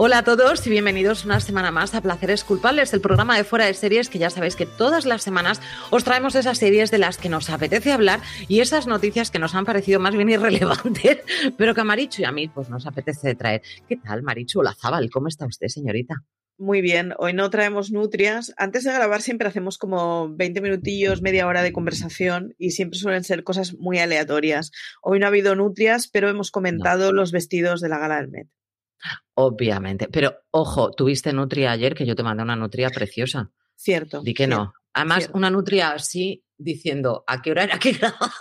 Hola 0.00 0.18
a 0.18 0.22
todos 0.22 0.64
y 0.64 0.70
bienvenidos 0.70 1.24
una 1.24 1.40
semana 1.40 1.72
más 1.72 1.92
a 1.92 2.00
Placeres 2.00 2.44
Culpables, 2.44 2.94
el 2.94 3.00
programa 3.00 3.36
de 3.36 3.42
fuera 3.42 3.64
de 3.66 3.74
series 3.74 4.08
que 4.08 4.20
ya 4.20 4.30
sabéis 4.30 4.54
que 4.54 4.64
todas 4.64 5.06
las 5.06 5.24
semanas 5.24 5.60
os 5.90 6.04
traemos 6.04 6.36
esas 6.36 6.56
series 6.56 6.92
de 6.92 6.98
las 6.98 7.18
que 7.18 7.28
nos 7.28 7.50
apetece 7.50 7.90
hablar 7.90 8.20
y 8.46 8.60
esas 8.60 8.86
noticias 8.86 9.32
que 9.32 9.40
nos 9.40 9.56
han 9.56 9.64
parecido 9.64 9.98
más 9.98 10.14
bien 10.14 10.28
irrelevantes, 10.28 11.18
pero 11.56 11.74
que 11.74 11.80
a 11.80 11.84
Marichu 11.84 12.22
y 12.22 12.26
a 12.26 12.30
mí 12.30 12.46
pues 12.46 12.70
nos 12.70 12.86
apetece 12.86 13.34
traer. 13.34 13.62
¿Qué 13.88 13.96
tal, 13.96 14.22
Marichu 14.22 14.60
Olazábal? 14.60 15.10
¿Cómo 15.10 15.26
está 15.26 15.46
usted, 15.46 15.66
señorita? 15.66 16.14
Muy 16.58 16.80
bien, 16.80 17.12
hoy 17.18 17.32
no 17.32 17.50
traemos 17.50 17.90
nutrias. 17.90 18.54
Antes 18.56 18.84
de 18.84 18.92
grabar 18.92 19.20
siempre 19.20 19.48
hacemos 19.48 19.78
como 19.78 20.32
20 20.32 20.60
minutillos, 20.60 21.22
media 21.22 21.48
hora 21.48 21.64
de 21.64 21.72
conversación 21.72 22.54
y 22.56 22.70
siempre 22.70 23.00
suelen 23.00 23.24
ser 23.24 23.42
cosas 23.42 23.74
muy 23.74 23.98
aleatorias. 23.98 24.70
Hoy 25.02 25.18
no 25.18 25.26
ha 25.26 25.30
habido 25.30 25.56
nutrias, 25.56 26.06
pero 26.06 26.28
hemos 26.28 26.52
comentado 26.52 27.06
no. 27.06 27.14
los 27.14 27.32
vestidos 27.32 27.80
de 27.80 27.88
la 27.88 27.98
gala 27.98 28.18
del 28.18 28.28
Met. 28.28 28.48
Obviamente. 29.34 30.08
Pero 30.10 30.36
ojo, 30.50 30.90
tuviste 30.90 31.32
nutria 31.32 31.72
ayer, 31.72 31.94
que 31.94 32.06
yo 32.06 32.16
te 32.16 32.22
mandé 32.22 32.42
una 32.42 32.56
nutria 32.56 32.90
preciosa. 32.90 33.50
Cierto. 33.76 34.22
Di 34.22 34.34
que 34.34 34.46
cierto, 34.46 34.64
no. 34.64 34.74
Además, 34.92 35.18
cierto. 35.18 35.38
una 35.38 35.50
nutria 35.50 35.92
así 35.92 36.44
diciendo 36.56 37.24
a 37.26 37.40
qué 37.40 37.52
hora 37.52 37.64
era 37.64 37.78
que 37.78 37.92
grabamos. 37.92 38.32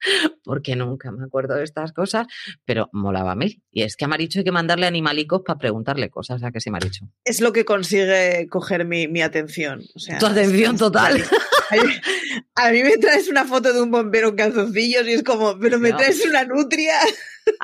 Porque 0.44 0.76
nunca 0.76 1.10
me 1.10 1.24
acuerdo 1.24 1.54
de 1.54 1.64
estas 1.64 1.92
cosas, 1.92 2.26
pero 2.64 2.88
molaba 2.92 3.34
mil. 3.34 3.62
Y 3.70 3.82
es 3.82 3.96
que 3.96 4.04
a 4.04 4.08
Maricho 4.08 4.40
hay 4.40 4.44
que 4.44 4.52
mandarle 4.52 4.86
animalicos 4.86 5.42
para 5.44 5.58
preguntarle 5.58 6.10
cosas, 6.10 6.42
a 6.42 6.50
que 6.50 6.60
sí, 6.60 6.70
Maricho. 6.70 7.06
Es 7.24 7.40
lo 7.40 7.52
que 7.52 7.64
consigue 7.64 8.46
coger 8.48 8.84
mi, 8.84 9.08
mi 9.08 9.22
atención. 9.22 9.82
O 9.94 9.98
sea, 9.98 10.18
tu 10.18 10.26
atención 10.26 10.76
total. 10.76 11.22
A 11.70 11.76
mí, 11.76 11.92
a 12.56 12.70
mí, 12.70 12.82
me 12.82 12.98
traes 12.98 13.26
una 13.28 13.46
foto 13.46 13.72
de 13.72 13.80
un 13.80 13.90
bombero 13.90 14.28
en 14.28 14.36
calzoncillos 14.36 15.08
y 15.08 15.14
es 15.14 15.22
como, 15.22 15.58
pero 15.58 15.78
me 15.78 15.94
traes 15.94 16.24
una 16.26 16.44
nutria. 16.44 16.94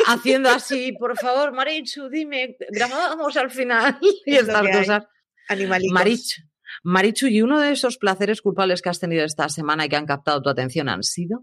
Haciendo 0.06 0.48
así, 0.48 0.92
por 0.92 1.18
favor, 1.18 1.52
Marichu, 1.52 2.08
dime, 2.08 2.56
grabamos 2.70 3.36
al 3.36 3.50
final 3.50 3.98
y 4.24 4.34
es 4.34 4.48
estas 4.48 4.68
cosas. 4.68 5.04
Animalitos. 5.48 5.92
Marichu, 5.92 6.42
Marichu, 6.82 7.26
¿y 7.26 7.42
uno 7.42 7.60
de 7.60 7.72
esos 7.72 7.98
placeres 7.98 8.40
culpables 8.40 8.82
que 8.82 8.88
has 8.88 9.00
tenido 9.00 9.24
esta 9.24 9.48
semana 9.48 9.86
y 9.86 9.88
que 9.88 9.96
han 9.96 10.06
captado 10.06 10.40
tu 10.40 10.48
atención 10.48 10.88
han 10.88 11.02
sido? 11.02 11.42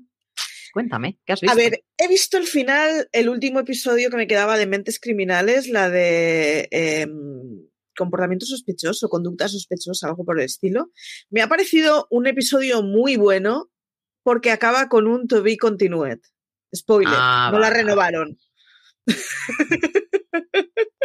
Cuéntame, 0.73 1.19
¿qué 1.25 1.33
has 1.33 1.41
visto? 1.41 1.53
A 1.53 1.55
ver, 1.55 1.83
he 1.97 2.07
visto 2.07 2.37
el 2.37 2.45
final, 2.45 3.09
el 3.11 3.29
último 3.29 3.59
episodio 3.59 4.09
que 4.09 4.17
me 4.17 4.27
quedaba 4.27 4.57
de 4.57 4.67
Mentes 4.67 4.99
Criminales, 4.99 5.67
la 5.69 5.89
de 5.89 6.67
eh, 6.71 7.07
comportamiento 7.97 8.45
sospechoso, 8.45 9.09
conducta 9.09 9.47
sospechosa, 9.47 10.07
algo 10.07 10.23
por 10.23 10.39
el 10.39 10.45
estilo. 10.45 10.91
Me 11.29 11.41
ha 11.41 11.49
parecido 11.49 12.07
un 12.09 12.27
episodio 12.27 12.83
muy 12.83 13.17
bueno 13.17 13.69
porque 14.23 14.51
acaba 14.51 14.87
con 14.87 15.07
un 15.07 15.27
to 15.27 15.41
be 15.41 15.57
continued. 15.57 16.19
Spoiler, 16.73 17.15
ah, 17.17 17.49
no 17.51 17.59
la 17.59 17.69
renovaron. 17.69 18.37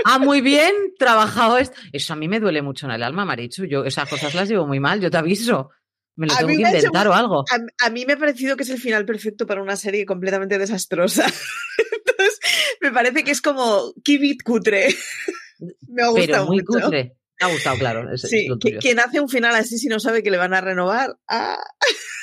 Ah, 0.05 0.19
muy 0.19 0.41
bien, 0.43 0.73
trabajado 0.99 1.59
esto. 1.59 1.77
Eso 1.93 2.13
a 2.13 2.17
mí 2.17 2.29
me 2.29 2.41
duele 2.41 2.63
mucho 2.63 2.87
en 2.87 2.93
el 2.93 3.03
alma, 3.03 3.25
Marichu. 3.25 3.65
Yo 3.65 3.85
esas 3.85 4.09
cosas 4.09 4.35
las 4.35 4.49
llevo 4.49 4.67
muy 4.67 4.81
mal, 4.81 5.01
yo 5.01 5.11
te 5.11 5.17
aviso. 5.17 5.71
Me 6.17 6.27
lo 6.27 6.33
a 6.35 6.37
tengo 6.39 6.49
que 6.49 6.55
inventar 6.55 7.07
hecho, 7.07 7.11
o 7.11 7.15
algo. 7.15 7.45
A, 7.51 7.87
a, 7.87 7.91
mí 7.91 8.05
me 8.05 8.15
ha 8.15 8.19
parecido 8.19 8.57
que 8.57 8.65
es 8.65 8.71
el 8.71 8.79
final 8.79 9.07
perfecto 9.07 9.47
para 9.47 9.63
una 9.63 9.77
serie 9.77 10.05
completamente 10.05 10.59
desastrosa. 10.59 11.25
Entonces, 12.07 12.41
me 12.81 12.93
parece 12.93 13.25
que 13.25 13.31
es 13.31 13.41
como 13.41 13.95
Kibit 14.03 14.43
cutre. 14.43 14.89
me 15.89 16.03
ha 16.03 16.09
gustado 16.09 16.27
Pero 16.27 16.47
muy 16.47 16.57
mucho. 16.59 16.85
cutre. 16.85 17.17
Me 17.41 17.47
ha 17.47 17.53
gustado, 17.53 17.79
claro. 17.79 18.13
Es, 18.13 18.23
sí, 18.23 18.47
es 18.65 18.79
quien 18.79 19.01
hace 19.01 19.21
un 19.21 19.29
final 19.29 19.55
así 19.55 19.79
si 19.79 19.89
no 19.89 19.99
sabe 19.99 20.23
que 20.23 20.31
le 20.31 20.37
van 20.37 20.55
a 20.55 20.61
renovar. 20.61 21.17
Ah. 21.29 21.59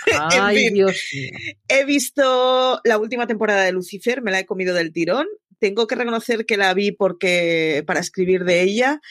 Ay, 0.32 0.58
en 0.58 0.66
fin, 0.66 0.74
Dios 0.76 1.04
mío. 1.14 1.30
He 1.68 1.86
visto 1.86 2.82
la 2.84 2.98
última 2.98 3.28
temporada 3.28 3.64
de 3.64 3.72
Lucifer, 3.72 4.22
me 4.22 4.32
la 4.32 4.40
he 4.40 4.46
comido 4.46 4.74
del 4.74 4.94
tirón. 4.94 5.28
Tengo 5.60 5.88
que 5.88 5.96
reconocer 5.96 6.46
que 6.46 6.58
la 6.58 6.74
vi 6.74 6.92
porque 6.92 7.84
para 7.86 8.00
escribir 8.00 8.46
de 8.46 8.62
ella. 8.62 9.02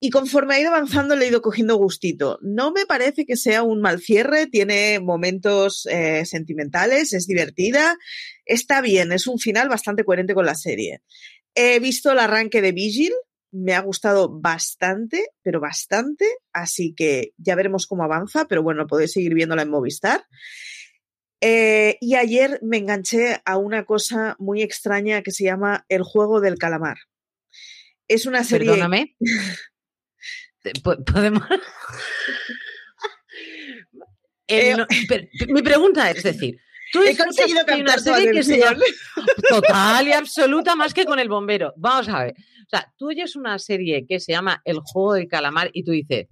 Y 0.00 0.10
conforme 0.10 0.54
ha 0.54 0.60
ido 0.60 0.70
avanzando 0.70 1.16
le 1.16 1.24
he 1.24 1.28
ido 1.28 1.42
cogiendo 1.42 1.76
gustito. 1.76 2.38
No 2.40 2.70
me 2.70 2.86
parece 2.86 3.26
que 3.26 3.36
sea 3.36 3.62
un 3.62 3.80
mal 3.80 4.00
cierre, 4.00 4.46
tiene 4.46 5.00
momentos 5.00 5.86
eh, 5.90 6.24
sentimentales, 6.24 7.12
es 7.12 7.26
divertida, 7.26 7.96
está 8.44 8.80
bien, 8.80 9.10
es 9.10 9.26
un 9.26 9.38
final 9.38 9.68
bastante 9.68 10.04
coherente 10.04 10.34
con 10.34 10.46
la 10.46 10.54
serie. 10.54 11.02
He 11.54 11.80
visto 11.80 12.12
el 12.12 12.20
arranque 12.20 12.62
de 12.62 12.70
Vigil, 12.72 13.12
me 13.50 13.74
ha 13.74 13.80
gustado 13.80 14.28
bastante, 14.28 15.30
pero 15.42 15.60
bastante, 15.60 16.26
así 16.52 16.94
que 16.94 17.32
ya 17.36 17.56
veremos 17.56 17.86
cómo 17.86 18.04
avanza, 18.04 18.46
pero 18.46 18.62
bueno, 18.62 18.86
podéis 18.86 19.12
seguir 19.12 19.34
viéndola 19.34 19.62
en 19.62 19.70
Movistar. 19.70 20.24
Eh, 21.40 21.98
y 22.00 22.16
ayer 22.16 22.58
me 22.62 22.78
enganché 22.78 23.40
a 23.44 23.56
una 23.56 23.84
cosa 23.84 24.36
muy 24.38 24.62
extraña 24.62 25.22
que 25.22 25.30
se 25.30 25.44
llama 25.44 25.84
El 25.88 26.02
juego 26.02 26.40
del 26.40 26.58
calamar. 26.58 26.98
Es 28.08 28.26
una 28.26 28.44
serie. 28.44 28.70
Perdóname. 28.70 29.16
Podemos. 30.82 31.42
Eh, 34.48 34.74
mi 35.48 35.60
pregunta 35.60 36.10
es 36.10 36.22
decir, 36.22 36.58
tú 36.90 37.02
he 37.02 37.14
conseguido 37.14 37.60
una 37.78 37.98
serie 37.98 38.32
que 38.32 38.42
se 38.42 38.58
llama 38.58 38.80
total 39.48 40.08
y 40.08 40.12
absoluta 40.12 40.74
más 40.74 40.94
que 40.94 41.04
con 41.04 41.18
el 41.18 41.28
bombero. 41.28 41.74
Vamos 41.76 42.08
a 42.08 42.24
ver. 42.24 42.32
O 42.32 42.70
sea, 42.70 42.92
tú 42.96 43.08
oyes 43.08 43.36
una 43.36 43.58
serie 43.58 44.06
que 44.06 44.20
se 44.20 44.32
llama 44.32 44.62
El 44.64 44.80
juego 44.80 45.14
del 45.14 45.28
calamar 45.28 45.70
y 45.72 45.84
tú 45.84 45.92
dices, 45.92 46.28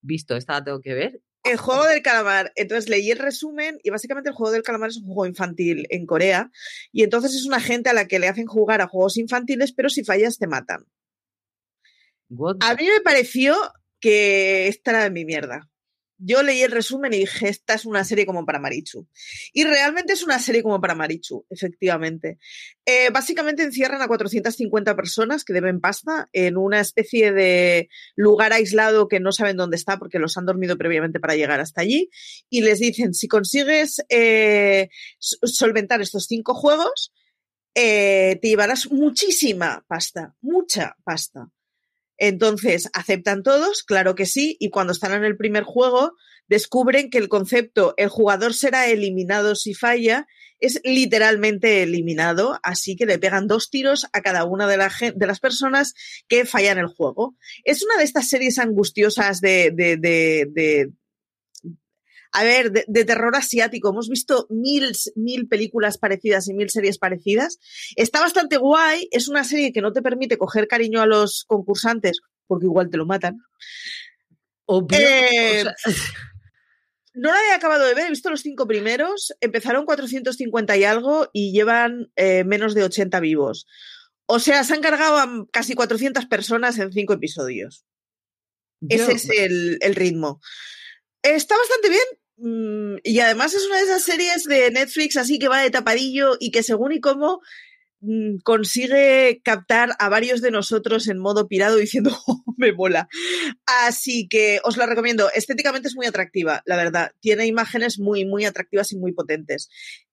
visto, 0.00 0.36
esta 0.36 0.54
la 0.54 0.64
tengo 0.64 0.80
que 0.80 0.94
ver. 0.94 1.20
El 1.44 1.58
juego 1.58 1.84
del 1.86 2.02
calamar. 2.02 2.52
Entonces 2.56 2.88
leí 2.88 3.10
el 3.10 3.18
resumen 3.18 3.78
y 3.82 3.90
básicamente 3.90 4.30
el 4.30 4.34
juego 4.34 4.52
del 4.52 4.62
calamar 4.62 4.90
es 4.90 4.96
un 4.96 5.06
juego 5.06 5.26
infantil 5.26 5.86
en 5.90 6.06
Corea 6.06 6.50
y 6.92 7.02
entonces 7.02 7.34
es 7.34 7.46
una 7.46 7.60
gente 7.60 7.90
a 7.90 7.92
la 7.94 8.06
que 8.06 8.18
le 8.18 8.28
hacen 8.28 8.46
jugar 8.46 8.80
a 8.80 8.88
juegos 8.88 9.16
infantiles, 9.16 9.72
pero 9.72 9.88
si 9.88 10.04
fallas 10.04 10.38
te 10.38 10.46
matan. 10.46 10.86
A 12.60 12.74
mí 12.74 12.84
me 12.84 13.00
pareció 13.02 13.56
que 14.00 14.68
esta 14.68 14.90
era 14.92 15.04
de 15.04 15.10
mi 15.10 15.24
mierda 15.24 15.68
yo 16.18 16.42
leí 16.42 16.62
el 16.62 16.70
resumen 16.70 17.12
y 17.12 17.18
dije, 17.18 17.48
esta 17.48 17.74
es 17.74 17.84
una 17.84 18.04
serie 18.04 18.26
como 18.26 18.46
para 18.46 18.58
Marichu. 18.58 19.06
Y 19.52 19.64
realmente 19.64 20.14
es 20.14 20.22
una 20.22 20.38
serie 20.38 20.62
como 20.62 20.80
para 20.80 20.94
Marichu, 20.94 21.44
efectivamente. 21.50 22.38
Eh, 22.86 23.10
básicamente 23.10 23.62
encierran 23.62 24.00
a 24.00 24.08
450 24.08 24.96
personas 24.96 25.44
que 25.44 25.52
deben 25.52 25.80
pasta 25.80 26.28
en 26.32 26.56
una 26.56 26.80
especie 26.80 27.32
de 27.32 27.88
lugar 28.14 28.52
aislado 28.52 29.08
que 29.08 29.20
no 29.20 29.32
saben 29.32 29.56
dónde 29.56 29.76
está 29.76 29.98
porque 29.98 30.18
los 30.18 30.36
han 30.36 30.46
dormido 30.46 30.78
previamente 30.78 31.20
para 31.20 31.36
llegar 31.36 31.60
hasta 31.60 31.82
allí. 31.82 32.08
Y 32.48 32.62
les 32.62 32.78
dicen, 32.78 33.12
si 33.12 33.28
consigues 33.28 34.02
eh, 34.08 34.88
solventar 35.18 36.00
estos 36.00 36.26
cinco 36.26 36.54
juegos, 36.54 37.12
eh, 37.74 38.38
te 38.40 38.48
llevarás 38.48 38.90
muchísima 38.90 39.84
pasta, 39.86 40.34
mucha 40.40 40.96
pasta. 41.04 41.50
Entonces, 42.18 42.88
¿aceptan 42.92 43.42
todos? 43.42 43.82
Claro 43.82 44.14
que 44.14 44.26
sí. 44.26 44.56
Y 44.60 44.70
cuando 44.70 44.92
están 44.92 45.12
en 45.12 45.24
el 45.24 45.36
primer 45.36 45.64
juego, 45.64 46.14
descubren 46.48 47.10
que 47.10 47.18
el 47.18 47.28
concepto 47.28 47.94
el 47.96 48.08
jugador 48.08 48.54
será 48.54 48.88
eliminado 48.88 49.54
si 49.54 49.74
falla 49.74 50.26
es 50.58 50.80
literalmente 50.84 51.82
eliminado, 51.82 52.58
así 52.62 52.96
que 52.96 53.06
le 53.06 53.18
pegan 53.18 53.46
dos 53.46 53.70
tiros 53.70 54.06
a 54.12 54.22
cada 54.22 54.44
una 54.44 54.66
de, 54.66 54.76
las 54.78 55.40
personas 55.40 55.94
que 56.28 56.46
fallan 56.46 56.78
el 56.78 56.86
juego. 56.86 57.36
Es 57.64 57.82
una 57.82 57.96
de 57.98 58.04
estas 58.04 58.28
series 58.28 58.58
angustiosas 58.58 59.40
de, 59.40 59.70
de, 59.74 59.96
de 59.98 60.90
a 62.32 62.44
ver, 62.44 62.72
de, 62.72 63.04
terror 63.04 63.34
asiático. 63.36 63.90
Hemos 63.90 64.08
visto 64.08 64.46
mil, 64.50 64.92
mil 65.14 65.48
películas 65.48 65.98
parecidas 65.98 66.48
y 66.48 66.54
mil 66.54 66.70
series 66.70 66.98
parecidas. 66.98 67.58
Está 67.96 68.20
bastante 68.20 68.56
guay. 68.56 69.08
Es 69.10 69.28
una 69.28 69.44
serie 69.44 69.72
que 69.72 69.80
no 69.80 69.92
te 69.92 70.02
permite 70.02 70.38
coger 70.38 70.68
cariño 70.68 71.00
a 71.00 71.06
los 71.06 71.44
concursantes 71.46 72.20
porque 72.46 72.66
igual 72.66 72.90
te 72.90 72.96
lo 72.96 73.06
matan. 73.06 73.38
Obvio. 74.66 74.98
Eh, 74.98 75.64
no 77.14 77.30
la 77.30 77.38
he 77.50 77.54
acabado 77.54 77.84
de 77.84 77.94
ver, 77.94 78.06
he 78.06 78.10
visto 78.10 78.30
los 78.30 78.40
cinco 78.40 78.66
primeros. 78.66 79.34
Empezaron 79.40 79.84
450 79.84 80.76
y 80.76 80.84
algo 80.84 81.30
y 81.32 81.52
llevan 81.52 82.10
eh, 82.16 82.44
menos 82.44 82.74
de 82.74 82.84
80 82.84 83.20
vivos. 83.20 83.66
O 84.26 84.40
sea, 84.40 84.64
se 84.64 84.74
han 84.74 84.80
cargado 84.80 85.18
a 85.18 85.46
casi 85.52 85.74
400 85.74 86.26
personas 86.26 86.78
en 86.78 86.92
cinco 86.92 87.12
episodios. 87.12 87.86
Ese 88.88 89.12
es 89.12 89.30
el, 89.30 89.78
el 89.80 89.94
ritmo. 89.94 90.40
Está 91.26 91.56
bastante 91.58 91.88
bien. 91.88 92.04
Mm, 92.38 92.98
y 93.02 93.18
además 93.18 93.52
es 93.54 93.66
una 93.66 93.78
de 93.78 93.82
esas 93.82 94.04
series 94.04 94.44
de 94.44 94.70
Netflix 94.70 95.16
así 95.16 95.38
que 95.38 95.48
va 95.48 95.62
de 95.62 95.70
tapadillo 95.70 96.36
y 96.38 96.50
que 96.50 96.62
según 96.62 96.92
y 96.92 97.00
cómo 97.00 97.40
mm, 98.00 98.36
consigue 98.44 99.40
captar 99.42 99.96
a 99.98 100.08
varios 100.08 100.40
de 100.40 100.50
nosotros 100.52 101.08
en 101.08 101.18
modo 101.18 101.48
pirado 101.48 101.76
diciendo, 101.76 102.16
oh, 102.28 102.44
me 102.56 102.72
mola. 102.72 103.08
Así 103.66 104.28
que 104.28 104.60
os 104.62 104.76
la 104.76 104.86
recomiendo. 104.86 105.28
Estéticamente 105.34 105.88
es 105.88 105.96
muy 105.96 106.06
atractiva, 106.06 106.62
la 106.64 106.76
verdad. 106.76 107.10
Tiene 107.20 107.46
imágenes 107.46 107.98
muy, 107.98 108.24
muy 108.24 108.44
atractivas 108.44 108.92
y 108.92 108.96
muy 108.96 109.12
potentes. 109.12 109.68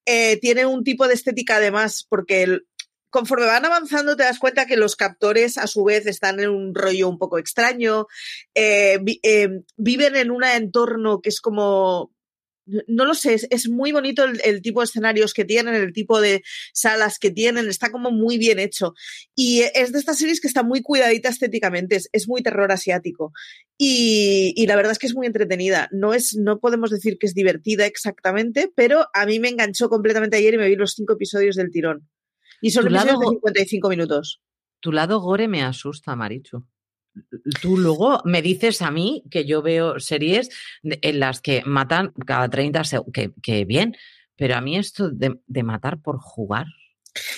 Eh, 0.06 0.40
tiene 0.42 0.66
un 0.66 0.84
tipo 0.84 1.08
de 1.08 1.14
estética 1.14 1.58
además, 1.58 2.08
porque 2.10 2.60
conforme 3.14 3.46
van 3.46 3.64
avanzando 3.64 4.16
te 4.16 4.24
das 4.24 4.40
cuenta 4.40 4.66
que 4.66 4.76
los 4.76 4.96
captores 4.96 5.60
a 5.60 5.68
su 5.68 5.84
vez 5.84 6.08
están 6.08 6.40
en 6.40 6.50
un 6.50 6.74
rollo 6.74 7.08
un 7.08 7.20
poco 7.20 7.38
extraño, 7.38 8.08
eh, 8.56 9.00
eh, 9.22 9.50
viven 9.78 10.16
en 10.16 10.32
un 10.32 10.44
entorno 10.44 11.22
que 11.22 11.30
es 11.30 11.40
como 11.40 12.12
no 12.88 13.06
lo 13.06 13.14
sé, 13.14 13.36
es, 13.50 13.70
muy 13.70 13.92
bonito 13.92 14.24
el, 14.24 14.62
tipo 14.62 14.80
de 14.80 14.86
escenarios 14.86 15.34
que 15.34 15.44
tienen, 15.44 15.76
el 15.76 15.92
tipo 15.92 16.22
de 16.22 16.44
salas 16.74 17.20
que 17.20 17.30
tienen, 17.30 17.68
está 17.68 17.92
como 17.92 18.10
muy 18.10 18.38
bien 18.38 18.58
hecho. 18.58 18.94
Y 19.36 19.64
es 19.76 19.92
de 19.92 20.00
estas 20.00 20.18
series 20.18 20.40
que 20.40 20.48
está 20.48 20.64
muy 20.64 20.82
cuidadita 20.82 21.28
estéticamente, 21.28 22.00
es, 22.10 22.28
muy 22.30 22.42
terror 22.42 22.72
asiático. 22.72 23.34
Y, 23.78 24.54
y, 24.56 24.66
la 24.66 24.78
verdad 24.78 24.94
es 24.94 25.00
que 25.00 25.08
es 25.08 25.14
muy 25.14 25.28
entretenida. 25.28 25.90
No, 25.92 26.14
es, 26.14 26.38
no 26.38 26.60
podemos 26.62 26.90
decir 26.90 27.18
que 27.20 27.28
es 27.28 27.34
divertida 27.34 27.86
exactamente, 27.86 28.72
pero 28.74 29.08
a 29.14 29.26
mí 29.26 29.42
me 29.42 29.50
enganchó 29.50 29.90
completamente 29.90 30.38
ayer 30.38 30.54
y 30.54 30.58
me 30.58 30.70
vi 30.70 30.78
los 30.78 30.94
cinco 30.94 31.14
episodios 31.14 31.58
del 31.58 31.70
tirón. 31.70 32.08
Y 32.64 32.72
son 32.72 32.88
episodios 32.88 33.20
de 33.20 33.28
55 33.28 33.90
minutos. 33.90 34.42
Tu 34.80 34.92
lado 34.92 35.20
gore 35.20 35.48
me 35.48 35.64
asusta, 35.64 36.16
Marichu 36.16 36.66
tú 37.62 37.78
luego 37.78 38.22
me 38.26 38.42
dices 38.42 38.82
a 38.82 38.92
mí 38.92 39.24
que 39.30 39.46
yo 39.46 39.62
veo 39.62 40.00
series 40.00 40.50
en 40.84 41.20
las 41.20 41.42
que 41.42 41.64
matan 41.66 42.14
cada 42.26 42.50
30 42.50 42.84
segundos, 42.84 43.14
que, 43.42 43.66
bien, 43.66 43.96
pero 44.36 44.56
a 44.56 44.62
mí 44.62 44.78
esto 44.78 45.10
de, 45.10 45.64
matar 45.64 46.02
por 46.02 46.18
jugar. 46.20 46.66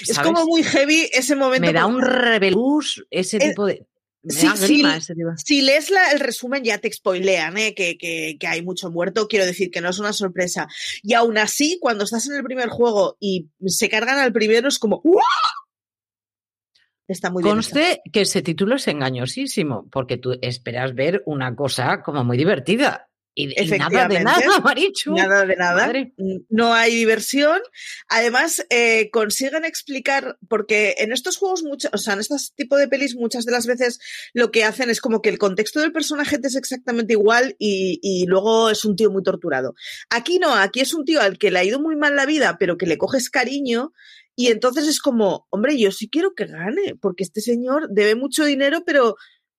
Es 0.01 0.18
como 0.19 0.45
muy 0.45 0.63
heavy 0.63 1.10
ese 1.12 1.36
momento. 1.36 1.66
Me 1.66 1.74
da 1.74 1.86
un 1.86 2.01
rebelús 2.01 3.06
ese 3.10 3.39
tipo 3.39 3.66
de. 3.66 3.86
Si 5.38 5.62
lees 5.62 5.92
el 6.12 6.19
resumen 6.19 6.63
ya 6.63 6.77
te 6.77 6.92
spoilean 6.92 7.57
¿eh? 7.57 7.74
que, 7.75 7.98
que, 7.98 8.48
hay 8.48 8.62
mucho 8.62 8.89
muerto, 8.92 9.27
quiero 9.27 9.45
decir 9.45 9.72
que 9.72 9.81
no 9.81 9.89
es 9.89 10.00
una 10.00 10.13
sorpresa. 10.13 10.68
Y 11.04 11.13
aún 11.13 11.38
así, 11.38 11.77
cuando 11.81 12.04
estás 12.04 12.27
en 12.27 12.36
el 12.36 12.44
primer 12.44 12.69
juego 12.69 13.18
y 13.19 13.50
se 13.66 13.89
cargan 13.89 14.19
al 14.19 14.33
primero, 14.33 14.68
es 14.68 14.80
como 14.80 15.01
Está 17.07 17.30
muy 17.30 17.44
Conste 17.44 18.02
que 18.11 18.21
ese 18.21 18.42
título 18.42 18.76
es 18.76 18.88
engañosísimo, 18.88 19.88
porque 19.92 20.18
tú 20.18 20.38
esperas 20.42 20.95
ver 20.95 21.21
una 21.26 21.56
cosa 21.56 22.02
como 22.02 22.23
muy 22.23 22.38
divertida. 22.38 23.09
Y, 23.35 23.47
nada 23.77 24.07
de 24.07 24.21
nada, 24.21 24.59
Marichu. 24.63 25.13
Nada 25.13 25.45
de 25.45 25.56
nada. 25.56 25.92
No 26.49 26.73
hay 26.73 26.95
diversión. 26.95 27.59
Además, 28.07 28.65
eh, 28.69 29.09
consiguen 29.11 29.65
explicar, 29.65 30.37
porque 30.47 30.95
en 30.99 31.11
estos 31.11 31.37
juegos, 31.37 31.63
mucho, 31.63 31.89
o 31.92 31.97
sea, 31.97 32.13
en 32.13 32.21
este 32.21 32.35
tipo 32.56 32.77
de 32.77 32.87
pelis, 32.87 33.15
muchas 33.15 33.45
de 33.45 33.51
las 33.51 33.68
veces 33.68 33.99
lo 34.33 34.51
que 34.51 34.63
hacen 34.63 34.89
es 34.89 35.01
como 35.01 35.21
que 35.21 35.30
el 35.30 35.37
contexto 35.37 35.81
del 35.81 35.92
personaje 35.92 36.39
es 36.42 36.56
exactamente 36.56 37.13
igual 37.13 37.56
y, 37.59 37.99
y 38.01 38.25
luego 38.25 38.69
es 38.69 38.85
un 38.85 38.95
tío 38.95 39.11
muy 39.11 39.21
torturado. 39.21 39.75
Aquí 40.09 40.39
no, 40.39 40.56
aquí 40.56 40.80
es 40.80 40.94
un 40.94 41.04
tío 41.04 41.21
al 41.21 41.37
que 41.37 41.51
le 41.51 41.59
ha 41.59 41.63
ido 41.63 41.80
muy 41.80 41.95
mal 41.95 42.15
la 42.15 42.25
vida, 42.25 42.57
pero 42.57 42.77
que 42.77 42.85
le 42.85 42.97
coges 42.97 43.30
cariño 43.30 43.92
y 44.35 44.47
entonces 44.47 44.87
es 44.87 44.99
como, 44.99 45.47
hombre, 45.49 45.77
yo 45.77 45.92
sí 45.92 46.09
quiero 46.09 46.35
que 46.35 46.45
gane, 46.45 46.95
porque 47.01 47.23
este 47.23 47.42
señor 47.42 47.87
debe 47.89 48.15
mucho 48.15 48.44
dinero, 48.44 48.83
pero 48.85 49.15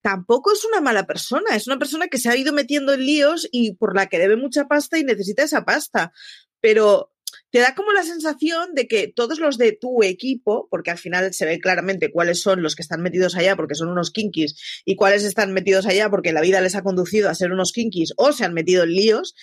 tampoco 0.07 0.53
es 0.53 0.65
una 0.65 0.81
mala 0.81 1.05
persona, 1.05 1.57
es 1.57 1.67
una 1.67 1.81
persona 1.81 2.07
que 2.07 2.19
se 2.19 2.29
ha 2.29 2.37
ido 2.37 2.53
metiendo 2.53 2.93
en 2.93 3.05
líos 3.05 3.49
y 3.51 3.75
por 3.75 3.97
la 3.97 4.07
que 4.07 4.21
debe 4.21 4.37
mucha 4.37 4.69
pasta 4.69 5.01
y 5.01 5.03
necesita 5.03 5.43
esa 5.43 5.65
pasta. 5.65 6.13
Pero 6.61 7.13
te 7.51 7.59
da 7.59 7.75
como 7.75 7.91
la 7.91 8.05
sensación 8.05 8.73
de 8.75 8.87
que 8.87 9.09
todos 9.09 9.41
los 9.41 9.59
de 9.59 9.73
tu 9.73 10.05
equipo, 10.05 10.69
porque 10.71 10.93
al 10.93 10.99
final 10.99 11.35
se 11.35 11.45
ve 11.45 11.59
claramente 11.59 12.13
cuáles 12.13 12.41
son 12.41 12.63
los 12.63 12.77
que 12.77 12.83
están 12.83 13.03
metidos 13.03 13.35
allá 13.35 13.57
porque 13.57 13.75
son 13.75 13.89
unos 13.89 14.13
kinkis 14.13 14.55
y 14.85 14.95
cuáles 14.95 15.25
están 15.25 15.53
metidos 15.53 15.87
allá 15.87 16.09
porque 16.09 16.33
la 16.33 16.41
vida 16.41 16.61
les 16.61 16.77
ha 16.77 16.83
conducido 16.83 17.29
a 17.29 17.35
ser 17.35 17.51
unos 17.51 17.73
kinkis 17.73 18.13
o 18.17 18.31
se 18.31 18.45
han 18.45 18.55
metido 18.55 18.85
en 18.85 18.93
líos, 18.93 19.35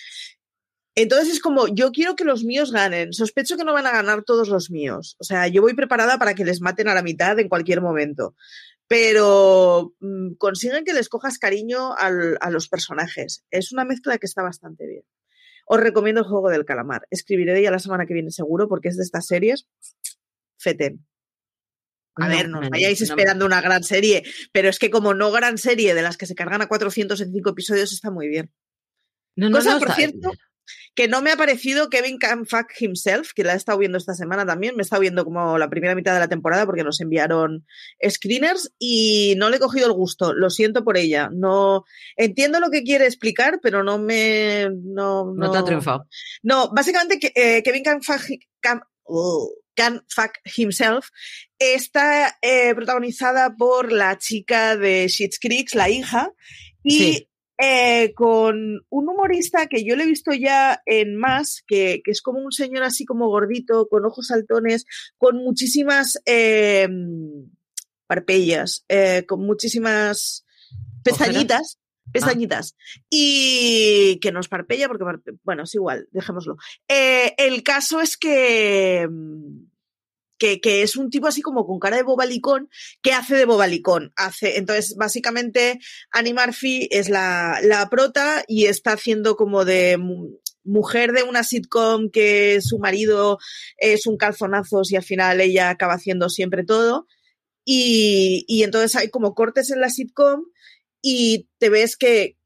entonces 0.96 1.34
es 1.34 1.40
como, 1.40 1.66
yo 1.66 1.90
quiero 1.90 2.14
que 2.14 2.24
los 2.24 2.44
míos 2.44 2.70
ganen. 2.70 3.12
Sospecho 3.12 3.56
que 3.56 3.64
no 3.64 3.72
van 3.72 3.86
a 3.86 3.92
ganar 3.92 4.22
todos 4.22 4.48
los 4.48 4.70
míos. 4.70 5.16
O 5.18 5.24
sea, 5.24 5.48
yo 5.48 5.60
voy 5.60 5.74
preparada 5.74 6.18
para 6.18 6.34
que 6.34 6.44
les 6.44 6.60
maten 6.60 6.88
a 6.88 6.94
la 6.94 7.02
mitad 7.02 7.38
en 7.40 7.48
cualquier 7.48 7.80
momento. 7.80 8.36
Pero 8.86 9.94
mm, 10.00 10.34
consiguen 10.34 10.84
que 10.84 10.92
les 10.92 11.08
cojas 11.08 11.38
cariño 11.38 11.94
a 11.96 12.50
los 12.50 12.68
personajes. 12.68 13.44
Es 13.50 13.72
una 13.72 13.84
mezcla 13.84 14.18
que 14.18 14.26
está 14.26 14.42
bastante 14.42 14.86
bien. 14.86 15.04
Os 15.66 15.80
recomiendo 15.80 16.20
el 16.20 16.26
juego 16.26 16.50
del 16.50 16.64
calamar. 16.64 17.06
Escribiré 17.10 17.52
de 17.52 17.60
ella 17.60 17.70
la 17.70 17.78
semana 17.78 18.06
que 18.06 18.14
viene 18.14 18.30
seguro 18.30 18.68
porque 18.68 18.88
es 18.88 18.96
de 18.96 19.02
estas 19.02 19.26
series. 19.26 19.66
Feten. 20.58 21.06
A 22.16 22.28
ver, 22.28 22.48
no 22.48 22.60
vayáis 22.70 23.00
esperando 23.00 23.44
una 23.44 23.60
gran 23.60 23.82
serie, 23.82 24.22
pero 24.52 24.68
es 24.68 24.78
que 24.78 24.90
como 24.90 25.14
no 25.14 25.32
gran 25.32 25.58
serie 25.58 25.94
de 25.94 26.02
las 26.02 26.16
que 26.16 26.26
se 26.26 26.36
cargan 26.36 26.62
a 26.62 26.68
400 26.68 27.20
en 27.20 27.32
cinco 27.32 27.50
episodios 27.50 27.92
está 27.92 28.10
muy 28.10 28.28
bien. 28.28 28.52
No, 29.34 29.50
Cosa, 29.50 29.80
por 29.80 29.92
cierto, 29.92 30.30
que 30.94 31.08
no 31.08 31.22
me 31.22 31.32
ha 31.32 31.36
parecido 31.36 31.88
Kevin 31.90 32.18
Can 32.18 32.46
Fuck 32.46 32.72
Himself, 32.78 33.32
que 33.34 33.44
la 33.44 33.54
he 33.54 33.56
estado 33.56 33.78
viendo 33.78 33.98
esta 33.98 34.14
semana 34.14 34.46
también. 34.46 34.76
Me 34.76 34.82
he 34.82 34.84
estado 34.84 35.00
viendo 35.00 35.24
como 35.24 35.58
la 35.58 35.68
primera 35.68 35.94
mitad 35.94 36.14
de 36.14 36.20
la 36.20 36.28
temporada 36.28 36.66
porque 36.66 36.84
nos 36.84 37.00
enviaron 37.00 37.66
screeners 38.08 38.72
y 38.78 39.34
no 39.36 39.50
le 39.50 39.56
he 39.56 39.60
cogido 39.60 39.86
el 39.86 39.92
gusto. 39.92 40.32
Lo 40.32 40.50
siento 40.50 40.84
por 40.84 40.96
ella. 40.96 41.30
No 41.32 41.84
entiendo 42.16 42.60
lo 42.60 42.70
que 42.70 42.82
quiere 42.82 43.06
explicar, 43.06 43.60
pero 43.62 43.82
no 43.82 43.98
me. 43.98 44.68
No, 44.84 45.32
no, 45.34 45.50
te 45.50 45.58
ha 45.58 45.64
triunfado. 45.64 46.06
No, 46.42 46.70
básicamente 46.72 47.32
eh, 47.34 47.62
Kevin 47.62 47.82
Can 47.82 48.02
Fuck. 48.02 48.22
Can, 48.60 48.80
Fuck 50.08 50.38
Himself 50.56 51.08
está 51.58 52.38
eh, 52.40 52.74
protagonizada 52.76 53.56
por 53.56 53.90
la 53.90 54.16
chica 54.18 54.76
de 54.76 55.08
Shit's 55.08 55.40
Creek, 55.40 55.74
la 55.74 55.90
hija, 55.90 56.30
y 56.84 57.28
eh, 57.58 58.12
con 58.14 58.84
un 58.88 59.08
humorista 59.08 59.66
que 59.66 59.84
yo 59.84 59.94
le 59.96 60.04
he 60.04 60.08
visto 60.08 60.32
ya 60.32 60.82
en 60.86 61.16
más, 61.16 61.62
que, 61.66 62.02
es 62.04 62.20
como 62.20 62.40
un 62.40 62.52
señor 62.52 62.82
así 62.82 63.04
como 63.04 63.28
gordito, 63.28 63.86
con 63.88 64.04
ojos 64.04 64.26
saltones, 64.28 64.84
con 65.18 65.36
muchísimas 65.36 66.20
eh, 66.26 66.88
parpellas, 68.06 68.84
eh, 68.88 69.24
con 69.26 69.40
muchísimas 69.40 70.44
pestañitas. 71.02 71.78
Pestañitas. 72.12 72.76
Y 73.10 74.18
que 74.20 74.30
nos 74.30 74.48
parpella, 74.48 74.88
porque, 74.88 75.04
bueno, 75.42 75.64
es 75.64 75.74
igual, 75.74 76.06
dejémoslo. 76.12 76.56
el 76.88 77.62
caso 77.62 78.00
es 78.00 78.16
que 78.16 79.08
que, 80.62 80.82
es 80.82 80.96
un 80.96 81.10
tipo 81.10 81.26
así 81.26 81.42
como 81.42 81.66
con 81.66 81.78
cara 81.78 81.96
de 81.96 82.02
bobalicón, 82.02 82.68
que 83.02 83.12
hace 83.12 83.36
de 83.36 83.44
bobalicón. 83.44 84.12
Hace, 84.16 84.58
entonces, 84.58 84.94
básicamente, 84.96 85.78
Annie 86.10 86.34
Murphy 86.34 86.88
es 86.90 87.08
la, 87.08 87.58
la 87.62 87.88
prota 87.88 88.44
y 88.46 88.66
está 88.66 88.92
haciendo 88.92 89.36
como 89.36 89.64
de 89.64 89.98
mujer 90.64 91.12
de 91.12 91.22
una 91.22 91.44
sitcom 91.44 92.10
que 92.10 92.60
su 92.62 92.78
marido 92.78 93.38
es 93.76 94.06
un 94.06 94.16
calzonazos 94.16 94.90
y 94.90 94.96
al 94.96 95.04
final 95.04 95.40
ella 95.40 95.70
acaba 95.70 95.94
haciendo 95.94 96.28
siempre 96.28 96.64
todo. 96.64 97.06
Y, 97.64 98.44
y 98.46 98.62
entonces 98.62 98.96
hay 98.96 99.08
como 99.08 99.34
cortes 99.34 99.70
en 99.70 99.80
la 99.80 99.90
sitcom 99.90 100.44
y 101.00 101.48
te 101.58 101.68
ves 101.68 101.96
que, 101.96 102.36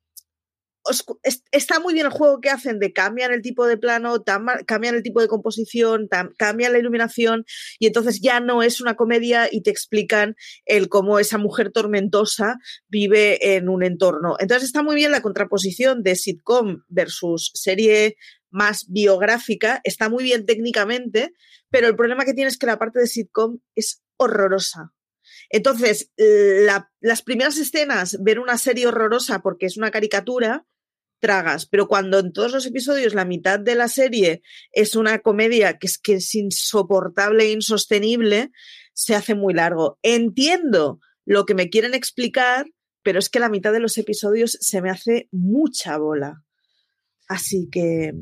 está 1.52 1.80
muy 1.80 1.94
bien 1.94 2.06
el 2.06 2.12
juego 2.12 2.40
que 2.40 2.50
hacen 2.50 2.78
de 2.78 2.92
cambian 2.92 3.32
el 3.32 3.42
tipo 3.42 3.66
de 3.66 3.76
plano, 3.76 4.24
cambian 4.66 4.94
el 4.94 5.02
tipo 5.02 5.20
de 5.20 5.28
composición, 5.28 6.08
cambian 6.36 6.72
la 6.72 6.78
iluminación 6.78 7.44
y 7.78 7.86
entonces 7.86 8.20
ya 8.20 8.40
no 8.40 8.62
es 8.62 8.80
una 8.80 8.96
comedia 8.96 9.48
y 9.50 9.62
te 9.62 9.70
explican 9.70 10.36
el 10.64 10.88
cómo 10.88 11.18
esa 11.18 11.38
mujer 11.38 11.72
tormentosa 11.72 12.58
vive 12.88 13.56
en 13.56 13.68
un 13.68 13.82
entorno. 13.82 14.36
Entonces 14.38 14.66
está 14.66 14.82
muy 14.82 14.96
bien 14.96 15.12
la 15.12 15.22
contraposición 15.22 16.02
de 16.02 16.16
sitcom 16.16 16.82
versus 16.88 17.50
serie 17.54 18.16
más 18.50 18.86
biográfica, 18.88 19.80
está 19.84 20.08
muy 20.08 20.24
bien 20.24 20.46
técnicamente, 20.46 21.32
pero 21.70 21.86
el 21.86 21.96
problema 21.96 22.24
que 22.24 22.32
tiene 22.34 22.48
es 22.48 22.56
que 22.56 22.66
la 22.66 22.78
parte 22.78 22.98
de 22.98 23.06
sitcom 23.06 23.58
es 23.74 24.02
horrorosa. 24.16 24.92
Entonces, 25.50 26.10
las 27.00 27.22
primeras 27.22 27.58
escenas, 27.58 28.16
ver 28.22 28.38
una 28.38 28.58
serie 28.58 28.86
horrorosa 28.86 29.40
porque 29.40 29.66
es 29.66 29.76
una 29.76 29.90
caricatura, 29.90 30.66
tragas, 31.20 31.66
pero 31.66 31.88
cuando 31.88 32.18
en 32.18 32.32
todos 32.32 32.52
los 32.52 32.66
episodios 32.66 33.14
la 33.14 33.24
mitad 33.24 33.58
de 33.58 33.74
la 33.74 33.88
serie 33.88 34.42
es 34.72 34.96
una 34.96 35.18
comedia 35.20 35.78
que 35.78 35.86
es 35.86 35.98
que 35.98 36.14
es 36.14 36.34
insoportable 36.34 37.44
e 37.44 37.52
insostenible, 37.52 38.50
se 38.92 39.14
hace 39.14 39.34
muy 39.34 39.54
largo. 39.54 39.98
Entiendo 40.02 41.00
lo 41.24 41.44
que 41.44 41.54
me 41.54 41.70
quieren 41.70 41.94
explicar, 41.94 42.66
pero 43.02 43.18
es 43.18 43.28
que 43.28 43.40
la 43.40 43.48
mitad 43.48 43.72
de 43.72 43.80
los 43.80 43.98
episodios 43.98 44.58
se 44.60 44.82
me 44.82 44.90
hace 44.90 45.28
mucha 45.30 45.98
bola. 45.98 46.42
Así 47.28 47.68
que 47.70 48.12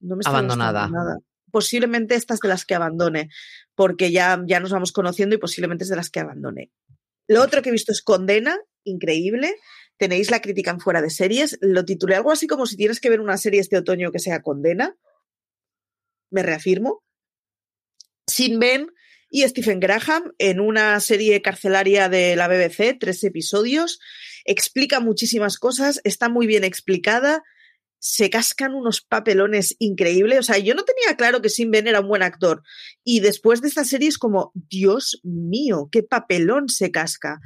no 0.00 0.16
me 0.16 0.20
está 0.20 0.30
abandonada. 0.30 0.88
Nada. 0.88 1.18
Posiblemente 1.50 2.16
estas 2.16 2.40
de 2.40 2.48
las 2.48 2.64
que 2.64 2.74
abandone, 2.74 3.30
porque 3.74 4.10
ya, 4.10 4.42
ya 4.46 4.60
nos 4.60 4.72
vamos 4.72 4.92
conociendo 4.92 5.34
y 5.34 5.38
posiblemente 5.38 5.84
es 5.84 5.90
de 5.90 5.96
las 5.96 6.10
que 6.10 6.20
abandone. 6.20 6.72
Lo 7.28 7.42
otro 7.42 7.62
que 7.62 7.70
he 7.70 7.72
visto 7.72 7.92
es 7.92 8.02
Condena, 8.02 8.58
increíble 8.84 9.54
tenéis 9.98 10.30
la 10.30 10.40
crítica 10.40 10.70
en 10.70 10.80
fuera 10.80 11.02
de 11.02 11.10
series. 11.10 11.58
Lo 11.60 11.84
titulé 11.84 12.14
algo 12.16 12.32
así 12.32 12.46
como 12.46 12.66
si 12.66 12.76
tienes 12.76 13.00
que 13.00 13.10
ver 13.10 13.20
una 13.20 13.38
serie 13.38 13.60
este 13.60 13.78
otoño 13.78 14.12
que 14.12 14.18
sea 14.18 14.42
Condena. 14.42 14.96
Me 16.30 16.42
reafirmo. 16.42 17.02
Sin 18.26 18.58
Ben 18.58 18.88
y 19.30 19.42
Stephen 19.42 19.80
Graham 19.80 20.32
en 20.38 20.60
una 20.60 20.98
serie 21.00 21.42
carcelaria 21.42 22.08
de 22.08 22.36
la 22.36 22.48
BBC, 22.48 22.98
tres 22.98 23.22
episodios. 23.24 23.98
Explica 24.44 25.00
muchísimas 25.00 25.58
cosas, 25.58 26.00
está 26.04 26.28
muy 26.28 26.46
bien 26.46 26.64
explicada. 26.64 27.42
Se 27.98 28.30
cascan 28.30 28.74
unos 28.74 29.00
papelones 29.00 29.74
increíbles. 29.78 30.38
O 30.38 30.42
sea, 30.42 30.58
yo 30.58 30.74
no 30.74 30.84
tenía 30.84 31.16
claro 31.16 31.40
que 31.40 31.48
Sin 31.48 31.70
Ben 31.70 31.88
era 31.88 32.00
un 32.00 32.08
buen 32.08 32.22
actor. 32.22 32.62
Y 33.02 33.20
después 33.20 33.62
de 33.62 33.68
esta 33.68 33.84
serie 33.84 34.08
es 34.08 34.18
como, 34.18 34.52
Dios 34.54 35.20
mío, 35.24 35.88
qué 35.90 36.02
papelón 36.02 36.68
se 36.68 36.90
casca. 36.90 37.40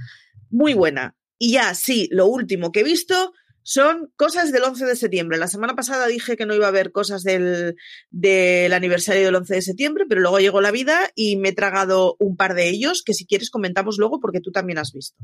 Muy 0.50 0.74
buena. 0.74 1.16
Y 1.42 1.52
ya, 1.52 1.74
sí, 1.74 2.06
lo 2.12 2.26
último 2.26 2.70
que 2.70 2.80
he 2.80 2.84
visto 2.84 3.32
son 3.62 4.12
cosas 4.16 4.52
del 4.52 4.62
11 4.62 4.84
de 4.84 4.94
septiembre. 4.94 5.38
La 5.38 5.48
semana 5.48 5.74
pasada 5.74 6.06
dije 6.06 6.36
que 6.36 6.44
no 6.44 6.54
iba 6.54 6.66
a 6.66 6.68
haber 6.68 6.92
cosas 6.92 7.22
del, 7.22 7.76
del, 8.10 8.74
aniversario 8.74 9.24
del 9.24 9.34
11 9.36 9.54
de 9.54 9.62
septiembre, 9.62 10.04
pero 10.06 10.20
luego 10.20 10.38
llegó 10.38 10.60
la 10.60 10.70
vida 10.70 11.10
y 11.14 11.36
me 11.36 11.48
he 11.48 11.54
tragado 11.54 12.14
un 12.18 12.36
par 12.36 12.52
de 12.52 12.68
ellos 12.68 13.02
que 13.02 13.14
si 13.14 13.24
quieres 13.24 13.48
comentamos 13.48 13.96
luego 13.96 14.20
porque 14.20 14.40
tú 14.40 14.52
también 14.52 14.76
has 14.76 14.92
visto. 14.92 15.16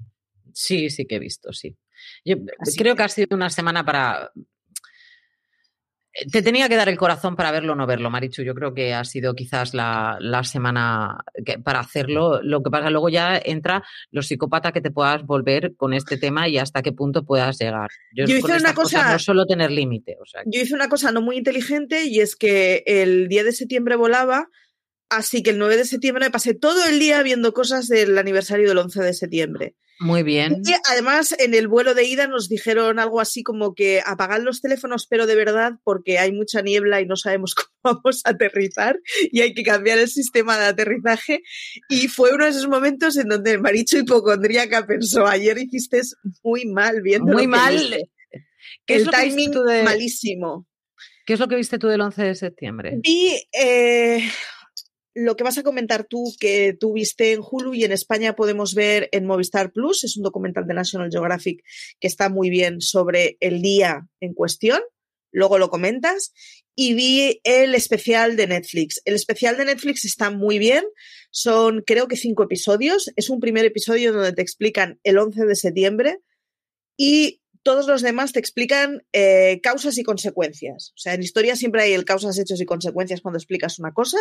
Sí, 0.54 0.88
sí 0.88 1.04
que 1.04 1.16
he 1.16 1.18
visto, 1.18 1.52
sí. 1.52 1.76
Yo 2.24 2.36
creo 2.78 2.96
que 2.96 3.02
ha 3.02 3.08
sido 3.10 3.36
una 3.36 3.50
semana 3.50 3.84
para 3.84 4.32
te 6.30 6.42
tenía 6.42 6.68
que 6.68 6.76
dar 6.76 6.88
el 6.88 6.96
corazón 6.96 7.36
para 7.36 7.50
verlo 7.50 7.72
o 7.72 7.76
no 7.76 7.86
verlo, 7.86 8.10
Marichu. 8.10 8.42
Yo 8.42 8.54
creo 8.54 8.74
que 8.74 8.94
ha 8.94 9.04
sido 9.04 9.34
quizás 9.34 9.74
la, 9.74 10.18
semana 10.44 11.24
para 11.62 11.80
hacerlo. 11.80 12.40
Lo 12.42 12.62
que 12.62 12.70
pasa, 12.70 12.90
luego 12.90 13.08
ya 13.08 13.40
entra 13.42 13.82
lo 14.10 14.22
psicópata 14.22 14.72
que 14.72 14.80
te 14.80 14.90
puedas 14.90 15.24
volver 15.24 15.74
con 15.76 15.92
este 15.92 16.16
tema 16.16 16.48
y 16.48 16.58
hasta 16.58 16.82
qué 16.82 16.92
punto 16.92 17.24
puedas 17.24 17.58
llegar. 17.58 17.90
Yo, 18.12 18.24
hice 18.24 18.56
una 18.56 18.74
cosa. 18.74 19.12
No 19.12 19.18
solo 19.18 19.46
tener 19.46 19.70
límite. 19.70 20.16
Yo 20.46 20.60
hice 20.60 20.74
una 20.74 20.88
cosa 20.88 21.12
no 21.12 21.20
muy 21.20 21.36
inteligente 21.36 22.04
y 22.04 22.20
es 22.20 22.36
que 22.36 22.82
el 22.86 23.28
día 23.28 23.44
de 23.44 23.52
septiembre 23.52 23.96
volaba 23.96 24.48
Así 25.08 25.42
que 25.42 25.50
el 25.50 25.58
9 25.58 25.76
de 25.76 25.84
septiembre 25.84 26.26
me 26.26 26.30
pasé 26.30 26.54
todo 26.54 26.84
el 26.84 26.98
día 26.98 27.22
viendo 27.22 27.52
cosas 27.52 27.88
del 27.88 28.18
aniversario 28.18 28.68
del 28.68 28.78
11 28.78 29.02
de 29.02 29.14
septiembre. 29.14 29.76
Muy 29.98 30.22
bien. 30.22 30.62
Y 30.64 30.72
además 30.90 31.34
en 31.38 31.54
el 31.54 31.68
vuelo 31.68 31.94
de 31.94 32.04
ida 32.04 32.26
nos 32.26 32.48
dijeron 32.48 32.98
algo 32.98 33.20
así 33.20 33.42
como 33.42 33.74
que 33.74 34.02
apagad 34.04 34.42
los 34.42 34.60
teléfonos, 34.60 35.06
pero 35.06 35.26
de 35.26 35.34
verdad, 35.34 35.72
porque 35.84 36.18
hay 36.18 36.32
mucha 36.32 36.60
niebla 36.60 37.00
y 37.00 37.06
no 37.06 37.16
sabemos 37.16 37.54
cómo 37.82 38.00
vamos 38.04 38.20
a 38.24 38.30
aterrizar 38.30 38.98
y 39.32 39.40
hay 39.40 39.54
que 39.54 39.62
cambiar 39.62 39.98
el 39.98 40.08
sistema 40.08 40.58
de 40.58 40.66
aterrizaje. 40.66 41.42
Y 41.88 42.08
fue 42.08 42.34
uno 42.34 42.44
de 42.44 42.50
esos 42.50 42.68
momentos 42.68 43.16
en 43.16 43.28
donde 43.28 43.52
el 43.52 43.60
maricho 43.60 43.98
hipocondríaca 43.98 44.86
pensó, 44.86 45.26
ayer 45.26 45.56
hiciste 45.58 46.02
muy 46.42 46.66
mal 46.66 47.00
viendo. 47.00 47.32
Muy 47.32 47.46
mal. 47.46 47.96
¿Qué 48.84 48.96
el 48.96 49.10
timing 49.10 49.52
malísimo. 49.84 50.66
¿Qué 51.24 51.32
es 51.32 51.40
lo 51.40 51.48
que 51.48 51.56
viste 51.56 51.78
tú 51.78 51.88
del 51.88 52.00
11 52.02 52.22
de 52.22 52.34
septiembre? 52.36 53.00
Vi 53.02 53.36
eh, 53.52 54.30
lo 55.16 55.34
que 55.34 55.44
vas 55.44 55.56
a 55.56 55.62
comentar 55.62 56.04
tú, 56.04 56.34
que 56.38 56.76
tú 56.78 56.92
viste 56.92 57.32
en 57.32 57.40
Hulu 57.40 57.72
y 57.72 57.84
en 57.84 57.92
España 57.92 58.36
podemos 58.36 58.74
ver 58.74 59.08
en 59.12 59.24
Movistar 59.24 59.72
Plus, 59.72 60.04
es 60.04 60.18
un 60.18 60.22
documental 60.22 60.66
de 60.66 60.74
National 60.74 61.08
Geographic 61.10 61.64
que 61.98 62.06
está 62.06 62.28
muy 62.28 62.50
bien 62.50 62.82
sobre 62.82 63.38
el 63.40 63.62
día 63.62 64.06
en 64.20 64.34
cuestión, 64.34 64.78
luego 65.32 65.56
lo 65.56 65.70
comentas, 65.70 66.34
y 66.74 66.92
vi 66.92 67.40
el 67.44 67.74
especial 67.74 68.36
de 68.36 68.46
Netflix. 68.46 69.00
El 69.06 69.14
especial 69.14 69.56
de 69.56 69.64
Netflix 69.64 70.04
está 70.04 70.30
muy 70.30 70.58
bien, 70.58 70.84
son 71.30 71.82
creo 71.86 72.08
que 72.08 72.16
cinco 72.18 72.42
episodios, 72.42 73.10
es 73.16 73.30
un 73.30 73.40
primer 73.40 73.64
episodio 73.64 74.12
donde 74.12 74.34
te 74.34 74.42
explican 74.42 75.00
el 75.02 75.16
11 75.16 75.46
de 75.46 75.56
septiembre 75.56 76.18
y 76.98 77.40
todos 77.66 77.88
los 77.88 78.00
demás 78.00 78.30
te 78.30 78.38
explican 78.38 79.02
eh, 79.12 79.58
causas 79.60 79.98
y 79.98 80.04
consecuencias. 80.04 80.92
O 80.94 80.98
sea, 80.98 81.14
en 81.14 81.24
historia 81.24 81.56
siempre 81.56 81.82
hay 81.82 81.94
el 81.94 82.04
causas, 82.04 82.38
hechos 82.38 82.60
y 82.60 82.64
consecuencias 82.64 83.20
cuando 83.20 83.38
explicas 83.38 83.80
una 83.80 83.90
cosa. 83.92 84.18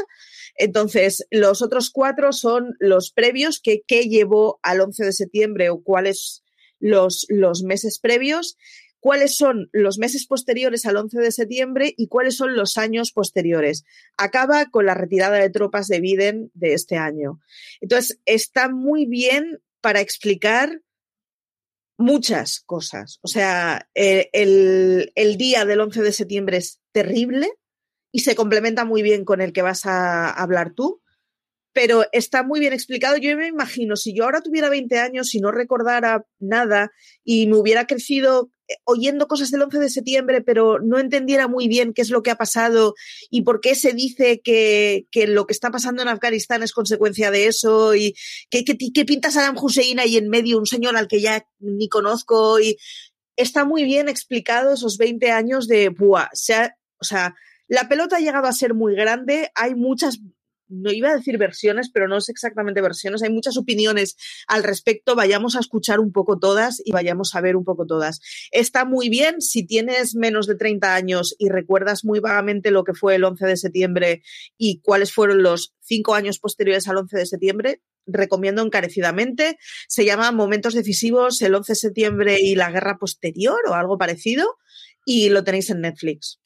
Entonces, 0.55 1.27
los 1.29 1.61
otros 1.61 1.91
cuatro 1.91 2.33
son 2.33 2.75
los 2.79 3.11
previos, 3.11 3.59
que 3.59 3.83
qué 3.85 4.05
llevó 4.09 4.59
al 4.63 4.81
11 4.81 5.05
de 5.05 5.11
septiembre 5.11 5.69
o 5.69 5.83
cuáles 5.83 6.43
los, 6.79 7.27
los 7.29 7.61
meses 7.61 7.99
previos, 7.99 8.57
cuáles 8.99 9.35
son 9.35 9.69
los 9.73 9.99
meses 9.99 10.25
posteriores 10.25 10.87
al 10.87 10.97
11 10.97 11.19
de 11.19 11.31
septiembre 11.31 11.93
y 11.95 12.07
cuáles 12.07 12.37
son 12.37 12.55
los 12.55 12.77
años 12.77 13.11
posteriores. 13.11 13.83
Acaba 14.17 14.65
con 14.71 14.87
la 14.87 14.95
retirada 14.95 15.37
de 15.37 15.51
tropas 15.51 15.87
de 15.87 15.99
Biden 15.99 16.49
de 16.55 16.73
este 16.73 16.97
año. 16.97 17.39
Entonces, 17.79 18.19
está 18.25 18.69
muy 18.69 19.05
bien 19.05 19.61
para 19.81 20.01
explicar 20.01 20.81
muchas 21.97 22.61
cosas. 22.65 23.19
O 23.21 23.27
sea, 23.27 23.87
eh, 23.95 24.29
el, 24.33 25.11
el, 25.15 25.37
día 25.37 25.65
del 25.65 25.79
11 25.79 26.01
de 26.01 26.11
septiembre 26.11 26.57
es 26.57 26.81
terrible 26.91 27.51
y 28.11 28.19
se 28.19 28.35
complementa 28.35 28.85
muy 28.85 29.01
bien 29.01 29.25
con 29.25 29.41
el 29.41 29.53
que 29.53 29.61
vas 29.61 29.85
a 29.85 30.29
hablar 30.29 30.73
tú, 30.73 31.01
pero 31.73 32.05
está 32.13 32.43
muy 32.43 32.59
bien 32.59 32.73
explicado. 32.73 33.17
Yo 33.17 33.35
me 33.37 33.47
imagino, 33.47 33.95
si 33.95 34.15
yo 34.15 34.23
ahora 34.23 34.41
tuviera 34.41 34.69
20 34.69 34.99
años 34.99 35.35
y 35.35 35.39
no 35.39 35.51
recordara 35.51 36.25
nada 36.39 36.91
y 37.23 37.47
me 37.47 37.57
hubiera 37.57 37.85
crecido 37.85 38.49
oyendo 38.83 39.27
cosas 39.27 39.51
del 39.51 39.61
11 39.61 39.79
de 39.79 39.89
septiembre, 39.89 40.41
pero 40.41 40.79
no 40.79 40.99
entendiera 40.99 41.47
muy 41.47 41.67
bien 41.67 41.93
qué 41.93 42.01
es 42.01 42.09
lo 42.09 42.23
que 42.23 42.31
ha 42.31 42.35
pasado 42.35 42.95
y 43.29 43.41
por 43.41 43.61
qué 43.61 43.75
se 43.75 43.93
dice 43.93 44.41
que, 44.41 45.05
lo 45.27 45.45
que 45.45 45.53
está 45.53 45.71
pasando 45.71 46.01
en 46.01 46.07
Afganistán 46.07 46.63
es 46.63 46.73
consecuencia 46.73 47.31
de 47.31 47.47
eso 47.47 47.95
y 47.95 48.15
que, 48.49 48.63
que, 48.63 49.05
pinta 49.05 49.31
Saddam 49.31 49.57
Hussein 49.57 49.99
ahí 49.99 50.17
en 50.17 50.29
medio, 50.29 50.57
un 50.57 50.65
señor 50.65 50.97
al 50.97 51.07
que 51.07 51.21
ya 51.21 51.45
ni 51.59 51.89
conozco 51.89 52.59
y 52.59 52.77
está 53.35 53.65
muy 53.65 53.83
bien 53.83 54.09
explicado 54.09 54.73
esos 54.73 54.97
20 54.97 55.31
años 55.31 55.67
de, 55.67 55.89
buah, 55.89 56.29
o 56.31 57.03
sea, 57.03 57.35
la 57.67 57.87
pelota 57.89 58.17
ha 58.17 58.19
llegado 58.19 58.47
a 58.47 58.53
ser 58.53 58.73
muy 58.73 58.95
grande, 58.95 59.51
hay 59.55 59.75
muchas 59.75 60.19
no 60.67 60.91
iba 60.91 61.09
a 61.09 61.15
decir 61.15 61.37
versiones, 61.37 61.89
pero 61.91 62.07
no 62.07 62.17
es 62.17 62.29
exactamente 62.29 62.81
versiones, 62.81 63.23
hay 63.23 63.29
muchas 63.29 63.57
opiniones 63.57 64.15
al 64.47 64.63
respecto, 64.63 65.15
vayamos 65.15 65.55
a 65.55 65.59
escuchar 65.59 65.99
un 65.99 66.11
poco 66.11 66.39
todas 66.39 66.81
y 66.83 66.91
vayamos 66.91 67.35
a 67.35 67.41
ver 67.41 67.55
un 67.55 67.63
poco 67.63 67.85
todas. 67.85 68.19
Está 68.51 68.85
muy 68.85 69.09
bien 69.09 69.41
si 69.41 69.65
tienes 69.65 70.15
menos 70.15 70.47
de 70.47 70.55
30 70.55 70.95
años 70.95 71.35
y 71.37 71.49
recuerdas 71.49 72.03
muy 72.03 72.19
vagamente 72.19 72.71
lo 72.71 72.83
que 72.83 72.93
fue 72.93 73.15
el 73.15 73.23
11 73.23 73.45
de 73.45 73.57
septiembre 73.57 74.23
y 74.57 74.79
cuáles 74.81 75.13
fueron 75.13 75.43
los 75.43 75.73
cinco 75.81 76.15
años 76.15 76.39
posteriores 76.39 76.87
al 76.87 76.97
11 76.97 77.17
de 77.17 77.25
septiembre, 77.25 77.81
recomiendo 78.05 78.61
encarecidamente. 78.63 79.57
Se 79.87 80.05
llama 80.05 80.31
Momentos 80.31 80.73
Decisivos, 80.73 81.41
el 81.41 81.55
11 81.55 81.71
de 81.71 81.75
septiembre 81.75 82.37
y 82.41 82.55
la 82.55 82.71
guerra 82.71 82.97
posterior 82.97 83.59
o 83.69 83.73
algo 83.73 83.97
parecido 83.97 84.57
y 85.05 85.29
lo 85.29 85.43
tenéis 85.43 85.69
en 85.69 85.81
Netflix. 85.81 86.39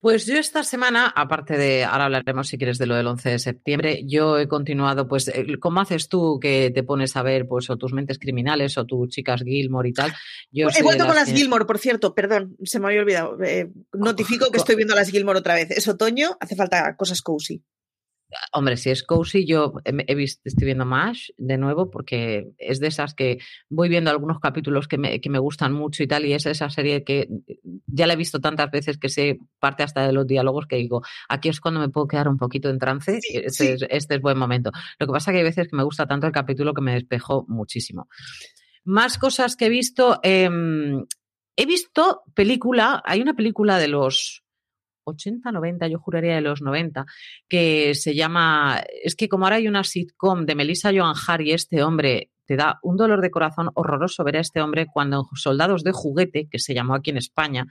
Pues 0.00 0.26
yo 0.26 0.36
esta 0.36 0.62
semana, 0.62 1.06
aparte 1.08 1.56
de, 1.56 1.84
ahora 1.84 2.04
hablaremos 2.04 2.48
si 2.48 2.58
quieres 2.58 2.78
de 2.78 2.86
lo 2.86 2.94
del 2.94 3.06
11 3.06 3.30
de 3.30 3.38
septiembre, 3.38 4.02
yo 4.06 4.38
he 4.38 4.46
continuado, 4.46 5.08
pues, 5.08 5.28
eh, 5.28 5.46
¿cómo 5.58 5.80
haces 5.80 6.08
tú 6.08 6.38
que 6.40 6.70
te 6.70 6.82
pones 6.82 7.16
a 7.16 7.22
ver, 7.22 7.48
pues, 7.48 7.70
o 7.70 7.76
tus 7.76 7.92
mentes 7.92 8.18
criminales 8.18 8.76
o 8.76 8.84
tus 8.84 9.08
chicas 9.08 9.42
Gilmore 9.42 9.88
y 9.88 9.92
tal? 9.92 10.12
Yo 10.52 10.68
he 10.68 10.82
vuelto 10.82 11.06
con 11.06 11.14
las 11.14 11.32
Gilmore, 11.32 11.64
por 11.64 11.78
cierto, 11.78 12.14
perdón, 12.14 12.56
se 12.62 12.78
me 12.78 12.88
había 12.88 13.00
olvidado. 13.00 13.42
Eh, 13.42 13.72
notifico 13.94 14.50
que 14.50 14.58
estoy 14.58 14.76
viendo 14.76 14.94
las 14.94 15.10
Gilmore 15.10 15.38
otra 15.38 15.54
vez. 15.54 15.70
Es 15.70 15.88
otoño, 15.88 16.36
hace 16.40 16.56
falta 16.56 16.94
cosas 16.96 17.22
cozy. 17.22 17.64
Hombre, 18.52 18.76
si 18.76 18.90
es 18.90 19.04
cozy, 19.04 19.46
yo 19.46 19.74
he 19.84 20.14
visto, 20.14 20.42
estoy 20.44 20.66
viendo 20.66 20.84
MASH 20.84 21.30
de 21.36 21.58
nuevo 21.58 21.90
porque 21.90 22.48
es 22.58 22.80
de 22.80 22.88
esas 22.88 23.14
que 23.14 23.38
voy 23.68 23.88
viendo 23.88 24.10
algunos 24.10 24.40
capítulos 24.40 24.88
que 24.88 24.98
me, 24.98 25.20
que 25.20 25.30
me 25.30 25.38
gustan 25.38 25.72
mucho 25.72 26.02
y 26.02 26.08
tal, 26.08 26.26
y 26.26 26.32
es 26.32 26.44
esa 26.46 26.68
serie 26.68 27.04
que 27.04 27.28
ya 27.96 28.06
la 28.06 28.12
he 28.12 28.16
visto 28.16 28.40
tantas 28.40 28.70
veces 28.70 28.98
que 28.98 29.08
sé 29.08 29.38
parte 29.58 29.82
hasta 29.82 30.06
de 30.06 30.12
los 30.12 30.26
diálogos 30.26 30.66
que 30.66 30.76
digo, 30.76 31.02
aquí 31.28 31.48
es 31.48 31.60
cuando 31.60 31.80
me 31.80 31.88
puedo 31.88 32.06
quedar 32.06 32.28
un 32.28 32.36
poquito 32.36 32.68
en 32.68 32.78
trance, 32.78 33.18
este, 33.18 33.46
Es, 33.46 33.82
este, 33.88 34.14
Es, 34.14 34.20
buen 34.20 34.38
momento. 34.38 34.70
Lo 34.98 35.06
que 35.06 35.12
pasa 35.12 35.32
que 35.32 35.38
hay 35.38 35.44
veces 35.44 35.68
que 35.68 35.76
me 35.76 35.82
gusta 35.82 36.06
tanto 36.06 36.26
el 36.26 36.32
capítulo 36.32 36.74
que 36.74 36.82
me 36.82 36.94
despejó 36.94 37.44
muchísimo. 37.48 38.08
Más 38.84 39.18
cosas 39.18 39.56
que 39.56 39.66
he 39.66 39.68
visto, 39.68 40.20
em, 40.22 41.04
he 41.56 41.66
visto 41.66 42.22
película, 42.34 43.02
hay 43.04 43.22
una 43.22 43.34
película 43.34 43.78
de 43.78 43.88
los 43.88 44.44
80, 45.04 45.50
90, 45.52 45.88
yo 45.88 45.98
juraría 45.98 46.34
de 46.34 46.40
los 46.40 46.60
90, 46.60 47.06
que 47.48 47.94
se 47.94 48.14
llama, 48.14 48.82
es 49.02 49.14
que 49.14 49.28
como 49.28 49.46
ahora 49.46 49.56
hay 49.56 49.68
una 49.68 49.84
sitcom 49.84 50.44
de 50.44 50.54
Melissa 50.54 50.92
Joan 50.94 51.14
Hart 51.26 51.42
y 51.42 51.52
este 51.52 51.82
hombre 51.82 52.30
te 52.46 52.56
da 52.56 52.78
un 52.82 52.96
dolor 52.96 53.20
de 53.20 53.30
corazón 53.30 53.70
horroroso 53.74 54.24
ver 54.24 54.36
a 54.36 54.40
este 54.40 54.60
hombre 54.60 54.86
cuando 54.92 55.28
en 55.30 55.36
Soldados 55.36 55.84
de 55.84 55.92
Juguete, 55.92 56.48
que 56.50 56.58
se 56.58 56.74
llamó 56.74 56.94
aquí 56.94 57.10
en 57.10 57.18
España, 57.18 57.66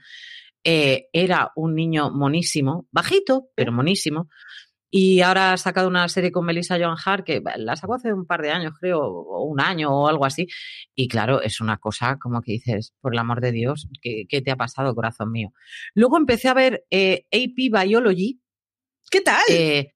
eh, 0.64 1.08
era 1.12 1.52
un 1.54 1.74
niño 1.74 2.10
monísimo, 2.10 2.86
bajito, 2.90 3.48
pero 3.54 3.72
monísimo, 3.72 4.28
y 4.90 5.20
ahora 5.20 5.52
ha 5.52 5.56
sacado 5.56 5.88
una 5.88 6.08
serie 6.08 6.30
con 6.30 6.46
Melissa 6.46 6.78
Joan 6.78 6.96
Hart 7.04 7.24
que 7.24 7.42
la 7.56 7.76
sacó 7.76 7.94
hace 7.94 8.12
un 8.12 8.24
par 8.24 8.40
de 8.40 8.50
años, 8.50 8.72
creo, 8.78 9.00
o 9.00 9.44
un 9.44 9.60
año 9.60 9.90
o 9.90 10.08
algo 10.08 10.24
así. 10.24 10.46
Y 10.94 11.08
claro, 11.08 11.42
es 11.42 11.60
una 11.60 11.76
cosa 11.78 12.18
como 12.18 12.40
que 12.40 12.52
dices, 12.52 12.94
por 13.00 13.12
el 13.12 13.18
amor 13.18 13.40
de 13.40 13.52
Dios, 13.52 13.88
¿qué, 14.00 14.26
te 14.26 14.50
ha 14.50 14.56
pasado, 14.56 14.94
corazón 14.94 15.32
mío? 15.32 15.52
Luego 15.94 16.16
empecé 16.16 16.48
a 16.48 16.54
ver 16.54 16.86
eh, 16.90 17.26
AP 17.32 17.70
Biology. 17.70 18.40
¿Qué 19.10 19.20
tal? 19.20 19.42
Eh, 19.50 19.94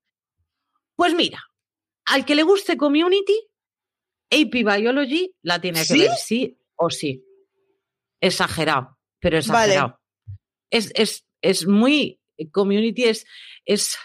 pues 0.96 1.14
mira, 1.14 1.42
al 2.04 2.24
que 2.24 2.34
le 2.34 2.42
guste 2.42 2.76
Community, 2.76 3.49
AP 4.30 4.52
Biology 4.52 5.34
la 5.42 5.60
tiene 5.60 5.84
que 5.84 5.98
ver 5.98 6.10
sí 6.16 6.58
o 6.76 6.90
sí. 6.90 7.24
Exagerado, 8.20 8.98
pero 9.18 9.38
exagerado. 9.38 9.98
Es, 10.70 10.92
es, 10.94 11.26
es 11.42 11.66
muy 11.66 12.20
Community, 12.52 13.04
es, 13.04 13.26
es 13.66 13.98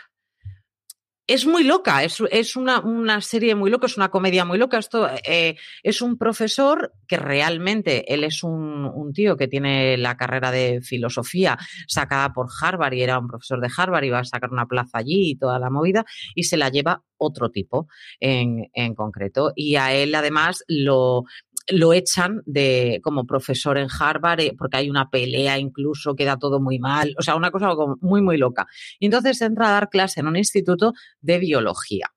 es 1.28 1.46
muy 1.46 1.64
loca, 1.64 2.04
es, 2.04 2.22
es 2.32 2.56
una, 2.56 2.80
una, 2.82 3.20
serie 3.22 3.56
muy 3.56 3.72
loca, 3.72 3.88
es 3.88 3.98
una 3.98 4.10
comedia 4.10 4.46
muy 4.46 4.60
loca. 4.60 4.78
Esto 4.78 5.10
eh, 5.26 5.56
es 5.82 6.02
un 6.02 6.18
profesor 6.18 6.94
que 7.08 7.18
realmente 7.18 8.14
él 8.14 8.24
es 8.24 8.44
un, 8.44 8.86
un, 8.86 9.12
tío 9.12 9.36
que 9.36 9.48
tiene 9.48 9.98
la 9.98 10.18
carrera 10.18 10.52
de 10.52 10.82
filosofía 10.82 11.58
sacada 11.88 12.32
por 12.32 12.48
Harvard 12.62 12.94
y 12.94 13.02
era 13.02 13.18
un 13.18 13.28
profesor 13.28 13.60
de 13.60 13.72
Harvard 13.76 14.04
y 14.04 14.10
va 14.10 14.20
a 14.20 14.26
sacar 14.26 14.52
una 14.52 14.68
plaza 14.68 15.00
allí 15.00 15.32
y 15.32 15.36
toda 15.38 15.58
la 15.58 15.72
movida 15.72 16.06
y 16.36 16.44
se 16.44 16.58
la 16.58 16.70
lleva 16.70 17.02
otro 17.18 17.50
tipo 17.50 17.88
en, 18.20 18.70
en 18.74 18.94
concreto. 18.94 19.52
Y 19.56 19.78
a 19.78 19.94
él 19.94 20.14
además 20.14 20.64
lo, 20.68 21.24
lo 21.68 21.94
echan 21.94 22.42
de 22.46 23.00
como 23.04 23.26
profesor 23.26 23.78
en 23.78 23.88
Harvard 24.00 24.40
eh, 24.40 24.56
porque 24.58 24.78
hay 24.78 24.90
una 24.90 25.10
pelea 25.10 25.58
incluso, 25.58 26.16
queda 26.16 26.38
todo 26.38 26.60
muy 26.60 26.80
mal, 26.80 27.16
o 27.18 27.22
sea, 27.22 27.36
una 27.36 27.52
cosa 27.52 27.70
muy, 28.02 28.22
muy 28.22 28.38
loca. 28.38 28.68
Y 29.00 29.06
entonces 29.06 29.42
entra 29.42 29.70
a 29.70 29.72
dar 29.72 29.90
clase 29.90 30.20
en 30.20 30.28
un 30.28 30.36
instituto 30.36 30.94
de 31.22 31.40
biología. 31.40 32.08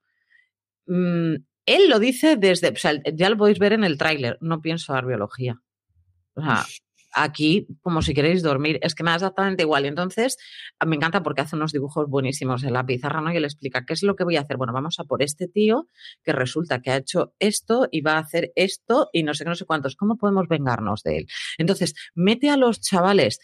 Mm, 0.87 1.35
él 1.67 1.89
lo 1.89 1.99
dice 1.99 2.37
desde, 2.37 2.71
o 2.71 2.77
sea, 2.77 2.93
ya 3.15 3.31
lo 3.31 3.37
podéis 3.37 3.59
ver 3.59 3.75
en 3.75 3.85
el 3.85 3.99
tráiler, 3.99 4.39
no 4.41 4.61
pienso 4.61 4.93
dar 4.93 5.07
biología. 5.07 5.61
O 6.35 6.41
sea, 6.41 6.65
aquí, 7.23 7.67
como 7.83 8.03
si 8.03 8.15
queréis 8.15 8.43
dormir, 8.43 8.79
es 8.83 8.95
que 8.95 9.03
me 9.03 9.11
da 9.11 9.17
exactamente 9.17 9.63
igual. 9.63 9.85
Entonces, 9.85 10.37
me 10.87 10.97
encanta 10.97 11.23
porque 11.23 11.43
hace 11.43 11.57
unos 11.57 11.73
dibujos 11.73 12.09
buenísimos 12.09 12.65
en 12.65 12.73
la 12.73 12.87
pizarra, 12.87 13.21
¿no? 13.21 13.33
Y 13.33 13.37
él 13.37 13.45
explica, 13.45 13.85
¿qué 13.85 13.93
es 13.93 14.03
lo 14.03 14.17
que 14.17 14.25
voy 14.25 14.37
a 14.37 14.41
hacer? 14.41 14.57
Bueno, 14.57 14.73
vamos 14.73 14.99
a 14.99 15.05
por 15.05 15.23
este 15.23 15.49
tío 15.49 15.89
que 16.23 16.33
resulta 16.33 16.81
que 16.81 16.91
ha 16.91 16.97
hecho 16.97 17.35
esto 17.39 17.89
y 17.91 18.01
va 18.01 18.13
a 18.13 18.19
hacer 18.19 18.53
esto 18.55 19.09
y 19.13 19.23
no 19.23 19.35
sé 19.35 19.45
qué, 19.45 19.51
no 19.51 19.57
sé 19.57 19.65
cuántos. 19.65 19.97
¿Cómo 19.97 20.17
podemos 20.17 20.49
vengarnos 20.49 21.03
de 21.03 21.19
él? 21.19 21.27
Entonces, 21.59 21.95
mete 22.15 22.51
a 22.51 22.57
los 22.57 22.81
chavales 22.81 23.41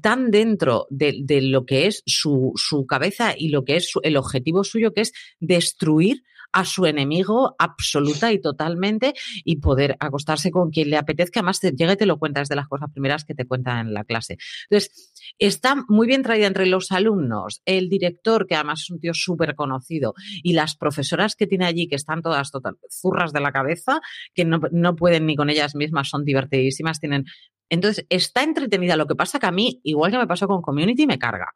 tan 0.00 0.30
dentro 0.30 0.86
de, 0.90 1.18
de 1.22 1.42
lo 1.42 1.66
que 1.66 1.86
es 1.86 2.02
su, 2.06 2.52
su, 2.56 2.86
cabeza 2.86 3.34
y 3.36 3.48
lo 3.48 3.64
que 3.64 3.76
es 3.76 3.92
el 4.02 4.16
objetivo 4.16 4.64
suyo, 4.64 4.92
que 4.92 5.02
es 5.02 5.12
destruir 5.38 6.22
a 6.52 6.64
su 6.64 6.86
enemigo 6.86 7.54
absoluta 7.58 8.32
y 8.32 8.40
totalmente 8.40 9.14
y 9.44 9.56
poder 9.56 9.96
acostarse 10.00 10.50
con 10.50 10.70
quien 10.70 10.90
le 10.90 10.96
apetezca. 10.96 11.40
Además, 11.40 11.60
te 11.60 11.72
llega 11.72 11.94
y 11.94 11.96
te 11.96 12.06
lo 12.06 12.18
cuentas 12.18 12.48
de 12.48 12.56
las 12.56 12.68
cosas 12.68 12.90
primeras 12.90 13.24
que 13.24 13.34
te 13.34 13.46
cuentan 13.46 13.88
en 13.88 13.94
la 13.94 14.04
clase. 14.04 14.38
Entonces, 14.68 15.12
está 15.38 15.76
muy 15.88 16.06
bien 16.06 16.22
traída 16.22 16.46
entre 16.46 16.66
los 16.66 16.92
alumnos, 16.92 17.62
el 17.64 17.88
director, 17.88 18.46
que 18.46 18.54
además 18.54 18.82
es 18.82 18.90
un 18.90 19.00
tío 19.00 19.14
súper 19.14 19.54
conocido, 19.54 20.14
y 20.42 20.52
las 20.52 20.76
profesoras 20.76 21.36
que 21.36 21.46
tiene 21.46 21.66
allí, 21.66 21.88
que 21.88 21.96
están 21.96 22.22
todas 22.22 22.50
total, 22.50 22.78
zurras 22.90 23.32
de 23.32 23.40
la 23.40 23.52
cabeza, 23.52 24.00
que 24.34 24.44
no, 24.44 24.60
no 24.70 24.96
pueden 24.96 25.26
ni 25.26 25.36
con 25.36 25.50
ellas 25.50 25.74
mismas, 25.74 26.08
son 26.08 26.24
divertidísimas, 26.24 27.00
tienen 27.00 27.24
entonces, 27.72 28.04
está 28.10 28.42
entretenida. 28.42 28.98
Lo 28.98 29.06
que 29.06 29.14
pasa 29.14 29.38
que 29.38 29.46
a 29.46 29.50
mí, 29.50 29.80
igual 29.82 30.10
que 30.10 30.18
me 30.18 30.26
pasó 30.26 30.46
con 30.46 30.60
Community, 30.60 31.06
me 31.06 31.18
carga. 31.18 31.54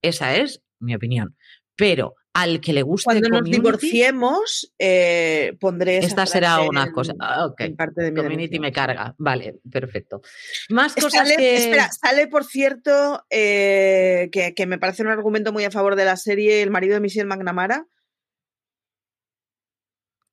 Esa 0.00 0.36
es 0.36 0.62
mi 0.78 0.94
opinión. 0.94 1.36
Pero 1.74 2.14
al 2.38 2.60
que 2.60 2.72
le 2.72 2.82
guste 2.82 3.06
Cuando 3.06 3.28
nos 3.28 3.50
divorciemos, 3.50 4.72
eh, 4.78 5.56
pondré 5.58 5.98
Esta 5.98 6.24
será 6.24 6.60
una 6.60 6.92
cosa. 6.92 7.12
Ah, 7.18 7.52
parte 7.76 8.02
de 8.02 8.14
community 8.14 8.60
me 8.60 8.70
carga. 8.70 9.14
Vale, 9.18 9.56
perfecto. 9.68 10.22
Más 10.68 10.94
cosas 10.94 11.28
que... 11.36 11.56
Espera, 11.56 11.90
sale, 11.90 12.28
por 12.28 12.44
cierto, 12.44 13.24
eh, 13.28 14.30
que, 14.30 14.66
me 14.66 14.78
parece 14.78 15.02
un 15.02 15.08
argumento 15.08 15.52
muy 15.52 15.64
a 15.64 15.72
favor 15.72 15.96
de 15.96 16.04
la 16.04 16.16
serie, 16.16 16.62
el 16.62 16.70
marido 16.70 16.94
de 16.94 17.00
Michelle 17.00 17.26
McNamara. 17.26 17.86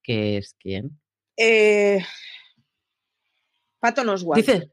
¿Qué 0.04 0.38
es 0.38 0.56
quién? 0.60 1.00
Eh, 1.36 2.06
Pato 3.80 4.04
Oswalt. 4.04 4.46
Dice, 4.46 4.72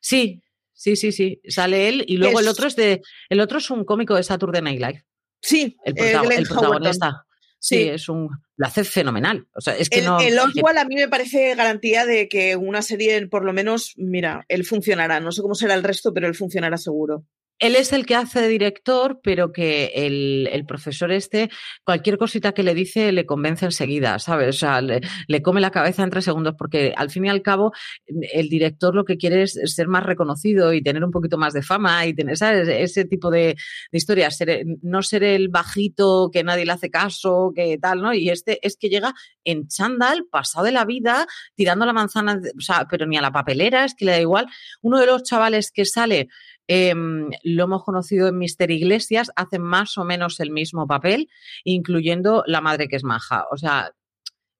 sí, 0.00 0.42
sí, 0.72 0.96
sí, 0.96 1.12
sí. 1.12 1.40
Sale 1.46 1.88
él 1.88 2.04
y 2.08 2.16
luego 2.16 2.40
el 2.40 2.48
otro 2.48 2.66
es 2.66 2.74
de. 2.74 3.00
El 3.28 3.38
otro 3.38 3.58
es 3.58 3.70
un 3.70 3.84
cómico 3.84 4.16
de 4.16 4.24
Saturday 4.24 4.60
Night 4.60 4.80
Live. 4.80 5.04
Sí, 5.44 5.76
el, 5.84 5.94
protagonista. 5.94 7.26
Sí, 7.58 7.82
es 7.82 8.08
un. 8.08 8.30
Lo 8.56 8.66
hace 8.66 8.82
fenomenal. 8.82 9.46
O 9.54 9.60
sea, 9.60 9.76
es 9.76 9.90
que 9.90 9.98
el, 9.98 10.06
no. 10.06 10.18
El 10.18 10.38
Oswald 10.38 10.78
a 10.78 10.86
mí 10.86 10.94
me 10.94 11.08
parece 11.08 11.54
garantía 11.54 12.06
de 12.06 12.28
que 12.28 12.56
una 12.56 12.80
serie, 12.80 13.26
por 13.26 13.44
lo 13.44 13.52
menos, 13.52 13.92
mira, 13.96 14.46
él 14.48 14.64
funcionará. 14.64 15.20
No 15.20 15.32
sé 15.32 15.42
cómo 15.42 15.54
será 15.54 15.74
el 15.74 15.82
resto, 15.82 16.14
pero 16.14 16.28
él 16.28 16.34
funcionará 16.34 16.78
seguro. 16.78 17.26
Él 17.58 17.76
es 17.76 17.92
el 17.92 18.04
que 18.04 18.16
hace 18.16 18.40
de 18.40 18.48
director, 18.48 19.20
pero 19.22 19.52
que 19.52 19.92
el, 19.94 20.64
profesor 20.66 21.12
este, 21.12 21.50
cualquier 21.84 22.18
cosita 22.18 22.52
que 22.52 22.62
le 22.62 22.74
dice, 22.74 23.12
le 23.12 23.26
convence 23.26 23.64
enseguida, 23.64 24.18
¿sabes? 24.18 24.48
O 24.48 24.58
sea, 24.58 24.80
le, 24.80 25.00
come 25.42 25.60
la 25.60 25.70
cabeza 25.70 26.02
en 26.02 26.10
tres 26.10 26.24
segundos, 26.24 26.54
porque 26.58 26.92
al 26.96 27.10
fin 27.10 27.26
y 27.26 27.28
al 27.28 27.42
cabo, 27.42 27.72
el 28.06 28.48
director 28.48 28.94
lo 28.94 29.04
que 29.04 29.16
quiere 29.16 29.42
es 29.42 29.58
ser 29.66 29.88
más 29.88 30.04
reconocido 30.04 30.72
y 30.72 30.82
tener 30.82 31.04
un 31.04 31.10
poquito 31.10 31.38
más 31.38 31.52
de 31.52 31.62
fama 31.62 32.06
y 32.06 32.14
tener, 32.14 32.36
¿sabes? 32.36 32.68
Ese 32.68 33.04
tipo 33.04 33.30
de, 33.30 33.56
historias, 33.92 34.38
no 34.82 35.02
ser 35.02 35.22
el 35.22 35.48
bajito 35.48 36.30
que 36.32 36.42
nadie 36.42 36.66
le 36.66 36.72
hace 36.72 36.90
caso, 36.90 37.52
que 37.54 37.78
tal, 37.78 38.02
¿no? 38.02 38.12
Y 38.12 38.30
este 38.30 38.58
es 38.66 38.76
que 38.76 38.88
llega 38.88 39.14
en 39.44 39.68
chándal, 39.68 40.26
pasado 40.30 40.64
de 40.66 40.72
la 40.72 40.84
vida, 40.84 41.26
tirando 41.54 41.86
la 41.86 41.92
manzana, 41.92 42.40
o 42.56 42.60
sea, 42.60 42.86
pero 42.90 43.06
ni 43.06 43.16
a 43.16 43.22
la 43.22 43.32
papelera, 43.32 43.84
es 43.84 43.94
que 43.94 44.06
le 44.06 44.12
da 44.12 44.20
igual. 44.20 44.46
Uno 44.82 44.98
de 44.98 45.06
los 45.06 45.22
chavales 45.22 45.70
que 45.70 45.84
sale 45.84 46.28
Em, 46.66 47.30
lo 47.42 47.64
hemos 47.64 47.84
conocido 47.84 48.28
en 48.28 48.38
Mister 48.38 48.70
Iglesias, 48.70 49.30
hace 49.36 49.58
más 49.58 49.98
o 49.98 50.04
menos 50.04 50.40
el 50.40 50.50
mismo 50.50 50.86
papel, 50.86 51.28
incluyendo 51.64 52.42
la 52.46 52.60
madre 52.60 52.88
que 52.88 52.96
es 52.96 53.04
maja. 53.04 53.44
O 53.50 53.56
sea, 53.56 53.92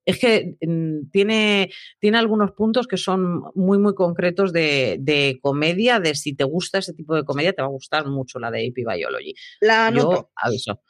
es 0.04 0.18
que 0.18 0.56
mm, 0.60 1.10
tiene, 1.10 1.70
tiene 1.98 2.18
algunos 2.18 2.52
puntos 2.52 2.86
que 2.86 2.96
son 2.96 3.44
muy, 3.54 3.78
muy 3.78 3.94
concretos 3.94 4.52
de, 4.52 5.38
comedia, 5.40 6.00
de 6.00 6.14
si 6.14 6.34
te 6.34 6.44
gusta 6.44 6.78
ese 6.78 6.92
tipo 6.92 7.14
de 7.14 7.24
comedia, 7.24 7.52
te 7.52 7.62
va 7.62 7.68
a 7.68 7.70
gustar 7.70 8.06
mucho 8.06 8.38
la 8.38 8.50
de 8.50 8.66
AP 8.66 8.84
Biology. 8.86 9.34
La 9.60 9.90
Yo 9.94 10.30
aviso. 10.36 10.80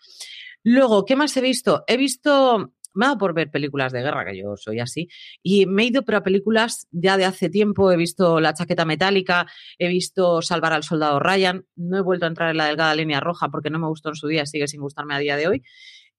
Luego, 0.65 1.05
¿qué 1.05 1.15
más 1.15 1.37
he 1.37 1.41
visto? 1.41 1.85
He 1.87 1.97
visto 1.97 2.73
me 2.95 3.05
ha 3.05 3.09
dado 3.09 3.19
por 3.19 3.35
ver 3.35 3.51
películas 3.51 3.93
de 3.93 4.03
guerra, 4.03 4.25
que 4.25 4.37
yo 4.37 4.57
soy 4.57 4.81
así, 4.81 5.09
y 5.43 5.67
me 5.67 5.83
he 5.83 5.87
ido 5.87 6.05
pero 6.05 6.19
a 6.19 6.23
películas 6.23 6.89
ya 6.91 7.17
de 7.17 7.25
hace 7.25 7.51
tiempo, 7.51 7.93
he 7.93 7.97
visto 7.97 8.41
La 8.41 8.55
chaqueta 8.55 8.85
metálica, 8.85 9.47
he 9.79 9.89
visto 9.89 10.41
Salvar 10.43 10.73
al 10.73 10.83
soldado 10.83 11.21
Ryan, 11.21 11.67
no 11.77 11.99
he 11.99 12.03
vuelto 12.03 12.25
a 12.25 12.29
entrar 12.29 12.51
en 12.51 12.57
la 12.57 12.67
delgada 12.67 12.95
línea 12.95 13.21
roja 13.21 13.49
porque 13.49 13.71
no 13.71 13.79
me 13.79 13.89
gustó 13.89 14.11
en 14.11 14.17
su 14.17 14.29
día, 14.29 14.47
sigue 14.47 14.69
sin 14.69 14.81
gustarme 14.81 15.15
a 15.15 15.19
día 15.19 15.37
de 15.37 15.49
hoy. 15.49 15.63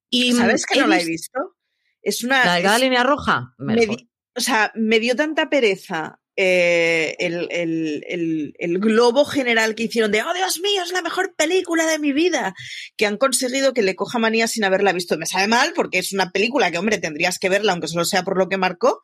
Y 0.09 0.33
¿Sabes 0.33 0.65
que 0.65 0.79
no 0.79 0.87
la 0.87 0.99
he 0.99 1.05
visto? 1.05 1.55
Es 2.01 2.23
una... 2.23 2.45
¿La 2.45 2.55
delgada 2.55 2.79
línea 2.79 3.03
roja? 3.03 3.55
o 4.37 4.41
sea, 4.41 4.71
me 4.75 4.99
dio 4.99 5.15
tanta 5.15 5.49
pereza 5.49 6.19
eh, 6.37 7.15
el, 7.19 8.79
globo 8.79 9.25
general 9.25 9.75
que 9.75 9.83
hicieron 9.83 10.11
de, 10.11 10.21
oh 10.21 10.33
Dios 10.33 10.59
mío, 10.61 10.83
es 10.83 10.91
la 10.91 11.01
mejor 11.01 11.33
película 11.35 11.85
de 11.85 11.99
mi 11.99 12.11
vida, 12.11 12.53
que 12.97 13.05
han 13.05 13.17
conseguido 13.17 13.73
que 13.73 13.81
le 13.81 13.95
coja 13.95 14.19
manía 14.19 14.47
sin 14.47 14.63
haberla 14.63 14.93
visto. 14.93 15.17
Me 15.17 15.25
sabe 15.25 15.47
mal 15.47 15.73
porque 15.75 15.99
es 15.99 16.13
una 16.13 16.31
película 16.31 16.71
que, 16.71 16.77
hombre, 16.77 16.97
tendrías 16.97 17.39
que 17.39 17.49
verla, 17.49 17.71
aunque 17.71 17.87
solo 17.87 18.05
sea 18.05 18.23
por 18.23 18.37
lo 18.37 18.49
que 18.49 18.57
marcó, 18.57 19.01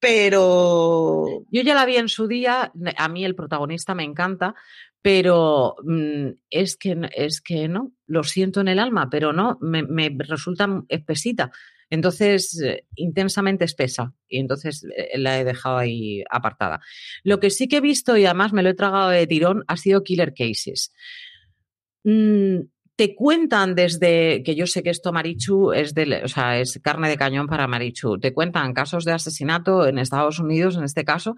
pero... 0.00 1.44
Yo 1.50 1.62
ya 1.62 1.74
la 1.74 1.86
vi 1.86 1.96
en 1.96 2.08
su 2.08 2.26
día, 2.26 2.72
a 2.96 3.08
mí 3.08 3.24
el 3.24 3.34
protagonista 3.34 3.94
me 3.94 4.04
encanta, 4.04 4.54
pero 5.00 5.76
mm, 5.84 6.30
es, 6.50 6.76
que, 6.76 6.96
es 7.14 7.40
que 7.40 7.68
no, 7.68 7.92
lo 8.06 8.24
siento 8.24 8.60
en 8.60 8.68
el 8.68 8.78
alma, 8.78 9.08
pero 9.10 9.32
no, 9.32 9.58
me, 9.60 9.82
me 9.82 10.10
resulta 10.18 10.68
espesita. 10.88 11.52
Entonces, 11.90 12.60
eh, 12.60 12.84
intensamente 12.96 13.64
espesa 13.64 14.12
y 14.28 14.38
entonces 14.38 14.86
eh, 14.96 15.18
la 15.18 15.38
he 15.38 15.44
dejado 15.44 15.78
ahí 15.78 16.22
apartada. 16.30 16.80
Lo 17.22 17.40
que 17.40 17.50
sí 17.50 17.68
que 17.68 17.76
he 17.76 17.80
visto 17.80 18.16
y 18.16 18.24
además 18.24 18.52
me 18.52 18.62
lo 18.62 18.70
he 18.70 18.74
tragado 18.74 19.10
de 19.10 19.26
tirón 19.26 19.64
ha 19.68 19.76
sido 19.76 20.02
Killer 20.02 20.34
Cases. 20.34 20.92
Mm, 22.04 22.60
te 22.96 23.14
cuentan 23.16 23.74
desde 23.74 24.42
que 24.44 24.54
yo 24.54 24.66
sé 24.66 24.82
que 24.82 24.90
esto 24.90 25.12
Marichu 25.12 25.72
es 25.72 25.94
de, 25.94 26.22
o 26.24 26.28
sea, 26.28 26.60
es 26.60 26.78
carne 26.82 27.08
de 27.08 27.16
cañón 27.16 27.46
para 27.46 27.66
Marichu. 27.66 28.18
Te 28.20 28.32
cuentan 28.32 28.72
casos 28.72 29.04
de 29.04 29.12
asesinato 29.12 29.86
en 29.86 29.98
Estados 29.98 30.38
Unidos, 30.38 30.76
en 30.76 30.84
este 30.84 31.04
caso, 31.04 31.34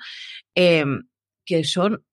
em, 0.55 1.05
que 1.45 1.65
son 1.65 2.05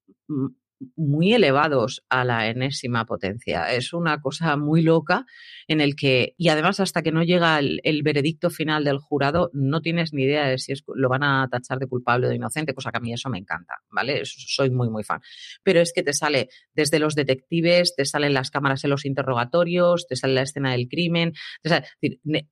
muy 0.95 1.33
elevados 1.33 2.03
a 2.09 2.23
la 2.23 2.47
enésima 2.47 3.05
potencia. 3.05 3.71
Es 3.73 3.93
una 3.93 4.21
cosa 4.21 4.57
muy 4.57 4.81
loca 4.81 5.25
en 5.67 5.81
el 5.81 5.95
que, 5.95 6.35
y 6.37 6.49
además 6.49 6.79
hasta 6.79 7.01
que 7.01 7.11
no 7.11 7.23
llega 7.23 7.59
el, 7.59 8.03
veredicto 8.03 8.49
final 8.49 8.83
del 8.83 8.97
jurado, 8.97 9.49
no 9.53 9.81
tienes 9.81 10.13
ni 10.13 10.23
idea 10.23 10.47
de 10.47 10.57
si 10.57 10.73
lo 10.95 11.09
van 11.09 11.23
a 11.23 11.47
tachar 11.49 11.79
de 11.79 11.87
culpable 11.87 12.27
o 12.27 12.29
de 12.29 12.35
inocente, 12.35 12.73
cosa 12.73 12.91
que 12.91 12.97
a 12.97 12.99
mí 12.99 13.13
eso 13.13 13.29
me 13.29 13.37
encanta, 13.37 13.75
¿vale? 13.89 14.21
soy 14.25 14.69
muy, 14.69 14.89
muy 14.89 15.03
fan. 15.03 15.21
Pero 15.63 15.79
es 15.79 15.93
que 15.93 16.03
te 16.03 16.13
sale 16.13 16.49
desde 16.73 16.99
los 16.99 17.15
detectives, 17.15 17.95
te 17.95 18.05
salen 18.05 18.33
las 18.33 18.51
cámaras 18.51 18.83
en 18.83 18.89
los 18.89 19.05
interrogatorios, 19.05 20.07
te 20.07 20.15
sale 20.15 20.33
la 20.33 20.41
escena 20.41 20.71
del 20.71 20.87
crimen, 20.87 21.33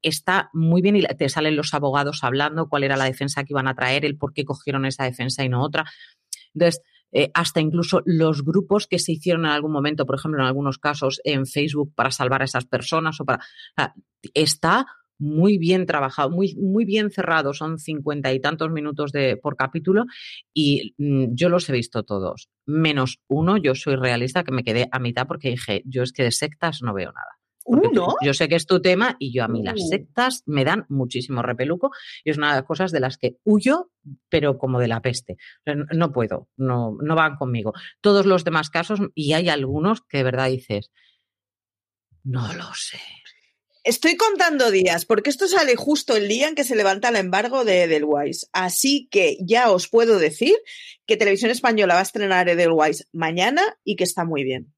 está 0.01 0.49
muy 0.53 0.81
bien 0.81 0.95
y 0.95 1.03
te 1.03 1.29
salen 1.29 1.55
los 1.55 1.73
abogados 1.73 2.23
hablando 2.23 2.69
cuál 2.69 2.83
era 2.83 2.95
la 2.95 3.05
defensa 3.05 3.43
que 3.43 3.53
iban 3.53 3.67
a 3.67 3.75
traer, 3.75 4.05
el 4.05 4.17
por 4.17 4.33
qué 4.33 4.45
cogieron 4.45 4.85
esa 4.85 5.03
defensa 5.03 5.43
y 5.43 5.49
no 5.49 5.61
otra. 5.63 5.85
Entonces, 6.53 6.81
eh, 7.11 7.29
hasta 7.33 7.61
incluso 7.61 8.01
los 8.05 8.43
grupos 8.43 8.87
que 8.87 8.99
se 8.99 9.13
hicieron 9.13 9.45
en 9.45 9.51
algún 9.51 9.71
momento, 9.71 10.05
por 10.05 10.15
ejemplo, 10.15 10.41
en 10.41 10.47
algunos 10.47 10.77
casos 10.77 11.21
en 11.23 11.45
Facebook 11.45 11.93
para 11.95 12.11
salvar 12.11 12.41
a 12.41 12.45
esas 12.45 12.65
personas 12.65 13.19
o 13.19 13.25
para. 13.25 13.43
está 14.33 14.85
muy 15.21 15.59
bien 15.59 15.85
trabajado, 15.85 16.31
muy, 16.31 16.55
muy 16.55 16.83
bien 16.83 17.11
cerrado, 17.11 17.53
son 17.53 17.77
cincuenta 17.77 18.33
y 18.33 18.39
tantos 18.39 18.71
minutos 18.71 19.11
de, 19.11 19.37
por 19.37 19.55
capítulo 19.55 20.05
y 20.51 20.95
mm, 20.97 21.35
yo 21.35 21.47
los 21.49 21.69
he 21.69 21.73
visto 21.73 22.03
todos, 22.03 22.49
menos 22.65 23.19
uno, 23.27 23.57
yo 23.57 23.75
soy 23.75 23.95
realista 23.95 24.43
que 24.43 24.51
me 24.51 24.63
quedé 24.63 24.89
a 24.91 24.99
mitad 24.99 25.27
porque 25.27 25.49
dije, 25.49 25.83
yo 25.85 26.01
es 26.01 26.11
que 26.11 26.23
de 26.23 26.31
sectas 26.31 26.81
no 26.81 26.93
veo 26.93 27.11
nada. 27.11 27.40
¿Uno? 27.65 28.15
Yo 28.21 28.33
sé 28.33 28.47
que 28.49 28.55
es 28.55 28.65
tu 28.65 28.81
tema 28.81 29.15
y 29.19 29.33
yo 29.33 29.43
a 29.43 29.47
mí 29.47 29.63
las 29.63 29.79
uh. 29.79 29.87
sectas 29.87 30.43
me 30.45 30.65
dan 30.65 30.85
muchísimo 30.89 31.41
repeluco 31.41 31.91
y 32.23 32.31
es 32.31 32.37
una 32.37 32.49
de 32.49 32.55
las 32.57 32.65
cosas 32.65 32.91
de 32.91 32.99
las 32.99 33.17
que 33.17 33.37
huyo, 33.43 33.91
pero 34.29 34.57
como 34.57 34.79
de 34.79 34.87
la 34.87 35.01
peste. 35.01 35.37
No 35.65 36.11
puedo, 36.11 36.49
no, 36.57 36.97
no 37.01 37.15
van 37.15 37.35
conmigo. 37.35 37.73
Todos 38.01 38.25
los 38.25 38.43
demás 38.43 38.69
casos, 38.69 38.99
y 39.13 39.33
hay 39.33 39.49
algunos 39.49 40.01
que 40.01 40.17
de 40.17 40.23
verdad 40.23 40.49
dices, 40.49 40.91
no 42.23 42.53
lo 42.53 42.73
sé. 42.73 42.99
Estoy 43.83 44.15
contando 44.15 44.69
días, 44.69 45.05
porque 45.05 45.31
esto 45.31 45.47
sale 45.47 45.75
justo 45.75 46.15
el 46.15 46.27
día 46.27 46.47
en 46.47 46.53
que 46.53 46.63
se 46.63 46.75
levanta 46.75 47.09
el 47.09 47.15
embargo 47.15 47.65
de 47.65 47.83
Edelweiss. 47.83 48.47
Así 48.53 49.07
que 49.09 49.37
ya 49.41 49.71
os 49.71 49.87
puedo 49.87 50.19
decir 50.19 50.55
que 51.07 51.17
Televisión 51.17 51.49
Española 51.49 51.95
va 51.95 52.01
a 52.01 52.03
estrenar 52.03 52.47
Edelweiss 52.47 53.07
mañana 53.11 53.63
y 53.83 53.95
que 53.95 54.03
está 54.03 54.23
muy 54.23 54.43
bien. 54.43 54.71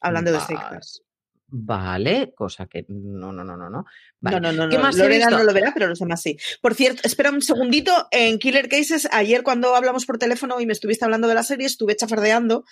Hablando 0.00 0.32
de 0.32 0.40
sectas. 0.40 1.02
Vale, 1.50 2.34
cosa 2.36 2.66
que 2.66 2.84
no, 2.88 3.32
no, 3.32 3.42
no, 3.42 3.56
no, 3.56 3.70
no. 3.70 3.86
No, 4.20 4.40
no, 4.40 4.52
no, 4.52 4.68
¿Qué 4.68 4.78
más 4.78 4.96
Lorena 4.96 5.30
no 5.30 5.42
lo 5.42 5.54
verá, 5.54 5.72
pero 5.72 5.86
los 5.86 5.98
demás 5.98 6.20
sí. 6.20 6.36
Por 6.60 6.74
cierto, 6.74 7.00
espera 7.04 7.30
un 7.30 7.40
segundito. 7.40 8.06
En 8.10 8.38
Killer 8.38 8.68
Cases, 8.68 9.08
ayer 9.12 9.42
cuando 9.42 9.74
hablamos 9.74 10.04
por 10.04 10.18
teléfono 10.18 10.60
y 10.60 10.66
me 10.66 10.74
estuviste 10.74 11.06
hablando 11.06 11.26
de 11.26 11.34
la 11.34 11.42
serie, 11.42 11.66
estuve 11.66 11.96
chafardeando. 11.96 12.64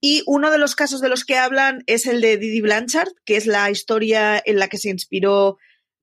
Y 0.00 0.24
uno 0.26 0.50
de 0.50 0.58
los 0.58 0.74
casos 0.74 1.00
de 1.00 1.08
los 1.08 1.24
que 1.24 1.36
hablan 1.36 1.84
es 1.86 2.06
el 2.06 2.20
de 2.20 2.36
Didi 2.36 2.60
Blanchard, 2.60 3.12
que 3.24 3.36
es 3.36 3.46
la 3.46 3.70
historia 3.70 4.42
en 4.44 4.58
la 4.58 4.66
que 4.66 4.78
se 4.78 4.90
inspiró 4.90 5.58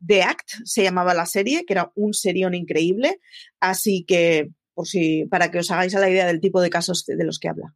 The 0.05 0.23
Act, 0.23 0.51
se 0.63 0.83
llamaba 0.83 1.13
la 1.13 1.25
serie, 1.25 1.65
que 1.65 1.73
era 1.73 1.91
un 1.95 2.13
serión 2.13 2.53
increíble. 2.53 3.19
Así 3.59 4.05
que, 4.07 4.51
por 4.73 4.87
si, 4.87 5.25
para 5.25 5.51
que 5.51 5.59
os 5.59 5.69
hagáis 5.69 5.95
a 5.95 5.99
la 5.99 6.09
idea 6.09 6.25
del 6.27 6.39
tipo 6.39 6.61
de 6.61 6.69
casos 6.69 7.03
de 7.05 7.25
los 7.25 7.39
que 7.39 7.49
habla 7.49 7.75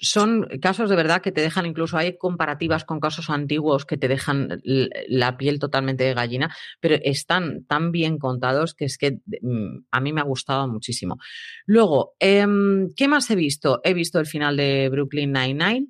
son 0.00 0.46
casos 0.60 0.90
de 0.90 0.96
verdad 0.96 1.22
que 1.22 1.32
te 1.32 1.40
dejan, 1.40 1.66
incluso 1.66 1.96
hay 1.96 2.16
comparativas 2.16 2.84
con 2.84 3.00
casos 3.00 3.30
antiguos 3.30 3.84
que 3.84 3.96
te 3.96 4.08
dejan 4.08 4.60
la 4.62 5.36
piel 5.36 5.58
totalmente 5.58 6.04
de 6.04 6.14
gallina, 6.14 6.54
pero 6.80 6.96
están 7.02 7.64
tan 7.64 7.92
bien 7.92 8.18
contados 8.18 8.74
que 8.74 8.84
es 8.84 8.98
que 8.98 9.18
mm, 9.42 9.86
a 9.90 10.00
mí 10.00 10.12
me 10.12 10.20
ha 10.20 10.24
gustado 10.24 10.68
muchísimo. 10.68 11.18
Luego, 11.66 12.14
em, 12.18 12.88
¿qué 12.94 13.08
más 13.08 13.30
he 13.30 13.36
visto? 13.36 13.80
He 13.84 13.94
visto 13.94 14.20
el 14.20 14.26
final 14.26 14.56
de 14.56 14.88
Brooklyn 14.90 15.32
Nine-Nine. 15.32 15.88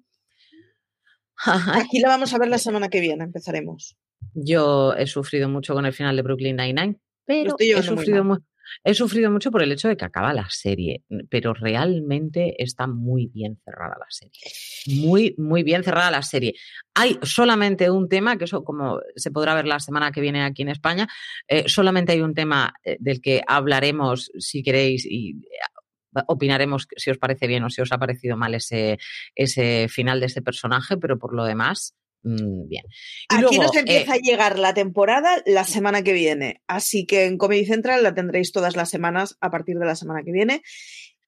Aquí 1.74 2.00
la 2.00 2.08
vamos 2.08 2.32
a 2.34 2.38
ver 2.38 2.48
la 2.48 2.58
semana 2.58 2.88
que 2.88 3.00
viene, 3.00 3.24
empezaremos. 3.24 3.96
Yo 4.34 4.94
he 4.94 5.06
sufrido 5.06 5.48
mucho 5.48 5.74
con 5.74 5.86
el 5.86 5.92
final 5.92 6.16
de 6.16 6.22
Brooklyn 6.22 6.56
Nine-Nine, 6.56 6.98
pero 7.24 7.56
he 7.58 7.82
sufrido 7.82 8.24
mucho 8.24 8.44
He 8.84 8.94
sufrido 8.94 9.30
mucho 9.30 9.50
por 9.50 9.62
el 9.62 9.72
hecho 9.72 9.88
de 9.88 9.96
que 9.96 10.04
acaba 10.04 10.32
la 10.32 10.48
serie, 10.50 11.02
pero 11.28 11.54
realmente 11.54 12.62
está 12.62 12.86
muy 12.86 13.26
bien 13.26 13.58
cerrada 13.64 13.96
la 13.98 14.06
serie. 14.08 14.40
Muy, 14.86 15.34
muy 15.38 15.62
bien 15.62 15.82
cerrada 15.84 16.10
la 16.10 16.22
serie. 16.22 16.54
Hay 16.94 17.18
solamente 17.22 17.90
un 17.90 18.08
tema, 18.08 18.36
que 18.36 18.44
eso 18.44 18.64
como 18.64 19.00
se 19.16 19.30
podrá 19.30 19.54
ver 19.54 19.66
la 19.66 19.80
semana 19.80 20.12
que 20.12 20.20
viene 20.20 20.42
aquí 20.42 20.62
en 20.62 20.68
España, 20.70 21.08
eh, 21.46 21.64
solamente 21.68 22.12
hay 22.12 22.20
un 22.20 22.34
tema 22.34 22.74
eh, 22.84 22.96
del 23.00 23.20
que 23.20 23.42
hablaremos, 23.46 24.30
si 24.38 24.62
queréis, 24.62 25.06
y 25.06 25.30
eh, 25.30 26.22
opinaremos 26.26 26.88
si 26.96 27.10
os 27.10 27.18
parece 27.18 27.46
bien 27.46 27.64
o 27.64 27.70
si 27.70 27.80
os 27.80 27.92
ha 27.92 27.98
parecido 27.98 28.36
mal 28.36 28.54
ese, 28.54 28.98
ese 29.34 29.88
final 29.88 30.20
de 30.20 30.26
ese 30.26 30.42
personaje, 30.42 30.96
pero 30.96 31.18
por 31.18 31.34
lo 31.34 31.44
demás, 31.44 31.94
Mm, 32.22 32.68
bien. 32.68 32.84
Aquí 33.28 33.58
nos 33.58 33.74
empieza 33.76 34.16
eh 34.16 34.18
a 34.18 34.20
llegar 34.20 34.58
la 34.58 34.74
temporada 34.74 35.42
la 35.46 35.64
semana 35.64 36.02
que 36.02 36.12
viene, 36.12 36.62
así 36.66 37.06
que 37.06 37.26
en 37.26 37.38
Comedy 37.38 37.64
Central 37.64 38.02
la 38.02 38.14
tendréis 38.14 38.52
todas 38.52 38.76
las 38.76 38.90
semanas 38.90 39.36
a 39.40 39.50
partir 39.50 39.78
de 39.78 39.86
la 39.86 39.94
semana 39.94 40.22
que 40.24 40.32
viene. 40.32 40.62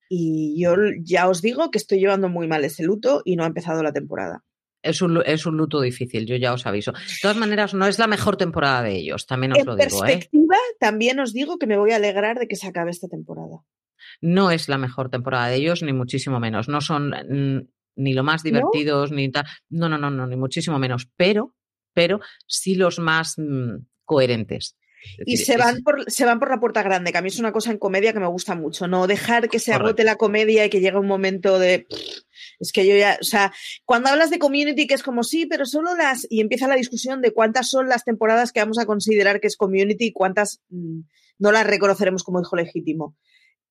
Y 0.09 0.61
yo 0.61 0.75
ya 1.03 1.29
os 1.29 1.41
digo 1.41 1.71
que 1.71 1.79
estoy 1.79 2.01
llevando 2.01 2.29
muy 2.29 2.49
mal 2.49 2.65
ese 2.65 2.83
luto 2.83 3.23
y 3.25 3.37
no 3.37 3.45
ha 3.45 3.47
empezado 3.47 3.83
la 3.83 3.93
temporada. 3.93 4.43
Es 4.83 5.03
un, 5.03 5.23
es 5.25 5.47
un 5.47 5.57
luto 5.57 5.81
difícil, 5.81 6.27
yo 6.27 6.37
ya 6.37 6.53
os 6.53 6.67
aviso. 6.67 6.93
De 6.93 6.99
todas 7.21 7.37
maneras, 7.37 7.75
no 7.75 7.87
es 7.87 7.99
la 7.99 8.07
mejor 8.07 8.37
temporada 8.37 8.83
de 8.83 8.97
ellos, 8.97 9.27
también 9.27 9.53
os 9.53 9.65
lo 9.65 9.77
digo. 9.77 9.83
En 9.83 10.11
¿eh? 10.11 10.13
perspectiva, 10.13 10.57
también 10.81 11.21
os 11.21 11.33
digo 11.33 11.59
que 11.59 11.67
me 11.67 11.77
voy 11.77 11.93
a 11.93 11.97
alegrar 11.97 12.39
de 12.39 12.49
que 12.49 12.57
se 12.57 12.67
acabe 12.67 12.91
esta 12.91 13.07
temporada. 13.07 13.63
No 14.21 14.51
es 14.51 14.69
la 14.69 14.79
mejor 14.79 15.11
temporada 15.11 15.49
de 15.49 15.57
ellos, 15.57 15.83
ni 15.83 15.93
muchísimo 15.93 16.41
menos. 16.41 16.69
No 16.69 16.81
son 16.81 17.13
ni 17.97 18.15
lo 18.15 18.25
más 18.25 18.43
divertidos, 18.43 19.13
ni 19.13 19.31
tal. 19.31 19.47
No, 19.69 19.89
no, 19.89 19.99
no, 19.99 20.11
no, 20.11 20.27
ni 20.27 20.37
muchísimo 20.37 20.79
menos. 20.79 21.09
Pero, 21.17 21.55
pero 21.93 22.21
sí 22.47 22.75
los 22.75 22.99
más 22.99 23.35
mm, 23.37 23.77
coherentes. 24.05 24.77
y 25.25 25.39
se 25.39 25.57
van, 25.57 25.83
por, 25.83 26.11
se 26.11 26.25
van 26.25 26.39
por 26.39 26.51
la 26.51 26.61
puerta 26.61 26.83
grande, 26.83 27.13
que 27.13 27.19
a 27.19 27.23
mí 27.23 27.29
es 27.29 27.39
una 27.39 27.53
cosa 27.53 27.71
en 27.71 27.79
comedia 27.79 28.13
que 28.13 28.21
me 28.21 28.27
gusta 28.27 28.55
mucho, 28.55 28.87
no 28.87 29.07
dejar 29.07 29.49
que 29.49 29.59
se 29.59 29.73
agote 29.73 30.05
la 30.05 30.17
comedia 30.17 30.65
y 30.65 30.71
que 30.71 30.81
llegue 30.81 30.99
un 30.99 31.07
momento 31.07 31.59
de... 31.59 31.87
Es 32.59 32.73
que 32.73 32.87
yo 32.87 32.95
ya, 32.95 33.17
o 33.19 33.25
sea, 33.25 33.53
cuando 33.87 34.11
hablas 34.11 34.29
de 34.29 34.39
community, 34.39 34.87
que 34.87 34.93
es 34.93 35.03
como 35.03 35.25
sí, 35.25 35.47
pero 35.47 35.65
solo 35.65 35.95
las... 35.97 36.27
Y 36.29 36.41
empieza 36.41 36.69
la 36.69 36.75
discusión 36.75 37.23
de 37.23 37.33
cuántas 37.33 37.71
son 37.71 37.89
las 37.89 38.05
temporadas 38.05 38.53
que 38.53 38.61
vamos 38.61 38.79
a 38.79 38.85
considerar 38.85 39.41
que 39.41 39.47
es 39.47 39.57
community 39.57 40.07
y 40.07 40.13
cuántas 40.13 40.61
mm, 40.69 41.01
no 41.39 41.53
las 41.53 41.67
reconoceremos 41.67 42.23
como 42.23 42.41
hijo 42.41 42.57
legítimo. 42.57 43.17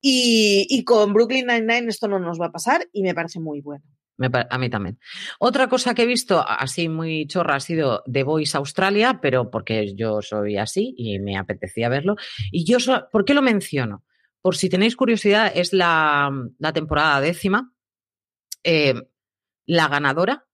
Y, 0.02 0.66
y 0.70 0.84
con 0.84 1.14
Brooklyn 1.14 1.48
Nine-Nine 1.48 1.90
esto 1.90 2.08
no 2.08 2.20
nos 2.20 2.40
va 2.40 2.48
a 2.48 2.52
pasar 2.52 2.88
y 2.92 3.04
me 3.04 3.14
parece 3.14 3.40
muy 3.40 3.62
bueno. 3.62 3.84
A 4.22 4.58
mí 4.58 4.70
también. 4.70 5.00
Otra 5.40 5.68
cosa 5.68 5.94
que 5.94 6.04
he 6.04 6.08
visto 6.08 6.44
así 6.48 6.90
muy 6.90 7.28
chorra 7.28 7.56
ha 7.56 7.60
sido 7.60 8.04
The 8.12 8.24
Voice 8.24 8.58
Australia, 8.58 9.20
pero 9.22 9.50
porque 9.50 9.96
yo 9.96 10.22
soy 10.22 10.58
así 10.58 10.94
y 10.98 11.20
me 11.20 11.38
apetecía 11.38 11.90
verlo. 11.90 12.16
Y 12.52 12.66
yo, 12.66 12.78
¿por 13.12 13.26
qué 13.26 13.34
lo 13.34 13.42
menciono? 13.42 14.04
Por 14.42 14.56
si 14.56 14.70
tenéis 14.70 14.96
curiosidad, 14.96 15.52
es 15.54 15.74
la, 15.74 16.32
la 16.58 16.74
temporada 16.74 17.22
décima. 17.22 17.74
Eh, 18.64 18.94
la 19.66 19.88
ganadora, 19.88 20.48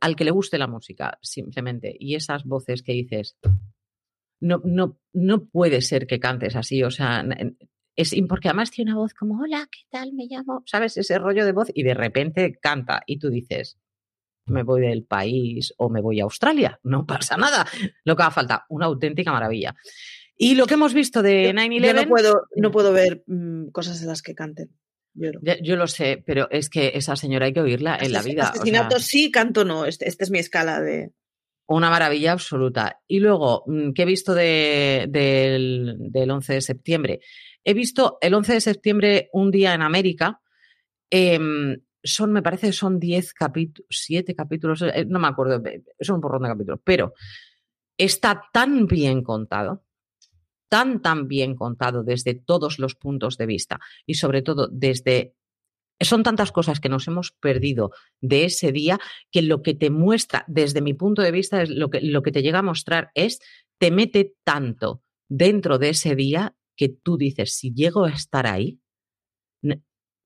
al 0.00 0.16
que 0.16 0.24
le 0.24 0.30
guste 0.30 0.58
la 0.58 0.66
música, 0.66 1.18
simplemente. 1.22 1.96
Y 1.98 2.14
esas 2.14 2.44
voces 2.44 2.82
que 2.82 2.92
dices, 2.92 3.38
no, 4.40 4.60
no, 4.64 4.98
no 5.12 5.46
puede 5.46 5.80
ser 5.80 6.06
que 6.06 6.20
cantes 6.20 6.56
así. 6.56 6.82
O 6.82 6.90
sea, 6.90 7.24
es 7.96 8.14
porque 8.28 8.48
además 8.48 8.70
tiene 8.70 8.92
una 8.92 9.00
voz 9.00 9.14
como, 9.14 9.40
hola, 9.42 9.68
¿qué 9.70 9.80
tal? 9.90 10.12
Me 10.12 10.26
llamo, 10.28 10.62
¿sabes? 10.66 10.96
Ese 10.96 11.18
rollo 11.18 11.44
de 11.44 11.52
voz 11.52 11.68
y 11.72 11.82
de 11.82 11.94
repente 11.94 12.58
canta 12.60 13.02
y 13.06 13.18
tú 13.18 13.30
dices, 13.30 13.78
me 14.46 14.62
voy 14.62 14.82
del 14.82 15.04
país 15.04 15.72
o 15.78 15.88
me 15.88 16.00
voy 16.00 16.20
a 16.20 16.24
Australia, 16.24 16.78
no 16.82 17.06
pasa 17.06 17.36
nada. 17.36 17.66
Lo 18.04 18.16
que 18.16 18.22
haga 18.22 18.30
falta, 18.30 18.66
una 18.68 18.86
auténtica 18.86 19.32
maravilla. 19.32 19.74
Y 20.36 20.54
lo 20.56 20.66
que 20.66 20.74
hemos 20.74 20.94
visto 20.94 21.22
de 21.22 21.54
9-11... 21.54 21.94
no 21.94 22.08
puedo, 22.08 22.42
no 22.56 22.70
puedo 22.70 22.92
ver 22.92 23.22
mm, 23.26 23.68
cosas 23.68 24.00
en 24.02 24.08
las 24.08 24.22
que 24.22 24.34
canten. 24.34 24.70
Yo, 25.14 25.76
lo 25.76 25.86
sé, 25.86 26.24
pero 26.26 26.50
es 26.50 26.68
que 26.68 26.90
esa 26.94 27.14
señora 27.14 27.46
hay 27.46 27.52
que 27.52 27.60
oírla 27.60 27.96
en 28.00 28.12
la 28.12 28.20
vida. 28.20 28.48
Asesinato 28.48 28.98
sí, 28.98 29.30
canto 29.30 29.64
no. 29.64 29.86
Esta 29.86 30.06
este 30.06 30.24
es 30.24 30.30
mi 30.30 30.40
escala 30.40 30.80
de... 30.80 31.12
Una 31.66 31.88
maravilla 31.88 32.32
absoluta. 32.32 33.00
Y 33.06 33.20
luego, 33.20 33.62
mm, 33.66 33.92
¿qué 33.92 34.02
he 34.02 34.06
visto 34.06 34.34
del, 34.34 35.96
del 36.10 36.30
11 36.30 36.54
de 36.54 36.60
septiembre? 36.60 37.20
He 37.64 37.74
visto 37.74 38.18
el 38.20 38.34
11 38.34 38.54
de 38.54 38.60
septiembre 38.60 39.30
un 39.32 39.50
día 39.50 39.74
en 39.74 39.82
América. 39.82 40.40
Em, 41.10 41.80
son, 42.02 42.32
me 42.32 42.42
parece, 42.42 42.72
son 42.72 43.00
10 43.00 43.32
capítulos, 43.32 43.88
7 43.90 44.34
capítulos, 44.34 44.82
eh, 44.82 45.06
no 45.08 45.18
me 45.18 45.28
acuerdo, 45.28 45.62
son 46.00 46.16
un 46.16 46.20
porrón 46.20 46.42
de 46.42 46.48
capítulos, 46.50 46.80
pero 46.84 47.14
está 47.96 48.44
tan 48.52 48.86
bien 48.86 49.22
contado, 49.22 49.84
tan, 50.68 51.00
tan 51.00 51.28
bien 51.28 51.54
contado 51.54 52.04
desde 52.04 52.34
todos 52.34 52.78
los 52.78 52.94
puntos 52.94 53.38
de 53.38 53.46
vista 53.46 53.80
y 54.06 54.14
sobre 54.14 54.42
todo 54.42 54.68
desde... 54.70 55.34
Son 56.00 56.24
tantas 56.24 56.50
cosas 56.50 56.80
que 56.80 56.88
nos 56.88 57.06
hemos 57.06 57.30
perdido 57.30 57.92
de 58.20 58.46
ese 58.46 58.72
día 58.72 58.98
que 59.30 59.42
lo 59.42 59.62
que 59.62 59.74
te 59.74 59.90
muestra, 59.90 60.44
desde 60.48 60.80
mi 60.80 60.92
punto 60.92 61.22
de 61.22 61.30
vista, 61.30 61.62
es 61.62 61.70
lo 61.70 61.88
que, 61.88 62.00
lo 62.00 62.22
que 62.22 62.32
te 62.32 62.42
llega 62.42 62.58
a 62.58 62.62
mostrar 62.62 63.12
es, 63.14 63.38
te 63.78 63.92
mete 63.92 64.34
tanto 64.42 65.02
dentro 65.28 65.78
de 65.78 65.90
ese 65.90 66.16
día 66.16 66.56
que 66.76 66.88
tú 66.88 67.16
dices, 67.16 67.54
si 67.54 67.72
llego 67.72 68.04
a 68.04 68.10
estar 68.10 68.46
ahí, 68.46 68.80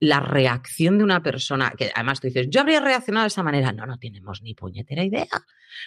la 0.01 0.21
reacción 0.21 0.99
de 0.99 1.05
una 1.05 1.23
persona, 1.23 1.73
que 1.77 1.91
además 1.95 2.21
tú 2.21 2.29
dices, 2.29 2.47
yo 2.51 2.61
habría 2.61 2.81
reaccionado 2.81 3.25
de 3.25 3.29
esa 3.29 3.43
manera, 3.43 3.73
no, 3.73 3.85
no 3.87 3.99
tenemos 3.99 4.43
ni 4.43 4.55
puñetera 4.55 5.05
idea, 5.05 5.27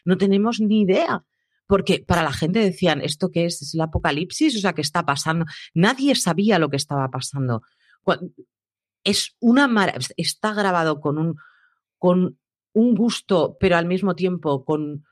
no 0.04 0.18
tenemos 0.18 0.60
ni 0.60 0.82
idea. 0.82 1.24
Porque 1.66 2.04
para 2.06 2.22
la 2.22 2.34
gente 2.34 2.60
decían, 2.60 3.00
¿esto 3.00 3.32
qué 3.32 3.46
es? 3.46 3.62
¿Es 3.62 3.74
el 3.74 3.82
apocalipsis? 3.82 4.58
O 4.58 4.60
sea, 4.60 4.74
¿qué 4.74 4.82
está 4.82 5.06
pasando? 5.06 5.46
Nadie 5.74 6.16
sabía 6.16 6.60
lo 6.60 6.70
que 6.70 6.76
estaba 6.76 7.10
pasando. 7.10 7.62
Es 9.06 9.38
una 9.40 9.72
está 10.18 10.54
grabado 10.54 11.00
con 11.00 11.18
un, 11.18 11.38
con 11.98 12.38
un 12.74 12.96
gusto, 12.96 13.56
pero 13.58 13.78
al 13.78 13.86
mismo 13.86 14.16
tiempo 14.16 14.66
con 14.66 15.06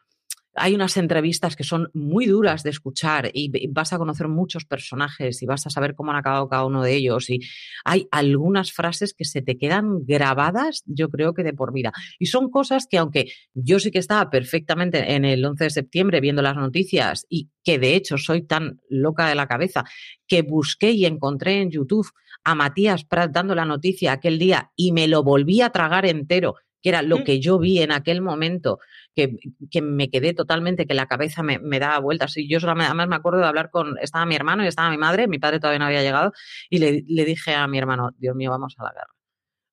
hay 0.59 0.75
unas 0.75 0.97
entrevistas 0.97 1.55
que 1.55 1.63
son 1.63 1.89
muy 1.93 2.25
duras 2.25 2.63
de 2.63 2.69
escuchar 2.69 3.31
y 3.33 3.67
vas 3.69 3.93
a 3.93 3.97
conocer 3.97 4.27
muchos 4.27 4.65
personajes 4.65 5.41
y 5.41 5.45
vas 5.45 5.65
a 5.65 5.69
saber 5.69 5.95
cómo 5.95 6.11
han 6.11 6.17
acabado 6.17 6.49
cada 6.49 6.65
uno 6.65 6.83
de 6.83 6.95
ellos 6.95 7.29
y 7.29 7.39
hay 7.85 8.07
algunas 8.11 8.71
frases 8.71 9.13
que 9.13 9.25
se 9.25 9.41
te 9.41 9.57
quedan 9.57 10.05
grabadas, 10.05 10.83
yo 10.85 11.09
creo 11.09 11.33
que 11.33 11.43
de 11.43 11.53
por 11.53 11.73
vida. 11.73 11.91
Y 12.19 12.27
son 12.27 12.49
cosas 12.49 12.87
que 12.89 12.97
aunque 12.97 13.31
yo 13.53 13.79
sí 13.79 13.91
que 13.91 13.99
estaba 13.99 14.29
perfectamente 14.29 15.13
en 15.13 15.25
el 15.25 15.43
11 15.43 15.63
de 15.63 15.69
septiembre 15.69 16.21
viendo 16.21 16.41
las 16.41 16.55
noticias 16.55 17.25
y 17.29 17.49
que 17.63 17.79
de 17.79 17.95
hecho 17.95 18.17
soy 18.17 18.43
tan 18.43 18.81
loca 18.89 19.27
de 19.27 19.35
la 19.35 19.47
cabeza 19.47 19.83
que 20.27 20.41
busqué 20.41 20.91
y 20.91 21.05
encontré 21.05 21.61
en 21.61 21.71
YouTube 21.71 22.09
a 22.43 22.55
Matías 22.55 23.05
Prat 23.05 23.31
dando 23.31 23.55
la 23.55 23.65
noticia 23.65 24.13
aquel 24.13 24.39
día 24.39 24.71
y 24.75 24.91
me 24.91 25.07
lo 25.07 25.23
volví 25.23 25.61
a 25.61 25.71
tragar 25.71 26.05
entero 26.05 26.55
que 26.81 26.89
era 26.89 27.01
lo 27.01 27.23
que 27.23 27.39
yo 27.39 27.59
vi 27.59 27.81
en 27.81 27.91
aquel 27.91 28.21
momento, 28.21 28.79
que, 29.15 29.35
que 29.69 29.81
me 29.81 30.09
quedé 30.09 30.33
totalmente, 30.33 30.85
que 30.85 30.93
la 30.93 31.07
cabeza 31.07 31.43
me, 31.43 31.59
me 31.59 31.79
daba 31.79 31.99
vueltas. 31.99 32.37
Y 32.37 32.49
yo 32.49 32.59
solamente, 32.59 32.87
además 32.87 33.07
me 33.07 33.15
acuerdo 33.15 33.39
de 33.39 33.47
hablar 33.47 33.69
con, 33.69 33.97
estaba 33.99 34.25
mi 34.25 34.35
hermano 34.35 34.63
y 34.63 34.67
estaba 34.67 34.89
mi 34.89 34.97
madre, 34.97 35.27
mi 35.27 35.39
padre 35.39 35.59
todavía 35.59 35.79
no 35.79 35.85
había 35.85 36.01
llegado, 36.01 36.31
y 36.69 36.79
le, 36.79 37.03
le 37.07 37.25
dije 37.25 37.53
a 37.53 37.67
mi 37.67 37.77
hermano, 37.77 38.11
Dios 38.17 38.35
mío, 38.35 38.51
vamos 38.51 38.75
a 38.77 38.83
la 38.83 38.91
guerra. 38.91 39.13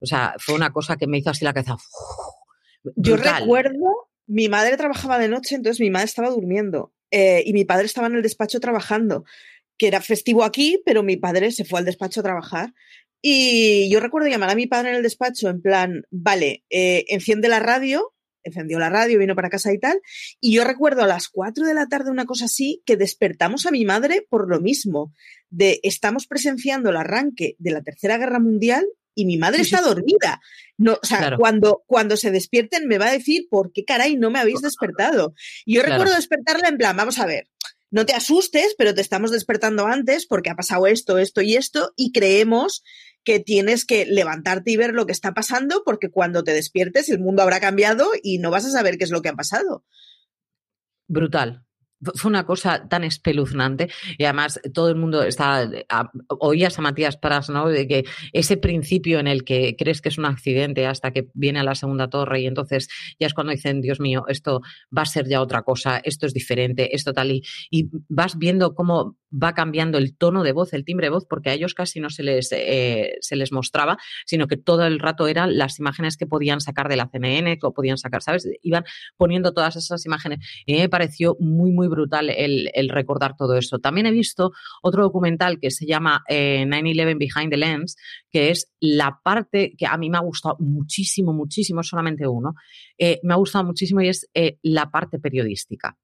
O 0.01 0.07
sea, 0.07 0.35
fue 0.38 0.55
una 0.55 0.71
cosa 0.71 0.97
que 0.97 1.07
me 1.07 1.19
hizo 1.19 1.31
así 1.31 1.45
la 1.45 1.55
cabeza. 1.55 1.77
yo 2.97 3.16
recuerdo, 3.16 4.11
mi 4.27 4.49
madre 4.49 4.77
trabajaba 4.77 5.19
de 5.19 5.29
noche, 5.29 5.55
entonces 5.55 5.81
mi 5.81 5.90
madre 5.90 6.07
estaba 6.07 6.31
durmiendo 6.31 6.92
eh, 7.11 7.42
y 7.47 7.53
mi 7.53 7.64
padre 7.64 7.87
estaba 7.87 8.09
en 8.09 8.16
el 8.16 8.23
despacho 8.23 8.61
trabajando 8.61 9.25
que 9.79 9.88
era 9.88 10.01
festivo 10.01 10.42
aquí, 10.42 10.81
pero 10.85 11.03
mi 11.03 11.16
padre 11.16 11.53
se 11.53 11.64
fue 11.64 11.79
al 11.79 11.85
despacho 11.85 12.21
a 12.21 12.23
trabajar 12.23 12.75
y 13.23 13.91
yo 13.91 14.01
recuerdo 14.01 14.29
llamar 14.29 14.51
a 14.51 14.55
mi 14.55 14.67
padre 14.67 14.91
en 14.91 14.97
el 14.97 15.03
despacho 15.03 15.49
en 15.49 15.61
plan, 15.61 16.03
vale, 16.11 16.65
eh, 16.71 17.05
enciende 17.09 17.49
la 17.49 17.61
radio, 17.61 18.15
encendió 18.47 18.79
la 18.79 18.89
radio, 18.89 19.19
vino 19.19 19.35
para 19.35 19.51
casa 19.51 19.73
y 19.73 19.79
tal. 19.79 20.01
Y 20.41 20.55
yo 20.55 20.65
recuerdo 20.65 21.03
a 21.03 21.07
las 21.07 21.29
4 21.29 21.67
de 21.67 21.75
la 21.75 21.87
tarde, 21.87 22.11
una 22.11 22.27
cosa 22.27 22.47
así, 22.47 22.83
que 22.87 22.97
despertamos 22.97 23.67
a 23.67 23.71
mi 23.71 23.85
madre 23.85 24.27
por 24.29 24.49
lo 24.49 24.61
mismo, 24.61 25.13
de 25.51 25.81
estamos 25.83 26.27
presenciando 26.27 26.91
el 26.91 26.97
arranque 26.97 27.57
de 27.59 27.71
la 27.73 27.83
Tercera 27.83 28.19
Guerra 28.19 28.41
Mundial 28.41 28.87
y 29.15 29.25
mi 29.25 29.39
madre 29.39 29.63
está 29.63 29.81
dormida. 29.81 30.41
No, 30.77 30.99
o 31.03 31.07
sea, 31.07 31.37
cuando, 31.39 31.83
cuando 31.87 32.17
se 32.17 32.31
despierten 32.31 32.87
me 32.87 32.99
va 32.99 33.07
a 33.07 33.13
decir, 33.13 33.49
¿por 33.51 33.73
qué 33.73 33.85
caray 33.85 34.17
no 34.17 34.31
me 34.31 34.39
habéis 34.39 34.61
despertado? 34.61 35.35
Y 35.65 35.77
yo 35.77 35.83
recuerdo 35.83 36.15
despertarla 36.15 36.69
en 36.69 36.77
plan, 36.77 36.97
vamos 36.97 37.19
a 37.19 37.27
ver, 37.27 37.49
no 37.90 38.07
te 38.07 38.14
asustes, 38.14 38.75
pero 38.77 38.94
te 38.94 39.01
estamos 39.01 39.31
despertando 39.31 39.87
antes 39.87 40.27
porque 40.27 40.51
ha 40.51 40.57
pasado 40.57 40.87
esto, 40.87 41.18
esto 41.18 41.42
y 41.42 41.57
esto, 41.57 41.92
y 41.96 42.12
creemos 42.12 42.83
que 43.25 43.40
tienes 43.40 43.85
que 43.85 44.07
levantarte 44.07 44.70
y 44.70 44.77
ver 44.77 44.92
lo 44.94 45.05
que 45.05 45.12
está 45.12 45.35
pasando 45.35 45.83
porque 45.85 46.11
cuando 46.11 46.44
te 46.44 46.53
despiertes 46.53 47.09
el 47.09 47.18
mundo 47.18 47.42
habrá 47.42 47.59
cambiado 47.59 48.09
y 48.22 48.38
no 48.38 48.51
vas 48.51 48.64
a 48.64 48.70
saber 48.70 48.99
qué 48.99 49.05
es 49.05 49.11
lo 49.11 49.20
que 49.20 49.29
ha 49.29 49.35
pasado. 49.35 49.85
Brutal, 51.09 51.66
fue 52.15 52.29
una 52.29 52.45
cosa 52.45 52.89
tan 52.89 53.05
espeluznante 53.05 53.89
y 54.19 54.25
además 54.25 54.61
todo 54.75 54.89
el 54.89 54.97
mundo 54.97 55.23
está 55.23 55.69
oías 56.29 56.79
a 56.79 56.83
Matías 56.83 57.17
Pras 57.17 57.49
no 57.49 57.69
de 57.69 57.87
que 57.89 58.05
ese 58.33 58.57
principio 58.57 59.19
en 59.19 59.27
el 59.27 59.45
que 59.45 59.77
crees 59.77 60.01
que 60.01 60.09
es 60.09 60.19
un 60.19 60.27
accidente 60.27 60.87
hasta 60.87 61.13
que 61.13 61.29
viene 61.35 61.61
a 61.61 61.65
la 61.65 61.75
segunda 61.75 62.09
torre 62.09 62.43
y 62.43 62.47
entonces 62.47 62.89
ya 63.19 63.27
es 63.27 63.35
cuando 63.35 63.53
dicen 63.53 63.81
Dios 63.81 64.01
mío 64.01 64.25
esto 64.29 64.61
va 64.97 65.03
a 65.03 65.07
ser 65.07 65.29
ya 65.29 65.41
otra 65.41 65.63
cosa 65.63 65.99
esto 66.05 66.27
es 66.27 66.35
diferente 66.35 66.95
esto 66.95 67.13
tal 67.13 67.31
y, 67.31 67.43
y 67.71 67.89
vas 68.09 68.39
viendo 68.39 68.75
cómo 68.75 69.17
va 69.33 69.55
cambiando 69.55 69.99
el 69.99 70.17
tono 70.17 70.43
de 70.43 70.53
voz 70.53 70.73
el 70.73 70.85
timbre 70.85 71.07
de 71.07 71.11
voz 71.11 71.27
porque 71.29 71.51
a 71.51 71.55
ellos 71.55 71.75
casi 71.75 72.01
no 72.01 72.11
se 72.11 72.23
les 72.23 72.53
eh, 72.53 73.17
se 73.21 73.37
les 73.37 73.53
mostraba 73.53 73.99
sino 74.25 74.47
que 74.47 74.57
todo 74.57 74.87
el 74.87 74.99
rato 74.99 75.27
eran 75.29 75.59
las 75.59 75.79
imágenes 75.79 76.17
que 76.17 76.27
podían 76.27 76.61
sacar 76.61 76.89
de 76.89 76.97
la 76.97 77.09
CNN 77.09 77.59
que 77.59 77.71
podían 77.71 77.99
sacar 77.99 78.23
sabes 78.23 78.47
iban 78.63 78.85
poniendo 79.17 79.53
todas 79.53 79.77
esas 79.77 80.05
imágenes. 80.07 80.39
Y 80.67 80.75
me 80.75 80.89
pareció 80.89 81.37
muy 81.41 81.73
muy 81.73 81.86
brutal 81.88 82.31
el, 82.31 82.88
recordar 82.88 83.37
todo 83.37 83.57
eso. 83.57 83.79
También 83.79 84.07
he 84.07 84.11
visto 84.11 84.53
otro 84.83 85.03
documental 85.03 85.59
que 85.61 85.70
se 85.70 85.87
llama 85.87 86.22
9-11 86.29 87.11
eh, 87.11 87.14
Behind 87.14 87.51
the 87.51 87.57
Lens, 87.57 87.96
que 88.31 88.51
es 88.51 88.72
la 88.81 89.20
parte 89.22 89.75
que 89.77 89.87
a 89.87 89.96
mí 89.96 90.11
me 90.11 90.18
ha 90.18 90.22
gustado 90.22 90.57
muchísimo, 90.61 91.33
muchísimo, 91.33 91.83
solamente 91.83 92.27
uno, 92.27 92.55
eh, 92.99 93.20
me 93.22 93.35
ha 93.35 93.37
gustado 93.37 93.64
muchísimo 93.64 94.01
y 94.01 94.09
es 94.09 94.29
eh, 94.35 94.59
la 94.62 94.90
parte 94.90 95.18
periodística. 95.18 95.96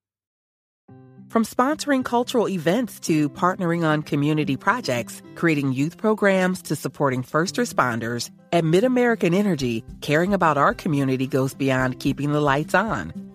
From 1.33 1.45
sponsoring 1.45 2.05
cultural 2.05 2.47
events 2.47 3.01
to 3.01 3.31
partnering 3.31 3.85
on 3.85 4.03
community 4.03 4.55
projects, 4.55 5.23
creating 5.35 5.73
youth 5.73 5.97
programs 5.97 6.61
to 6.65 6.77
supporting 6.77 7.23
first 7.23 7.57
responders, 7.57 8.29
at 8.53 8.65
MidAmerican 8.65 9.35
Energy, 9.35 9.83
caring 10.03 10.35
about 10.35 10.59
our 10.59 10.75
community 10.75 11.27
goes 11.27 11.55
beyond 11.55 12.01
keeping 12.01 12.33
the 12.33 12.41
lights 12.41 12.75
on. 12.75 13.32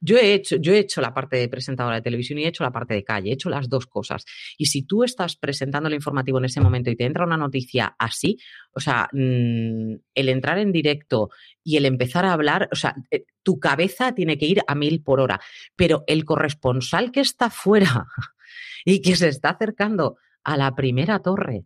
yo 0.00 0.16
he 0.16 0.34
hecho, 0.34 0.56
yo 0.56 0.72
he 0.72 0.78
hecho 0.78 1.00
la 1.00 1.12
parte 1.12 1.36
de 1.36 1.48
presentadora 1.48 1.96
de 1.96 2.02
televisión 2.02 2.38
y 2.38 2.44
he 2.44 2.48
hecho 2.48 2.64
la 2.64 2.72
parte 2.72 2.94
de 2.94 3.04
calle, 3.04 3.30
he 3.30 3.34
hecho 3.34 3.50
las 3.50 3.68
dos 3.68 3.86
cosas. 3.86 4.24
Y 4.56 4.66
si 4.66 4.82
tú 4.82 5.04
estás 5.04 5.36
presentando 5.36 5.88
el 5.88 5.94
informativo 5.94 6.38
en 6.38 6.44
ese 6.44 6.60
momento 6.60 6.90
y 6.90 6.96
te 6.96 7.04
entra 7.04 7.24
una 7.24 7.36
noticia 7.36 7.94
así, 7.98 8.38
o 8.72 8.80
sea, 8.80 9.08
mm, 9.12 9.94
el 10.14 10.28
entrar 10.28 10.58
en 10.58 10.72
directo 10.72 11.30
y 11.62 11.76
el 11.76 11.86
empezar 11.86 12.24
a 12.24 12.32
hablar, 12.32 12.68
o 12.72 12.76
sea, 12.76 12.94
eh, 13.10 13.24
tu 13.42 13.58
cabeza 13.58 14.14
tiene 14.14 14.38
que 14.38 14.46
ir 14.46 14.60
a 14.66 14.74
mil 14.74 15.02
por 15.02 15.20
hora. 15.20 15.40
Pero 15.74 16.04
el 16.06 16.24
corresponsal 16.24 17.10
que 17.10 17.20
está 17.20 17.50
fuera 17.50 18.06
y 18.84 19.02
que 19.02 19.16
se 19.16 19.28
está 19.28 19.50
acercando 19.50 20.16
a 20.44 20.56
la 20.56 20.74
primera 20.74 21.18
torre 21.20 21.64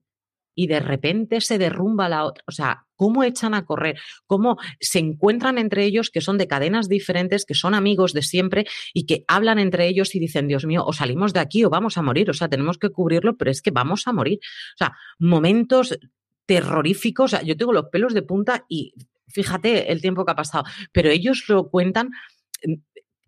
y 0.55 0.67
de 0.67 0.81
repente 0.81 1.41
se 1.41 1.59
derrumba 1.59 2.09
la 2.09 2.25
otra. 2.25 2.45
O 2.47 2.53
sea, 2.53 2.87
cómo 2.97 3.25
echan 3.25 3.55
a 3.55 3.65
correr, 3.65 3.99
cómo 4.27 4.59
se 4.81 4.99
encuentran 4.99 5.59
entre 5.59 5.85
ellos 5.85 6.11
que 6.11 6.21
son 6.21 6.39
de 6.39 6.47
cadenas 6.47 6.89
diferentes, 6.89 7.45
que 7.47 7.55
son 7.55 7.75
amigos 7.75 8.13
de 8.13 8.23
siempre 8.23 8.67
y 8.93 9.07
que 9.07 9.25
hablan 9.27 9.59
entre 9.59 9.89
ellos 9.89 10.15
y 10.15 10.21
dicen, 10.21 10.49
Dios 10.49 10.67
mío, 10.67 10.85
o 10.85 10.93
salimos 10.93 11.33
de 11.33 11.41
aquí 11.41 11.65
o 11.65 11.71
vamos 11.71 11.97
a 11.97 12.03
morir. 12.03 12.31
O 12.31 12.35
sea, 12.35 12.49
tenemos 12.49 12.79
que 12.79 12.91
cubrirlo, 12.91 13.37
pero 13.37 13.51
es 13.51 13.63
que 13.63 13.71
vamos 13.71 14.07
a 14.07 14.13
morir. 14.13 14.39
O 14.75 14.79
sea, 14.79 14.97
momentos 15.19 15.99
terroríficos. 16.47 17.37
Yo 17.45 17.57
tengo 17.57 17.73
los 17.73 17.87
pelos 17.87 18.13
de 18.13 18.23
punta 18.23 18.65
y 18.69 18.93
fíjate 19.29 19.93
el 19.93 20.01
tiempo 20.01 20.25
que 20.25 20.33
ha 20.33 20.37
pasado, 20.37 20.65
pero 20.93 21.09
ellos 21.09 21.45
lo 21.49 21.71
cuentan 21.71 22.11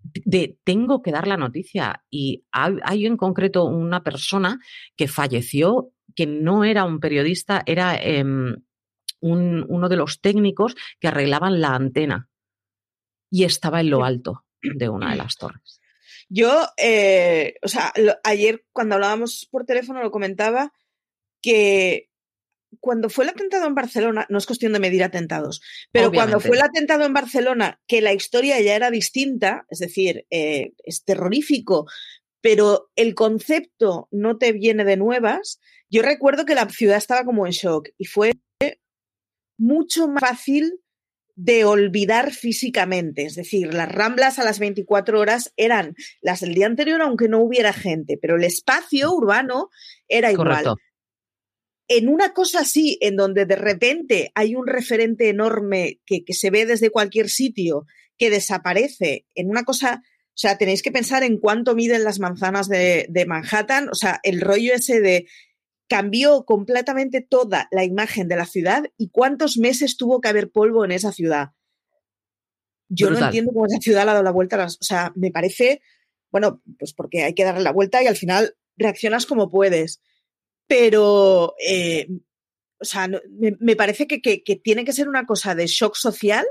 de 0.03 0.59
tengo 0.65 1.03
que 1.03 1.13
dar 1.13 1.27
la 1.27 1.37
noticia 1.37 2.05
y 2.11 2.45
hay, 2.51 2.77
hay, 2.83 3.07
en 3.07 3.17
concreto 3.17 3.65
una 3.65 4.03
persona 4.03 4.59
que 4.97 5.09
falleció 5.09 5.93
que 6.15 6.27
no 6.27 6.65
era 6.65 6.85
un 6.85 7.01
periodista, 7.01 7.63
era 7.67 7.97
eh, 7.97 8.23
un, 8.23 9.67
uno 9.69 9.89
de 9.89 9.97
los 9.97 10.21
técnicos 10.21 10.75
que 11.01 11.09
arreglaban 11.09 11.61
la 11.61 11.75
antena 11.75 12.29
y 13.31 13.45
estaba 13.45 13.81
en 13.81 13.91
lo 13.91 14.05
alto 14.05 14.45
de 14.61 14.89
una 14.89 15.11
de 15.11 15.17
las 15.19 15.37
torres. 15.37 15.81
Yo, 16.29 16.67
eh, 16.77 17.57
o 17.63 17.69
sea, 17.69 17.93
lo, 17.97 18.15
ayer 18.25 18.65
cuando 18.73 18.95
hablábamos 18.95 19.49
por 19.51 19.65
teléfono 19.65 20.03
lo 20.03 20.11
comentaba 20.11 20.73
que 21.43 22.09
cuando 22.81 23.09
fue 23.09 23.25
el 23.25 23.31
atentado 23.31 23.67
en 23.67 23.75
Barcelona, 23.75 24.27
no 24.29 24.39
es 24.39 24.47
cuestión 24.47 24.73
de 24.73 24.81
medir 24.81 25.05
atentados, 25.05 25.61
pero 25.91 26.09
Obviamente. 26.09 26.33
cuando 26.33 26.47
fue 26.47 26.57
el 26.57 26.63
atentado 26.63 27.05
en 27.05 27.13
Barcelona, 27.13 27.81
que 27.87 28.01
la 28.01 28.13
historia 28.13 28.61
ya 28.61 28.75
era 28.75 28.91
distinta, 28.91 29.67
es 29.69 29.79
decir, 29.79 30.27
eh, 30.31 30.73
es 30.85 31.05
terrorífico, 31.05 31.87
pero 32.41 32.91
el 32.97 33.15
concepto 33.15 34.09
no 34.11 34.39
te 34.39 34.53
viene 34.53 34.85
de 34.85 34.97
nuevas, 34.97 35.61
yo 35.91 36.03
recuerdo 36.03 36.45
que 36.45 36.55
la 36.55 36.69
ciudad 36.69 36.97
estaba 36.97 37.25
como 37.25 37.47
en 37.47 37.53
shock 37.53 37.89
y 37.99 38.07
fue 38.07 38.33
mucho 39.59 40.09
más 40.09 40.21
fácil 40.21 40.81
de 41.35 41.65
olvidar 41.65 42.33
físicamente. 42.33 43.25
Es 43.25 43.35
decir, 43.35 43.73
las 43.73 43.91
ramblas 43.91 44.39
a 44.39 44.45
las 44.45 44.59
24 44.59 45.19
horas 45.19 45.53
eran 45.57 45.95
las 46.21 46.41
del 46.41 46.55
día 46.55 46.67
anterior, 46.67 47.01
aunque 47.01 47.29
no 47.29 47.41
hubiera 47.41 47.73
gente, 47.73 48.19
pero 48.21 48.37
el 48.37 48.45
espacio 48.45 49.13
urbano 49.13 49.71
era 50.09 50.31
igual. 50.31 50.77
En 51.95 52.09
una 52.09 52.33
cosa 52.33 52.61
así, 52.61 52.99
en 53.01 53.17
donde 53.17 53.45
de 53.45 53.57
repente 53.57 54.33
hay 54.35 54.55
un 54.55 54.67
referente 54.67 55.29
enorme 55.29 56.01
que, 56.07 56.25
que 56.25 56.33
se 56.33 56.51
ve 56.51 56.65
desde 56.65 56.91
cualquier 56.91 57.29
sitio, 57.29 57.87
que 58.17 58.31
desaparece, 58.31 59.27
en 59.35 59.51
una 59.51 59.65
cosa 59.65 60.03
o 60.35 60.39
sea, 60.43 60.57
tenéis 60.57 60.83
que 60.83 60.91
pensar 60.91 61.23
en 61.25 61.37
cuánto 61.37 61.75
miden 61.75 62.05
las 62.05 62.19
manzanas 62.19 62.67
de, 62.67 63.07
de, 63.11 63.27
Manhattan. 63.27 63.91
O 63.91 63.95
sea, 63.95 64.19
el 64.23 64.41
rollo 64.41 64.73
ese 64.73 65.03
de 65.03 65.27
cambió 65.89 66.47
completamente 66.47 67.21
toda 67.21 67.69
la 67.71 67.85
imagen 67.85 68.29
de 68.29 68.37
la 68.37 68.47
ciudad 68.47 68.85
y 68.97 69.11
cuántos 69.11 69.59
meses 69.59 69.99
tuvo 69.99 70.23
que 70.23 70.29
haber 70.29 70.51
polvo 70.51 70.87
en 70.87 70.93
esa 70.93 71.13
ciudad. 71.13 71.51
Yo 72.89 73.09
Brutal. 73.09 73.21
no 73.21 73.27
entiendo 73.27 73.53
cómo 73.53 73.67
esa 73.67 73.79
ciudad 73.79 74.05
le 74.05 74.11
ha 74.11 74.15
dado 74.15 74.25
la 74.25 74.31
vuelta. 74.31 74.57
Las, 74.57 74.77
o 74.77 74.85
sea, 74.85 75.13
me 75.17 75.31
parece, 75.31 75.83
bueno, 76.31 76.63
pues 76.79 76.95
porque 76.95 77.25
hay 77.25 77.35
que 77.35 77.45
darle 77.45 77.63
la 77.63 77.73
vuelta 77.73 78.03
y 78.03 78.07
al 78.07 78.17
final 78.17 78.57
reaccionas 78.79 79.27
como 79.27 79.51
puedes. 79.51 80.01
Pero, 80.75 81.55
eh, 81.63 82.09
o 82.81 82.85
sea, 82.87 83.07
me, 83.07 83.59
me, 83.61 83.77
parece 83.77 84.07
que, 84.07 84.23
que, 84.23 84.43
que 84.43 84.57
tiene 84.57 84.87
que 84.87 84.95
ser 84.95 85.07
una 85.07 85.27
cosa 85.27 85.55
de 85.55 85.67
shock 85.67 85.97
social 85.97 86.47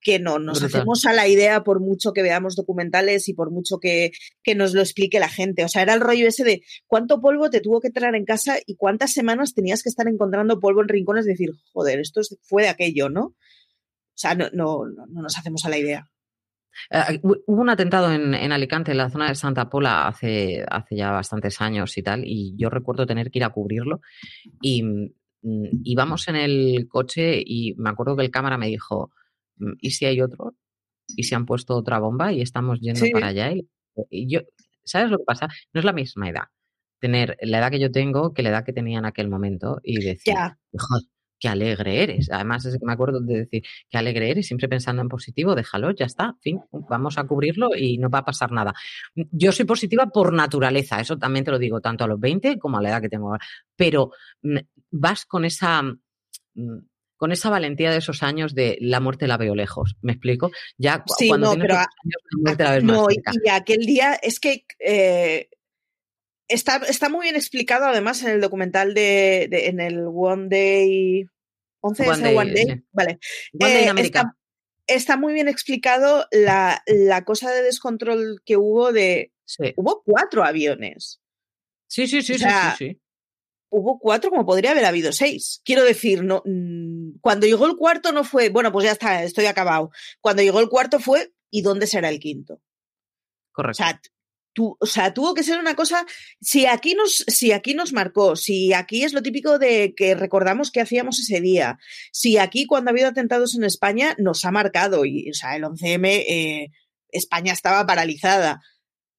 que 0.00 0.18
no 0.18 0.38
nos 0.38 0.60
Brutal. 0.60 0.80
hacemos 0.80 1.04
a 1.04 1.12
la 1.12 1.28
idea 1.28 1.62
por 1.62 1.78
mucho 1.78 2.14
que 2.14 2.22
veamos 2.22 2.56
documentales 2.56 3.28
y 3.28 3.34
por 3.34 3.50
mucho 3.50 3.76
que, 3.78 4.12
que, 4.42 4.54
nos 4.54 4.72
lo 4.72 4.80
explique 4.80 5.20
la 5.20 5.28
gente. 5.28 5.62
O 5.62 5.68
sea, 5.68 5.82
era 5.82 5.92
el 5.92 6.00
rollo 6.00 6.26
ese 6.26 6.42
de 6.42 6.62
cuánto 6.86 7.20
polvo 7.20 7.50
te 7.50 7.60
tuvo 7.60 7.82
que 7.82 7.90
traer 7.90 8.14
en 8.14 8.24
casa 8.24 8.56
y 8.64 8.76
cuántas 8.76 9.12
semanas 9.12 9.52
tenías 9.52 9.82
que 9.82 9.90
estar 9.90 10.08
encontrando 10.08 10.58
polvo 10.58 10.80
en 10.80 10.88
rincones 10.88 11.26
y 11.26 11.32
decir, 11.32 11.50
joder, 11.74 12.00
esto 12.00 12.22
fue 12.40 12.62
de 12.62 12.70
aquello, 12.70 13.10
¿no? 13.10 13.24
O 13.24 13.34
sea, 14.14 14.34
no, 14.34 14.48
no, 14.54 14.86
no 14.86 15.20
nos 15.20 15.36
hacemos 15.36 15.66
a 15.66 15.68
la 15.68 15.76
idea. 15.76 16.10
Uh, 16.90 17.18
hubo 17.46 17.60
un 17.60 17.70
atentado 17.70 18.12
en, 18.12 18.34
en, 18.34 18.52
Alicante, 18.52 18.92
en 18.92 18.98
la 18.98 19.10
zona 19.10 19.28
de 19.28 19.34
Santa 19.34 19.68
Pola, 19.68 20.06
hace, 20.08 20.64
hace 20.68 20.96
ya 20.96 21.10
bastantes 21.10 21.60
años 21.60 21.96
y 21.98 22.02
tal, 22.02 22.22
y 22.24 22.54
yo 22.56 22.70
recuerdo 22.70 23.06
tener 23.06 23.30
que 23.30 23.38
ir 23.38 23.44
a 23.44 23.50
cubrirlo. 23.50 24.00
Y 24.60 24.82
mm, 24.82 25.10
íbamos 25.84 26.28
en 26.28 26.36
el 26.36 26.88
coche 26.88 27.42
y 27.44 27.74
me 27.76 27.90
acuerdo 27.90 28.16
que 28.16 28.24
el 28.24 28.30
cámara 28.30 28.58
me 28.58 28.68
dijo, 28.68 29.12
¿y 29.80 29.90
si 29.90 30.06
hay 30.06 30.20
otro? 30.20 30.54
¿Y 31.08 31.24
si 31.24 31.34
han 31.34 31.46
puesto 31.46 31.74
otra 31.74 31.98
bomba 31.98 32.32
y 32.32 32.40
estamos 32.40 32.80
yendo 32.80 33.00
sí. 33.00 33.10
para 33.10 33.28
allá? 33.28 33.52
Y, 33.52 33.68
y, 34.10 34.32
yo, 34.32 34.40
¿sabes 34.84 35.10
lo 35.10 35.18
que 35.18 35.24
pasa? 35.24 35.48
No 35.72 35.80
es 35.80 35.84
la 35.84 35.92
misma 35.92 36.28
edad. 36.28 36.44
Tener 37.00 37.36
la 37.40 37.58
edad 37.58 37.70
que 37.70 37.80
yo 37.80 37.90
tengo 37.90 38.34
que 38.34 38.42
la 38.42 38.50
edad 38.50 38.64
que 38.64 38.72
tenía 38.72 38.98
en 38.98 39.06
aquel 39.06 39.28
momento 39.28 39.80
y 39.82 39.96
decir, 39.96 40.34
ya. 40.34 40.58
Qué 41.40 41.48
alegre 41.48 42.02
eres. 42.02 42.30
Además, 42.30 42.64
es 42.66 42.78
que 42.78 42.84
me 42.84 42.92
acuerdo 42.92 43.20
de 43.20 43.40
decir, 43.40 43.62
qué 43.88 43.98
alegre 43.98 44.30
eres, 44.30 44.46
siempre 44.46 44.68
pensando 44.68 45.02
en 45.02 45.08
positivo, 45.08 45.54
déjalo, 45.54 45.90
ya 45.92 46.04
está, 46.04 46.36
fin, 46.40 46.60
vamos 46.70 47.18
a 47.18 47.24
cubrirlo 47.24 47.70
y 47.74 47.98
no 47.98 48.10
va 48.10 48.18
a 48.18 48.24
pasar 48.24 48.52
nada. 48.52 48.74
Yo 49.14 49.50
soy 49.50 49.64
positiva 49.64 50.06
por 50.06 50.32
naturaleza, 50.32 51.00
eso 51.00 51.18
también 51.18 51.44
te 51.44 51.50
lo 51.50 51.58
digo, 51.58 51.80
tanto 51.80 52.04
a 52.04 52.06
los 52.06 52.20
20 52.20 52.58
como 52.58 52.78
a 52.78 52.82
la 52.82 52.90
edad 52.90 53.00
que 53.00 53.08
tengo 53.08 53.28
ahora. 53.28 53.44
Pero 53.74 54.12
vas 54.90 55.24
con 55.24 55.44
esa 55.44 55.82
con 57.16 57.32
esa 57.32 57.50
valentía 57.50 57.90
de 57.90 57.98
esos 57.98 58.22
años 58.22 58.54
de 58.54 58.78
la 58.80 58.98
muerte 58.98 59.28
la 59.28 59.36
veo 59.36 59.54
lejos. 59.54 59.94
¿Me 60.00 60.12
explico? 60.12 60.50
Ya 60.78 61.04
sí, 61.18 61.28
cuando 61.28 61.54
no, 61.54 61.60
pero 61.60 61.74
años, 61.74 61.86
la 62.02 62.38
muerte 62.42 62.64
la 62.64 62.70
ves 62.70 62.84
no, 62.84 62.92
más 62.94 63.14
cerca. 63.14 63.32
y 63.44 63.48
aquel 63.50 63.84
día 63.84 64.14
es 64.14 64.40
que 64.40 64.64
eh, 64.78 65.50
está, 66.50 66.76
está 66.88 67.08
muy 67.08 67.24
bien 67.24 67.36
explicado 67.36 67.86
además 67.86 68.22
en 68.22 68.30
el 68.30 68.40
documental 68.40 68.94
de, 68.94 69.48
de 69.50 69.68
en 69.68 69.80
el 69.80 70.04
One 70.06 70.48
Day 70.48 71.26
11 71.80 72.08
One 72.08 72.22
Day, 72.22 72.36
One 72.36 72.52
Day. 72.52 72.64
Sí. 72.66 72.84
vale. 72.92 73.18
One 73.58 73.72
Day 73.72 73.82
en 73.84 73.88
América. 73.88 74.18
Está, 74.20 74.36
está, 74.86 75.16
muy 75.16 75.32
bien 75.32 75.48
explicado 75.48 76.26
la, 76.30 76.82
la, 76.86 77.24
cosa 77.24 77.50
de 77.50 77.62
descontrol 77.62 78.42
que 78.44 78.56
hubo 78.56 78.92
de 78.92 79.32
sí. 79.44 79.72
hubo 79.76 80.02
cuatro 80.04 80.44
aviones. 80.44 81.20
Sí, 81.86 82.06
sí, 82.06 82.22
sí, 82.22 82.34
o 82.34 82.38
sea, 82.38 82.74
sí, 82.76 82.86
sí, 82.86 82.92
sí 82.92 83.00
hubo 83.70 83.98
cuatro 83.98 84.30
como 84.30 84.44
podría 84.44 84.72
haber 84.72 84.84
habido 84.84 85.12
seis. 85.12 85.62
Quiero 85.64 85.84
decir, 85.84 86.22
no, 86.22 86.42
mm, 86.44 87.18
cuando 87.20 87.46
llegó 87.46 87.66
el 87.66 87.76
cuarto 87.76 88.12
no 88.12 88.24
fue, 88.24 88.50
bueno, 88.50 88.72
pues 88.72 88.84
ya 88.84 88.92
está, 88.92 89.22
estoy 89.22 89.46
acabado. 89.46 89.90
Cuando 90.20 90.42
llegó 90.42 90.60
el 90.60 90.68
cuarto 90.68 90.98
fue, 91.00 91.32
¿y 91.50 91.62
dónde 91.62 91.86
será 91.86 92.08
el 92.08 92.20
quinto? 92.20 92.60
Correcto. 93.52 93.82
O 93.82 93.86
sea, 93.86 94.00
tu, 94.52 94.76
o 94.78 94.86
sea, 94.86 95.14
tuvo 95.14 95.34
que 95.34 95.42
ser 95.42 95.58
una 95.58 95.74
cosa, 95.74 96.04
si 96.40 96.66
aquí 96.66 96.94
nos, 96.94 97.24
si 97.26 97.52
aquí 97.52 97.74
nos 97.74 97.92
marcó, 97.92 98.36
si 98.36 98.72
aquí 98.72 99.04
es 99.04 99.12
lo 99.12 99.22
típico 99.22 99.58
de 99.58 99.94
que 99.94 100.14
recordamos 100.14 100.70
que 100.70 100.80
hacíamos 100.80 101.18
ese 101.18 101.40
día, 101.40 101.78
si 102.12 102.38
aquí 102.38 102.66
cuando 102.66 102.90
ha 102.90 102.92
habido 102.92 103.08
atentados 103.08 103.54
en 103.54 103.64
España 103.64 104.14
nos 104.18 104.44
ha 104.44 104.50
marcado, 104.50 105.04
y, 105.04 105.30
o 105.30 105.34
sea, 105.34 105.56
el 105.56 105.64
11M, 105.64 106.06
eh, 106.06 106.68
España 107.12 107.52
estaba 107.52 107.86
paralizada. 107.86 108.60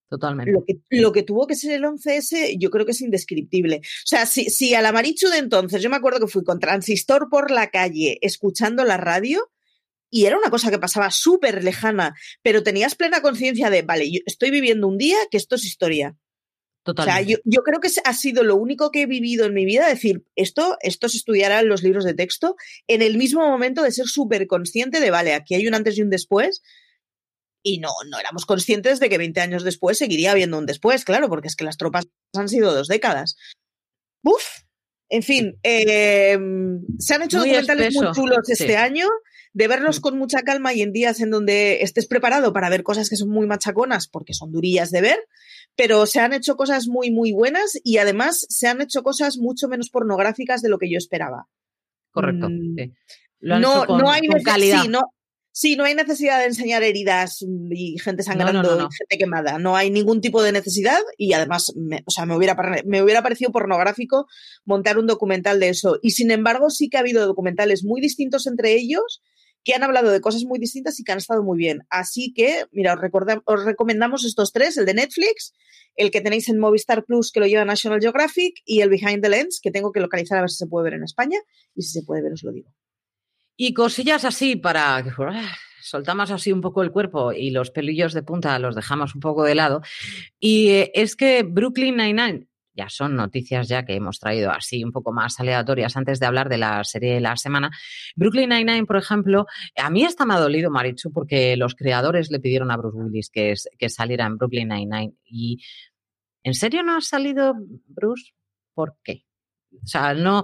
Totalmente. 0.10 0.52
Lo 0.52 0.66
que, 0.66 0.80
lo 0.90 1.12
que, 1.14 1.24
tuvo 1.24 1.48
que 1.48 1.56
ser 1.56 1.72
el 1.72 1.84
11S, 1.84 2.58
yo 2.60 2.70
creo 2.70 2.86
que 2.86 2.92
es 2.92 3.00
indescriptible. 3.00 3.78
O 3.78 4.06
sea, 4.08 4.26
si, 4.26 4.50
si 4.50 4.74
a 4.76 4.82
la 4.82 4.92
Marichu 4.92 5.30
de 5.30 5.38
entonces, 5.38 5.82
yo 5.82 5.90
me 5.90 5.96
acuerdo 5.96 6.20
que 6.20 6.28
fui 6.28 6.44
con 6.44 6.60
transistor 6.60 7.30
por 7.30 7.50
la 7.50 7.70
calle, 7.70 8.18
escuchando 8.22 8.84
la 8.84 8.98
radio, 8.98 9.50
y 10.12 10.26
era 10.26 10.38
una 10.38 10.50
cosa 10.50 10.70
que 10.70 10.78
pasaba 10.78 11.10
súper 11.10 11.64
lejana, 11.64 12.14
pero 12.44 12.62
tenías 12.62 12.96
plena 12.96 13.22
conciencia 13.22 13.70
de, 13.70 13.82
vale, 13.82 14.12
yo 14.12 14.20
estoy 14.26 14.52
viviendo 14.52 14.88
un 14.88 14.98
día 14.98 15.18
que 15.32 15.38
esto 15.38 15.56
es 15.56 15.66
historia. 15.66 16.16
Totalmente. 16.84 17.22
O 17.22 17.26
sea, 17.26 17.28
yo, 17.28 17.38
yo, 17.46 17.62
creo 17.64 17.80
que 17.80 17.90
ha 18.04 18.14
sido 18.14 18.44
lo 18.44 18.56
único 18.56 18.92
que 18.92 19.04
he 19.04 19.06
vivido 19.06 19.46
en 19.46 19.54
mi 19.54 19.66
vida, 19.66 19.88
decir, 19.88 20.26
esto, 20.36 20.78
esto 20.82 21.10
se 21.10 21.18
estudiará 21.18 21.62
en 21.62 21.70
los 21.70 21.84
libros 21.84 22.04
de 22.04 22.14
texto, 22.14 22.56
en 22.88 23.02
el 23.02 23.18
mismo 23.18 23.48
momento 23.48 23.84
de 23.84 23.92
ser 23.92 24.08
súper 24.08 24.48
consciente 24.48 25.00
de, 25.00 25.12
vale, 25.12 25.34
aquí 25.34 25.56
hay 25.56 25.68
un 25.68 25.76
antes 25.76 25.98
y 25.98 26.02
un 26.02 26.10
después, 26.10 26.62
y 27.64 27.80
no, 27.80 27.90
no 28.10 28.20
éramos 28.20 28.46
conscientes 28.46 29.00
de 29.00 29.10
que 29.10 29.18
20 29.18 29.40
años 29.40 29.64
después 29.64 29.98
seguiría 29.98 30.32
habiendo 30.32 30.58
un 30.58 30.66
después, 30.66 31.06
claro, 31.06 31.30
porque 31.30 31.48
es 31.48 31.56
que 31.56 31.64
las 31.64 31.78
tropas 31.78 32.08
han 32.36 32.50
sido 32.50 32.74
dos 32.74 32.88
décadas. 32.88 33.38
Uf, 34.24 34.44
en 35.10 35.24
fin, 35.24 35.60
eh, 35.64 36.38
se 36.98 37.14
han 37.14 37.22
hecho 37.22 37.38
muy 37.38 37.50
documentales 37.50 37.88
espeso. 37.88 38.06
muy 38.06 38.14
chulos 38.16 38.50
este 38.50 38.78
año, 38.78 39.08
de 39.54 39.68
verlos 39.68 40.00
con 40.00 40.18
mucha 40.18 40.44
calma 40.44 40.74
y 40.74 40.82
en 40.82 40.94
días 40.94 41.20
en 41.20 41.30
donde 41.30 41.82
estés 41.82 42.08
preparado 42.08 42.54
para 42.54 42.70
ver 42.70 42.84
cosas 42.84 43.10
que 43.10 43.16
son 43.16 43.30
muy 43.30 43.48
machaconas, 43.48 44.08
porque 44.08 44.34
son 44.34 44.52
durillas 44.52 44.92
de 44.92 45.02
ver, 45.02 45.20
pero 45.76 46.06
se 46.06 46.20
han 46.20 46.34
hecho 46.34 46.56
cosas 46.56 46.88
muy, 46.88 47.12
muy 47.12 47.32
buenas 47.32 47.78
y 47.84 47.98
además 47.98 48.46
se 48.50 48.68
han 48.68 48.82
hecho 48.82 49.04
cosas 49.04 49.38
mucho 49.38 49.68
menos 49.68 49.90
pornográficas 49.90 50.62
de 50.62 50.70
lo 50.70 50.78
que 50.78 50.90
yo 50.90 50.98
esperaba. 50.98 51.48
Correcto. 52.12 52.50
Mm, 52.50 52.76
sí. 52.78 52.94
no, 53.42 53.86
con, 53.86 54.00
no 54.00 54.10
hay 54.10 54.28
con 54.28 54.42
calidad. 54.42 54.84
Sí, 54.84 54.88
no, 54.88 55.02
Sí, 55.54 55.76
no 55.76 55.84
hay 55.84 55.96
necesidad 55.96 56.40
de 56.40 56.46
enseñar 56.46 56.82
heridas 56.82 57.46
y 57.72 57.98
gente 58.00 58.24
sangrando 58.24 58.64
No, 58.64 58.70
no, 58.70 58.76
no, 58.76 58.82
no. 58.84 58.90
y 58.90 58.96
gente 58.96 59.18
quemada. 59.18 59.60
No 59.60 59.76
hay 59.76 59.92
ningún 59.92 60.22
tipo 60.22 60.42
de 60.42 60.54
necesidad 60.54 61.00
y 61.18 61.34
además, 61.34 61.74
me, 61.76 62.04
o 62.06 62.12
sea, 62.12 62.26
me 62.26 62.38
hubiera, 62.38 62.56
me 62.86 63.04
hubiera 63.04 63.22
parecido 63.22 63.52
pornográfico 63.52 64.28
montar 64.64 64.98
un 64.98 65.08
documental 65.08 65.60
de 65.60 65.68
eso. 65.68 66.00
Y 66.02 66.12
sin 66.12 66.32
embargo, 66.32 66.70
sí 66.70 66.88
que 66.88 66.96
ha 66.96 67.02
habido 67.02 67.28
documentales 67.28 67.84
muy 67.84 68.00
distintos 68.00 68.48
entre 68.48 68.74
ellos 68.76 69.22
que 69.64 69.74
han 69.74 69.84
hablado 69.84 70.10
de 70.12 70.22
cosas 70.22 70.44
muy 70.44 70.60
distintas 70.60 71.00
y 71.00 71.04
que 71.04 71.12
han 71.12 71.18
estado 71.18 71.44
muy 71.44 71.58
bien. 71.58 71.84
Así 71.90 72.34
que, 72.34 72.66
mira, 72.72 72.94
os, 72.94 73.02
os 73.46 73.66
recomendamos 73.66 74.26
estos 74.26 74.52
tres, 74.52 74.78
el 74.78 74.86
de 74.86 74.94
Netflix, 74.94 75.54
el 75.96 76.12
que 76.12 76.22
tenéis 76.22 76.50
en 76.50 76.60
Movistar 76.60 77.04
Plus, 77.06 77.32
que 77.32 77.40
lo 77.40 77.48
lleva 77.48 77.66
National 77.66 78.00
Geographic, 78.00 78.56
y 78.66 78.82
el 78.82 78.90
Behind 78.90 79.22
the 79.22 79.30
Lens, 79.30 79.60
que 79.62 79.72
tengo 79.72 79.92
que 79.92 80.00
localizar 80.00 80.38
a 80.38 80.42
ver 80.42 80.50
si 80.50 80.58
se 80.58 80.68
puede 80.68 80.86
ver 80.86 80.94
en 80.96 81.04
España, 81.04 81.38
y 81.76 81.84
si 81.84 81.92
se 81.92 82.04
puede 82.04 82.22
ver, 82.22 82.34
os 82.34 82.44
lo 82.44 82.52
digo. 82.52 82.74
Y 83.56 83.74
cosillas 83.74 84.26
así 84.26 84.56
para 84.56 85.04
que 85.04 85.12
ah, 85.20 85.56
soltamos 85.82 86.32
así 86.32 86.52
un 86.52 86.62
poco 86.62 86.82
el 86.82 86.92
cuerpo 86.92 87.32
y 87.32 87.52
los 87.52 87.70
pelillos 87.70 88.14
de 88.14 88.24
punta 88.24 88.58
los 88.60 88.76
dejamos 88.76 89.14
un 89.14 89.22
poco 89.22 89.44
de 89.44 89.56
lado. 89.56 89.82
Y 90.40 90.70
eh, 90.70 90.92
es 90.96 91.16
que 91.16 91.44
Brooklyn 91.44 91.98
Nine-Nine, 91.98 92.48
ya 92.82 92.90
son 92.90 93.16
noticias 93.16 93.68
ya 93.68 93.86
que 93.86 93.94
hemos 93.96 94.20
traído 94.20 94.52
así 94.52 94.84
un 94.84 94.92
poco 94.92 95.12
más 95.14 95.40
aleatorias 95.40 95.96
antes 95.96 96.20
de 96.20 96.26
hablar 96.26 96.50
de 96.50 96.58
la 96.58 96.84
serie 96.84 97.14
de 97.14 97.22
la 97.22 97.36
semana. 97.38 97.70
Brooklyn 98.16 98.50
Nine-Nine, 98.50 98.86
por 98.86 98.98
ejemplo, 98.98 99.46
a 99.76 99.90
mí 99.90 100.04
hasta 100.04 100.26
me 100.26 100.34
ha 100.34 100.40
dolido, 100.40 100.72
Marichu, 100.72 101.12
porque 101.14 101.56
los 101.58 101.76
creadores 101.76 102.32
le 102.32 102.40
pidieron 102.40 102.72
a 102.72 102.78
Bruce 102.78 102.98
Willis 102.98 103.30
que, 103.30 103.52
es- 103.52 103.70
que 103.78 103.90
saliera 103.90 104.26
en 104.26 104.38
Brooklyn 104.38 104.70
Nine-Nine. 104.70 105.14
Y 105.26 105.64
¿en 106.44 106.54
serio 106.56 106.82
no 106.84 106.98
ha 106.98 107.02
salido 107.02 107.54
Bruce? 107.88 108.32
¿Por 108.74 108.98
qué? 109.04 109.26
O 109.84 109.86
sea, 109.88 110.14
no, 110.14 110.44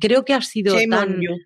creo 0.00 0.24
que 0.24 0.34
ha 0.34 0.42
sido 0.42 0.74
Shame 0.78 0.96
on 0.96 1.08
tan... 1.08 1.20
you. 1.22 1.36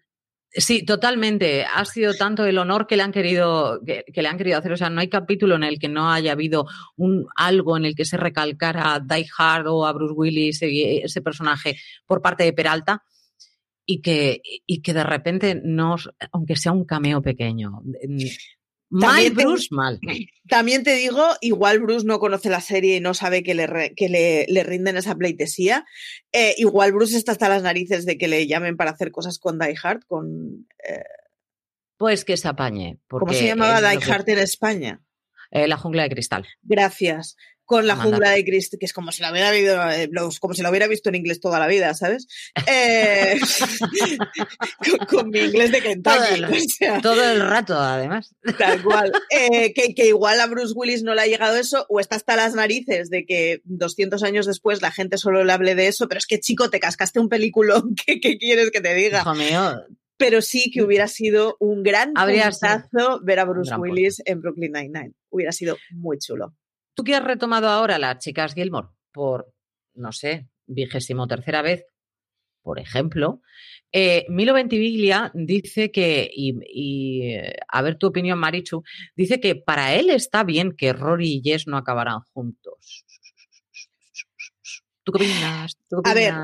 Sí, 0.54 0.84
totalmente. 0.84 1.64
Ha 1.64 1.84
sido 1.86 2.12
tanto 2.14 2.44
el 2.44 2.58
honor 2.58 2.86
que 2.86 2.96
le 2.96 3.02
han 3.02 3.12
querido 3.12 3.80
que, 3.86 4.04
le 4.14 4.28
han 4.28 4.36
querido 4.36 4.58
hacer. 4.58 4.72
O 4.72 4.76
sea, 4.76 4.90
no 4.90 5.00
hay 5.00 5.08
capítulo 5.08 5.54
en 5.54 5.64
el 5.64 5.78
que 5.78 5.88
no 5.88 6.10
haya 6.10 6.32
habido 6.32 6.66
un 6.96 7.26
algo 7.36 7.76
en 7.76 7.86
el 7.86 7.94
que 7.94 8.04
se 8.04 8.18
recalcara 8.18 8.94
a 8.94 9.00
Die 9.00 9.26
Hard 9.38 9.66
o 9.68 9.86
a 9.86 9.92
Bruce 9.92 10.14
Willis 10.14 10.62
y 10.62 10.98
ese 10.98 11.22
personaje 11.22 11.76
por 12.06 12.20
parte 12.20 12.44
de 12.44 12.52
Peralta 12.52 13.02
y 13.86 14.02
que 14.02 14.42
y 14.66 14.82
que 14.82 14.92
de 14.92 15.04
repente 15.04 15.60
no, 15.64 15.96
aunque 16.32 16.56
sea 16.56 16.72
un 16.72 16.84
cameo 16.84 17.22
pequeño, 17.22 17.82
mal 18.92 19.10
También 19.24 19.34
te- 19.36 19.44
Bruce 19.44 19.68
mal. 19.70 19.98
También 20.48 20.82
te 20.84 20.94
digo, 20.94 21.24
igual 21.40 21.80
Bruce 21.80 22.06
no 22.06 22.18
conoce 22.18 22.50
la 22.50 22.60
serie 22.60 22.96
y 22.96 23.00
no 23.00 23.14
sabe 23.14 23.42
que 23.42 23.54
le, 23.54 23.66
re- 23.66 23.94
que 23.96 24.08
le, 24.08 24.46
le 24.48 24.62
rinden 24.64 24.96
esa 24.96 25.14
pleitesía. 25.16 25.84
Eh, 26.32 26.54
igual 26.58 26.92
Bruce 26.92 27.16
está 27.16 27.32
hasta 27.32 27.48
las 27.48 27.62
narices 27.62 28.04
de 28.06 28.18
que 28.18 28.28
le 28.28 28.46
llamen 28.46 28.76
para 28.76 28.90
hacer 28.92 29.10
cosas 29.10 29.38
con 29.38 29.58
Die 29.58 29.74
Hard, 29.82 30.04
con... 30.06 30.66
eh, 30.86 31.02
Pues 31.96 32.24
que 32.24 32.36
se 32.36 32.48
apañe. 32.48 32.98
¿Cómo 33.08 33.32
se 33.32 33.46
llamaba 33.46 33.80
Die 33.80 33.98
que- 33.98 34.12
Hard 34.12 34.28
en 34.28 34.38
España? 34.38 35.00
Eh, 35.50 35.68
la 35.68 35.76
jungla 35.76 36.02
de 36.04 36.08
cristal. 36.10 36.46
Gracias. 36.62 37.36
Con 37.72 37.86
la 37.86 37.96
jungla 37.96 38.32
de 38.32 38.44
Cristo, 38.44 38.76
que 38.78 38.84
es 38.84 38.92
como 38.92 39.12
si 39.12 39.22
la 39.22 39.32
hubiera 39.32 39.50
visto, 39.50 39.90
eh, 39.90 40.10
como 40.38 40.52
si 40.52 40.60
la 40.60 40.68
hubiera 40.68 40.86
visto 40.88 41.08
en 41.08 41.14
inglés 41.14 41.40
toda 41.40 41.58
la 41.58 41.66
vida, 41.66 41.94
¿sabes? 41.94 42.26
Eh, 42.66 43.40
con, 44.98 45.06
con 45.06 45.30
mi 45.30 45.38
inglés 45.38 45.72
de 45.72 45.80
Todo 46.02 46.20
Kentucky. 46.20 46.34
el, 46.34 46.44
o 46.52 46.60
sea, 46.68 47.00
todo 47.00 47.24
el 47.24 47.40
rato, 47.40 47.78
además. 47.78 48.34
Tal 48.58 48.82
cual. 48.82 49.10
Eh, 49.30 49.72
que, 49.72 49.94
que 49.94 50.08
igual 50.08 50.38
a 50.42 50.48
Bruce 50.48 50.74
Willis 50.76 51.02
no 51.02 51.14
le 51.14 51.22
ha 51.22 51.26
llegado 51.26 51.56
eso, 51.56 51.86
o 51.88 51.98
está 51.98 52.16
hasta 52.16 52.36
las 52.36 52.54
narices 52.54 53.08
de 53.08 53.24
que 53.24 53.62
200 53.64 54.22
años 54.22 54.44
después 54.44 54.82
la 54.82 54.90
gente 54.90 55.16
solo 55.16 55.42
le 55.42 55.52
hable 55.54 55.74
de 55.74 55.86
eso, 55.86 56.08
pero 56.08 56.18
es 56.18 56.26
que 56.26 56.40
chico, 56.40 56.68
te 56.68 56.78
cascaste 56.78 57.20
un 57.20 57.30
peliculón, 57.30 57.94
¿qué, 57.94 58.20
qué 58.20 58.36
quieres 58.36 58.70
que 58.70 58.82
te 58.82 58.94
diga? 58.94 59.20
Hijo 59.20 59.34
mío, 59.34 59.82
Pero 60.18 60.42
sí 60.42 60.70
que 60.70 60.82
hubiera 60.82 61.08
sido 61.08 61.56
un 61.58 61.82
gran 61.82 62.12
puntazo 62.12 63.20
ver 63.22 63.38
a 63.38 63.46
Bruce 63.46 63.74
Willis 63.76 64.20
en 64.26 64.42
Brooklyn 64.42 64.72
Nine-Nine. 64.72 65.14
Hubiera 65.30 65.52
sido 65.52 65.78
muy 65.90 66.18
chulo. 66.18 66.54
Tú 66.94 67.04
que 67.04 67.14
has 67.14 67.24
retomado 67.24 67.68
ahora 67.68 67.98
las 67.98 68.18
chicas 68.18 68.54
Gilmore 68.54 68.88
por, 69.12 69.52
no 69.94 70.12
sé, 70.12 70.48
vigésimo 70.66 71.26
tercera 71.26 71.62
vez, 71.62 71.86
por 72.62 72.78
ejemplo, 72.78 73.42
eh, 73.90 74.24
Milo 74.28 74.54
Ventimiglia 74.54 75.30
dice 75.34 75.90
que, 75.90 76.30
y, 76.32 76.54
y, 76.66 77.34
eh, 77.34 77.56
a 77.68 77.82
ver 77.82 77.96
tu 77.96 78.06
opinión, 78.06 78.38
Marichu, 78.38 78.84
dice 79.16 79.40
que 79.40 79.56
para 79.56 79.94
él 79.94 80.10
está 80.10 80.44
bien 80.44 80.72
que 80.76 80.92
Rory 80.92 81.34
y 81.34 81.42
Jess 81.42 81.66
no 81.66 81.76
acabaran 81.76 82.20
juntos. 82.32 83.04
¿Tú 85.02 85.12
qué 85.12 85.24
opinas? 85.24 85.76
¿Tú 85.90 86.02
qué 86.02 86.10
A 86.10 86.14
ver? 86.14 86.34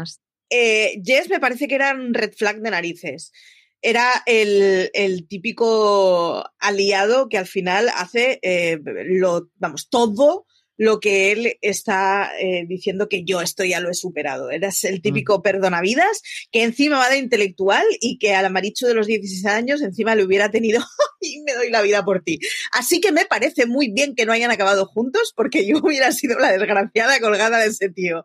Eh, 0.51 1.01
Jess 1.05 1.31
me 1.31 1.41
parece 1.41 1.69
que 1.69 1.77
era 1.77 1.95
un 1.95 2.13
red 2.13 2.33
flag 2.33 2.61
de 2.61 2.71
narices. 2.71 3.33
Era 3.81 4.22
el, 4.26 4.91
el 4.93 5.29
típico 5.29 6.45
aliado 6.59 7.29
que 7.29 7.39
al 7.39 7.47
final 7.47 7.89
hace 7.95 8.39
eh, 8.43 8.81
lo, 9.07 9.49
vamos, 9.57 9.89
todo 9.89 10.47
lo 10.79 11.01
que 11.01 11.33
él 11.33 11.59
está 11.61 12.31
eh, 12.41 12.64
diciendo 12.66 13.09
que 13.09 13.24
yo 13.24 13.43
esto 13.43 13.64
ya 13.64 13.81
lo 13.81 13.91
he 13.91 13.95
superado. 13.95 14.51
Eras 14.51 14.85
el 14.85 15.03
típico 15.03 15.43
perdonavidas 15.43 16.22
que 16.53 16.62
encima 16.62 16.99
va 16.99 17.11
de 17.11 17.18
intelectual 17.18 17.85
y 18.01 18.18
que 18.18 18.35
a 18.35 18.43
la 18.43 18.49
Marichu 18.49 18.87
de 18.87 18.95
los 18.95 19.09
16 19.09 19.45
años 19.47 19.83
encima 19.83 20.14
le 20.14 20.24
hubiera 20.24 20.51
tenido 20.51 20.81
y 21.20 21.43
me 21.43 21.53
doy 21.55 21.70
la 21.70 21.83
vida 21.83 22.05
por 22.05 22.22
ti. 22.22 22.39
Así 22.70 23.01
que 23.01 23.12
me 23.12 23.26
parece 23.26 23.66
muy 23.66 23.91
bien 23.91 24.14
que 24.14 24.24
no 24.24 24.33
hayan 24.33 24.53
acabado 24.53 24.87
juntos 24.87 25.33
porque 25.37 25.66
yo 25.66 25.79
hubiera 25.83 26.12
sido 26.12 26.39
la 26.39 26.53
desgraciada 26.53 27.18
colgada 27.20 27.59
de 27.59 27.66
ese 27.66 27.91
tío. 27.91 28.24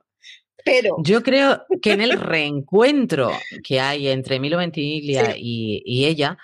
Pero 0.66 0.96
Yo 1.04 1.22
creo 1.24 1.64
que 1.82 1.92
en 1.94 2.02
el 2.02 2.20
reencuentro 2.20 3.32
que 3.64 3.80
hay 3.80 4.08
entre 4.08 4.40
Milo 4.40 4.58
Ventimiglia 4.58 5.34
Sí. 5.34 5.42
y, 5.42 5.84
y 5.86 6.06
ella, 6.06 6.38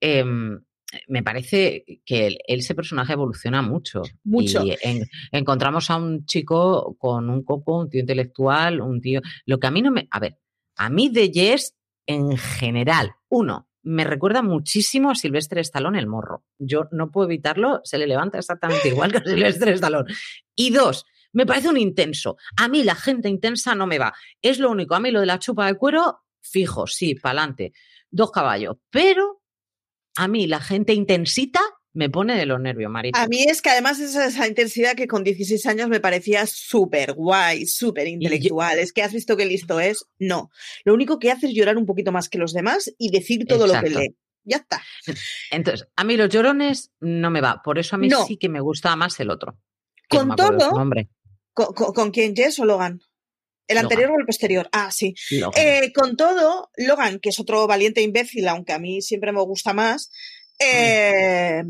em, 0.00 0.60
me 1.06 1.22
parece 1.22 1.84
que 2.06 2.38
ese 2.46 2.74
personaje 2.74 3.12
evoluciona 3.12 3.60
mucho. 3.60 4.02
Mucho. 4.24 4.64
Y 4.64 4.74
en- 4.82 5.04
encontramos 5.32 5.90
a 5.90 5.96
un 5.96 6.24
chico 6.24 6.96
con 6.98 7.28
un 7.28 7.42
coco, 7.44 7.78
un 7.80 7.90
tío 7.90 8.00
intelectual, 8.00 8.80
un 8.80 9.00
tío. 9.00 9.20
Lo 9.44 9.58
que 9.58 9.66
a 9.66 9.70
mí 9.70 9.82
no 9.82 9.90
me. 9.90 10.08
A 10.10 10.18
ver, 10.18 10.38
a 10.76 10.88
mí 10.88 11.08
de 11.10 11.30
Jess 11.32 11.74
en 12.06 12.38
general, 12.38 13.12
uno, 13.28 13.68
me 13.82 14.04
recuerda 14.04 14.40
muchísimo 14.42 15.10
a 15.10 15.14
Silvestre 15.14 15.60
Stallone 15.60 15.98
el 15.98 16.06
morro. 16.06 16.42
Yo 16.58 16.88
no 16.90 17.10
puedo 17.10 17.28
evitarlo, 17.28 17.80
se 17.84 17.98
le 17.98 18.06
levanta 18.06 18.38
exactamente 18.38 18.88
igual 18.88 19.12
que 19.12 19.18
a 19.18 19.24
Silvestre 19.24 19.72
Stallone. 19.72 20.10
Y 20.54 20.70
dos, 20.70 21.04
me 21.32 21.46
parece 21.46 21.68
un 21.68 21.76
intenso. 21.76 22.36
A 22.56 22.68
mí 22.68 22.82
la 22.84 22.94
gente 22.94 23.28
intensa 23.28 23.74
no 23.74 23.86
me 23.86 23.98
va. 23.98 24.14
Es 24.42 24.58
lo 24.58 24.70
único. 24.70 24.94
A 24.94 25.00
mí 25.00 25.10
lo 25.10 25.20
de 25.20 25.26
la 25.26 25.38
chupa 25.38 25.66
de 25.66 25.74
cuero, 25.74 26.20
fijo, 26.40 26.86
sí, 26.86 27.14
pa'lante. 27.14 27.72
Dos 28.10 28.30
caballos. 28.30 28.76
Pero 28.90 29.42
a 30.16 30.28
mí 30.28 30.46
la 30.46 30.60
gente 30.60 30.94
intensita 30.94 31.60
me 31.94 32.10
pone 32.10 32.36
de 32.36 32.46
los 32.46 32.60
nervios, 32.60 32.92
Marita. 32.92 33.20
A 33.20 33.26
mí 33.26 33.42
es 33.42 33.60
que 33.60 33.70
además 33.70 33.98
es 33.98 34.14
esa 34.14 34.46
intensidad 34.46 34.94
que 34.94 35.08
con 35.08 35.24
16 35.24 35.66
años 35.66 35.88
me 35.88 35.98
parecía 35.98 36.46
súper 36.46 37.14
guay, 37.14 37.66
súper 37.66 38.06
intelectual. 38.06 38.78
Es 38.78 38.92
que 38.92 39.02
has 39.02 39.12
visto 39.12 39.36
qué 39.36 39.46
listo 39.46 39.80
es. 39.80 40.04
No. 40.18 40.50
Lo 40.84 40.94
único 40.94 41.18
que 41.18 41.32
hace 41.32 41.48
es 41.48 41.54
llorar 41.54 41.76
un 41.76 41.86
poquito 41.86 42.12
más 42.12 42.28
que 42.28 42.38
los 42.38 42.52
demás 42.52 42.92
y 42.98 43.10
decir 43.10 43.46
todo 43.48 43.66
lo 43.66 43.80
que 43.80 43.90
lee. 43.90 44.16
Ya 44.44 44.58
está. 44.58 44.80
Entonces, 45.50 45.88
a 45.96 46.04
mí 46.04 46.16
los 46.16 46.28
llorones 46.28 46.92
no 47.00 47.30
me 47.30 47.40
va. 47.40 47.62
Por 47.64 47.78
eso 47.80 47.96
a 47.96 47.98
mí 47.98 48.06
No. 48.08 48.24
sí 48.24 48.36
que 48.36 48.48
me 48.48 48.60
gusta 48.60 48.94
más 48.94 49.18
el 49.18 49.30
otro. 49.30 49.58
no 50.12 50.18
Con 50.18 50.28
su 50.30 50.36
todo. 50.36 50.70
¿Con, 51.58 51.74
con, 51.74 51.92
con 51.92 52.10
quién? 52.12 52.36
¿Jess 52.36 52.60
o 52.60 52.64
Logan? 52.64 53.00
¿El 53.66 53.74
Logan. 53.74 53.84
anterior 53.86 54.10
o 54.12 54.20
el 54.20 54.26
posterior? 54.26 54.68
Ah, 54.70 54.92
sí. 54.92 55.12
Eh, 55.56 55.92
con 55.92 56.16
todo, 56.16 56.70
Logan, 56.76 57.18
que 57.18 57.30
es 57.30 57.40
otro 57.40 57.66
valiente 57.66 58.00
imbécil, 58.00 58.46
aunque 58.46 58.72
a 58.72 58.78
mí 58.78 59.02
siempre 59.02 59.32
me 59.32 59.42
gusta 59.42 59.72
más, 59.72 60.12
eh, 60.60 61.64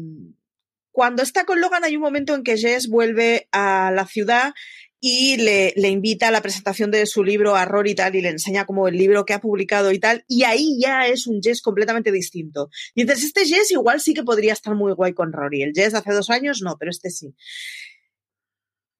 cuando 0.92 1.22
está 1.22 1.46
con 1.46 1.62
Logan 1.62 1.84
hay 1.84 1.96
un 1.96 2.02
momento 2.02 2.34
en 2.34 2.42
que 2.42 2.58
Jess 2.58 2.88
vuelve 2.88 3.48
a 3.50 3.90
la 3.90 4.06
ciudad 4.06 4.52
y 5.00 5.38
le, 5.38 5.72
le 5.76 5.88
invita 5.88 6.28
a 6.28 6.32
la 6.32 6.42
presentación 6.42 6.90
de 6.90 7.06
su 7.06 7.24
libro 7.24 7.56
a 7.56 7.64
Rory 7.64 7.92
y 7.92 7.94
tal, 7.94 8.14
y 8.14 8.20
le 8.20 8.28
enseña 8.28 8.66
como 8.66 8.88
el 8.88 8.96
libro 8.98 9.24
que 9.24 9.32
ha 9.32 9.40
publicado 9.40 9.90
y 9.92 9.98
tal, 9.98 10.24
y 10.28 10.42
ahí 10.42 10.76
ya 10.78 11.06
es 11.06 11.26
un 11.26 11.40
Jess 11.40 11.62
completamente 11.62 12.12
distinto. 12.12 12.68
Y 12.94 13.04
dices, 13.04 13.24
este 13.24 13.46
Jess 13.46 13.70
igual 13.70 14.02
sí 14.02 14.12
que 14.12 14.22
podría 14.22 14.52
estar 14.52 14.74
muy 14.74 14.92
guay 14.92 15.14
con 15.14 15.32
Rory. 15.32 15.62
El 15.62 15.72
Jess 15.74 15.92
de 15.92 15.98
hace 15.98 16.12
dos 16.12 16.28
años 16.28 16.60
no, 16.62 16.76
pero 16.78 16.90
este 16.90 17.08
sí. 17.08 17.34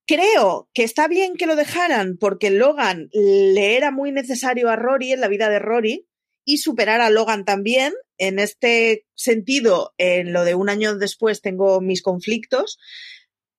Creo 0.08 0.70
que 0.72 0.84
está 0.84 1.06
bien 1.06 1.34
que 1.36 1.44
lo 1.46 1.54
dejaran 1.54 2.16
porque 2.16 2.50
Logan 2.50 3.10
le 3.12 3.76
era 3.76 3.90
muy 3.90 4.10
necesario 4.10 4.70
a 4.70 4.76
Rory 4.76 5.12
en 5.12 5.20
la 5.20 5.28
vida 5.28 5.50
de 5.50 5.58
Rory 5.58 6.08
y 6.46 6.58
superar 6.58 7.02
a 7.02 7.10
Logan 7.10 7.44
también. 7.44 7.92
En 8.16 8.38
este 8.38 9.04
sentido, 9.14 9.92
en 9.98 10.32
lo 10.32 10.44
de 10.44 10.54
un 10.54 10.70
año 10.70 10.96
después 10.96 11.42
tengo 11.42 11.82
mis 11.82 12.00
conflictos, 12.00 12.78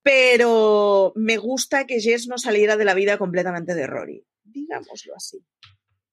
pero 0.02 1.12
me 1.14 1.36
gusta 1.36 1.86
que 1.86 2.00
Jess 2.00 2.26
no 2.26 2.36
saliera 2.36 2.76
de 2.76 2.84
la 2.84 2.94
vida 2.94 3.16
completamente 3.16 3.76
de 3.76 3.86
Rory, 3.86 4.26
digámoslo 4.42 5.14
así. 5.14 5.38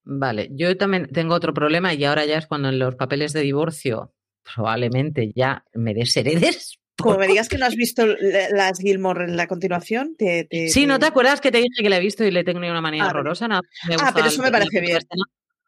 Vale, 0.04 0.50
yo 0.52 0.78
también 0.78 1.08
tengo 1.12 1.34
otro 1.34 1.52
problema 1.52 1.96
y 1.96 2.06
ahora 2.06 2.26
ya 2.26 2.38
es 2.38 2.46
cuando 2.46 2.70
en 2.70 2.78
los 2.78 2.94
papeles 2.94 3.34
de 3.34 3.42
divorcio 3.42 4.14
probablemente 4.44 5.32
ya 5.36 5.66
me 5.74 5.96
desheredes. 5.96 6.78
Como 7.02 7.18
me 7.18 7.28
digas 7.28 7.48
que 7.48 7.58
no 7.58 7.66
has 7.66 7.76
visto 7.76 8.06
las 8.06 8.80
Gilmore 8.80 9.26
en 9.26 9.38
la 9.38 9.48
continuación, 9.48 10.16
te, 10.18 10.48
Sí, 10.70 10.86
¿no 10.86 10.98
te 10.98 11.06
acuerdas 11.06 11.42
que 11.42 11.52
te 11.52 11.60
dije 11.60 11.84
que 11.84 11.90
la 11.90 11.98
he 11.98 12.02
visto 12.02 12.24
y 12.24 12.32
le 12.32 12.44
tengo 12.44 12.60
una 12.60 12.82
manera 12.82 13.06
ah, 13.06 13.10
horrorosa? 13.10 13.48
ah, 13.52 14.12
pero 14.14 14.28
eso 14.28 14.42
me 14.42 14.52
parece 14.52 14.82
bien. 14.82 15.00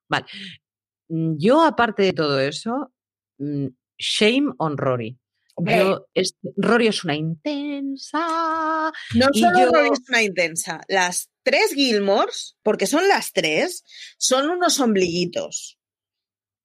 Vale. 0.08 0.26
Mm, 1.10 1.36
yo, 1.38 1.64
aparte 1.64 2.04
de 2.04 2.14
todo 2.14 2.40
eso, 2.40 2.92
mm, 3.38 3.68
shame 3.98 4.54
on 4.58 4.78
Rory. 4.78 5.18
Rory 6.56 6.88
es 6.88 7.04
una 7.04 7.16
intensa. 7.16 8.92
No 9.14 9.28
solo 9.34 9.72
Rory 9.72 9.90
es 9.92 10.10
una 10.10 10.24
intensa. 10.24 10.82
Las 10.88 11.30
tres 11.44 11.74
Gilmores, 11.74 12.58
porque 12.64 12.88
son 12.88 13.08
las 13.08 13.34
tres, 13.34 13.84
son 14.18 14.50
unos 14.50 14.80
ombliguitos. 14.80 15.78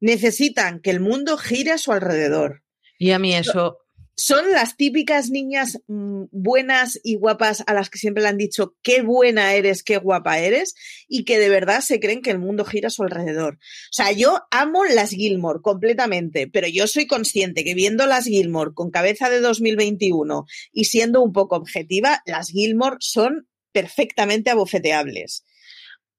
Necesitan 0.00 0.80
que 0.80 0.90
el 0.90 1.00
mundo 1.00 1.36
gire 1.36 1.72
a 1.72 1.78
su 1.78 1.92
alrededor. 1.92 2.62
Y 2.98 3.10
a 3.10 3.18
mí 3.18 3.34
eso 3.34 3.83
son 4.16 4.52
las 4.52 4.76
típicas 4.76 5.30
niñas 5.30 5.80
mm, 5.86 6.24
buenas 6.30 6.98
y 7.02 7.16
guapas 7.16 7.64
a 7.66 7.74
las 7.74 7.90
que 7.90 7.98
siempre 7.98 8.22
le 8.22 8.28
han 8.28 8.36
dicho 8.36 8.76
qué 8.82 9.02
buena 9.02 9.54
eres, 9.54 9.82
qué 9.82 9.96
guapa 9.96 10.38
eres, 10.38 10.74
y 11.08 11.24
que 11.24 11.38
de 11.38 11.48
verdad 11.48 11.80
se 11.80 12.00
creen 12.00 12.22
que 12.22 12.30
el 12.30 12.38
mundo 12.38 12.64
gira 12.64 12.88
a 12.88 12.90
su 12.90 13.02
alrededor. 13.02 13.54
O 13.54 13.92
sea, 13.92 14.12
yo 14.12 14.40
amo 14.50 14.84
las 14.84 15.10
Gilmore 15.10 15.60
completamente, 15.62 16.48
pero 16.48 16.68
yo 16.68 16.86
soy 16.86 17.06
consciente 17.06 17.64
que 17.64 17.74
viendo 17.74 18.06
las 18.06 18.24
Gilmore 18.24 18.72
con 18.74 18.90
cabeza 18.90 19.30
de 19.30 19.40
2021 19.40 20.44
y 20.72 20.84
siendo 20.84 21.22
un 21.22 21.32
poco 21.32 21.56
objetiva, 21.56 22.22
las 22.26 22.48
Gilmore 22.48 22.96
son 23.00 23.48
perfectamente 23.72 24.50
abofeteables. 24.50 25.44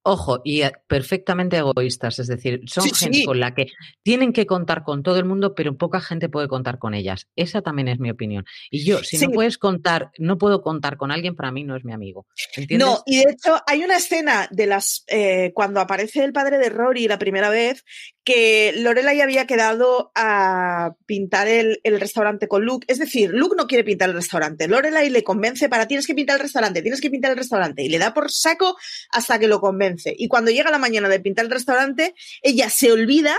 Ojo, 0.07 0.39
y 0.43 0.61
eh, 0.61 0.71
perfectamente 0.87 1.57
egoístas, 1.57 2.19
es 2.19 2.27
decir, 2.27 2.61
son 2.67 2.87
gente 2.91 3.25
con 3.25 3.39
la 3.39 3.55
que 3.55 3.69
tienen 4.03 4.33
que 4.33 4.45
contar 4.45 4.83
con 4.83 5.01
todo 5.01 5.17
el 5.17 5.25
mundo, 5.25 5.55
pero 5.55 5.75
poca 5.77 5.99
gente 5.99 6.29
puede 6.29 6.47
contar 6.47 6.77
con 6.77 6.93
ellas. 6.93 7.25
Esa 7.35 7.63
también 7.63 7.87
es 7.87 7.99
mi 7.99 8.11
opinión. 8.11 8.45
Y 8.69 8.85
yo, 8.85 8.99
si 9.03 9.17
no 9.17 9.31
puedes 9.31 9.57
contar, 9.57 10.11
no 10.19 10.37
puedo 10.37 10.61
contar 10.61 10.97
con 10.97 11.09
alguien, 11.09 11.35
para 11.35 11.51
mí 11.51 11.63
no 11.63 11.75
es 11.75 11.83
mi 11.83 11.91
amigo. 11.91 12.27
No, 12.69 13.01
y 13.07 13.17
de 13.17 13.31
hecho 13.31 13.59
hay 13.65 13.83
una 13.83 13.97
escena 13.97 14.47
de 14.51 14.67
las 14.67 15.05
eh, 15.07 15.51
cuando 15.55 15.79
aparece 15.79 16.23
el 16.23 16.33
padre 16.33 16.59
de 16.59 16.69
Rory 16.69 17.07
la 17.07 17.17
primera 17.17 17.49
vez 17.49 17.83
que 18.25 18.73
Lorelai 18.75 19.21
había 19.21 19.45
quedado 19.45 20.11
a 20.15 20.95
pintar 21.05 21.47
el, 21.47 21.79
restaurante 21.83 22.47
con 22.47 22.65
Luke. 22.65 22.85
Es 22.89 22.97
decir, 22.97 23.29
Luke 23.31 23.55
no 23.55 23.67
quiere 23.67 23.83
pintar 23.83 24.09
el 24.09 24.15
restaurante. 24.15 24.67
Lorelai 24.67 25.11
le 25.11 25.23
convence 25.23 25.69
para 25.69 25.87
tienes 25.87 26.07
que 26.07 26.15
pintar 26.15 26.37
el 26.37 26.41
restaurante, 26.41 26.81
tienes 26.81 27.01
que 27.01 27.11
pintar 27.11 27.31
el 27.31 27.37
restaurante. 27.37 27.83
Y 27.83 27.89
le 27.89 27.99
da 27.99 28.15
por 28.15 28.31
saco 28.31 28.77
hasta 29.11 29.37
que 29.37 29.47
lo 29.47 29.61
convence. 29.61 29.94
Y 30.17 30.27
cuando 30.27 30.51
llega 30.51 30.71
la 30.71 30.77
mañana 30.77 31.09
de 31.09 31.19
pintar 31.19 31.45
el 31.45 31.51
restaurante, 31.51 32.15
ella 32.41 32.69
se 32.69 32.91
olvida 32.91 33.37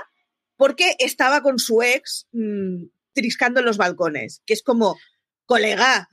porque 0.57 0.97
estaba 0.99 1.43
con 1.43 1.59
su 1.59 1.83
ex 1.83 2.27
mm, 2.33 2.85
triscando 3.13 3.61
en 3.61 3.67
los 3.67 3.77
balcones. 3.77 4.43
Que 4.47 4.55
es 4.55 4.63
como, 4.63 4.97
colega, 5.45 6.09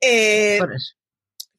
eh, 0.00 0.60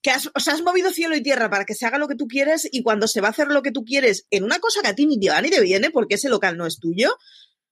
que 0.02 0.12
has, 0.12 0.30
o 0.34 0.40
sea, 0.40 0.54
has 0.54 0.62
movido 0.62 0.92
cielo 0.92 1.16
y 1.16 1.22
tierra 1.22 1.50
para 1.50 1.66
que 1.66 1.76
se 1.76 1.86
haga 1.86 1.98
lo 1.98 2.08
que 2.08 2.16
tú 2.16 2.28
quieres 2.28 2.68
y 2.72 2.84
cuando 2.84 3.08
se 3.08 3.22
va 3.22 3.28
a 3.28 3.32
hacer 3.32 3.50
lo 3.50 3.62
que 3.62 3.72
tú 3.72 3.84
quieres 3.84 4.26
en 4.30 4.44
una 4.44 4.60
cosa 4.60 4.82
que 4.82 4.88
a 4.88 4.96
ti 4.96 5.06
ni 5.06 5.20
te 5.20 5.30
va 5.30 5.42
ni 5.42 5.50
te 5.50 5.62
viene 5.62 5.92
porque 5.92 6.16
ese 6.16 6.30
local 6.30 6.58
no 6.58 6.66
es 6.66 6.80
tuyo, 6.80 7.18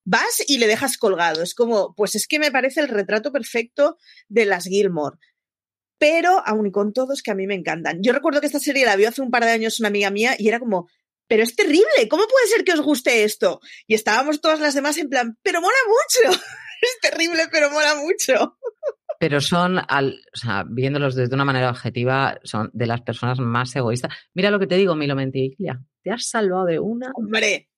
vas 0.03 0.41
y 0.47 0.57
le 0.57 0.67
dejas 0.67 0.97
colgado. 0.97 1.41
Es 1.41 1.53
como, 1.53 1.93
pues 1.95 2.15
es 2.15 2.27
que 2.27 2.39
me 2.39 2.51
parece 2.51 2.81
el 2.81 2.87
retrato 2.87 3.31
perfecto 3.31 3.97
de 4.27 4.45
las 4.45 4.65
Gilmore. 4.65 5.17
Pero 5.97 6.41
aún 6.45 6.67
y 6.67 6.71
con 6.71 6.93
todos 6.93 7.21
que 7.21 7.31
a 7.31 7.35
mí 7.35 7.47
me 7.47 7.55
encantan. 7.55 7.99
Yo 8.01 8.13
recuerdo 8.13 8.39
que 8.39 8.47
esta 8.47 8.59
serie 8.59 8.85
la 8.85 8.95
vio 8.95 9.09
hace 9.09 9.21
un 9.21 9.31
par 9.31 9.43
de 9.43 9.51
años 9.51 9.79
una 9.79 9.89
amiga 9.89 10.11
mía 10.11 10.35
y 10.37 10.47
era 10.47 10.59
como, 10.59 10.87
pero 11.27 11.43
es 11.43 11.55
terrible, 11.55 12.07
¿cómo 12.09 12.23
puede 12.27 12.47
ser 12.47 12.63
que 12.63 12.73
os 12.73 12.81
guste 12.81 13.23
esto? 13.23 13.59
Y 13.87 13.95
estábamos 13.95 14.41
todas 14.41 14.59
las 14.59 14.73
demás 14.73 14.97
en 14.97 15.09
plan, 15.09 15.37
pero 15.41 15.61
mola 15.61 15.77
mucho. 15.87 16.39
es 16.81 17.09
terrible, 17.09 17.43
pero 17.51 17.71
mola 17.71 17.95
mucho 17.95 18.57
pero 19.19 19.41
son, 19.41 19.79
al, 19.87 20.21
o 20.33 20.37
sea, 20.37 20.63
viéndolos 20.67 21.15
desde 21.15 21.33
una 21.33 21.45
manera 21.45 21.69
objetiva, 21.69 22.39
son 22.43 22.69
de 22.73 22.85
las 22.85 23.01
personas 23.01 23.39
más 23.39 23.75
egoístas. 23.75 24.13
Mira 24.33 24.51
lo 24.51 24.59
que 24.59 24.67
te 24.67 24.75
digo, 24.75 24.95
Milo 24.95 25.15
Mentiglia, 25.15 25.81
te 26.03 26.11
has 26.11 26.29
salvado 26.29 26.65
de 26.65 26.79
una 26.79 27.11
hombre, 27.15 27.69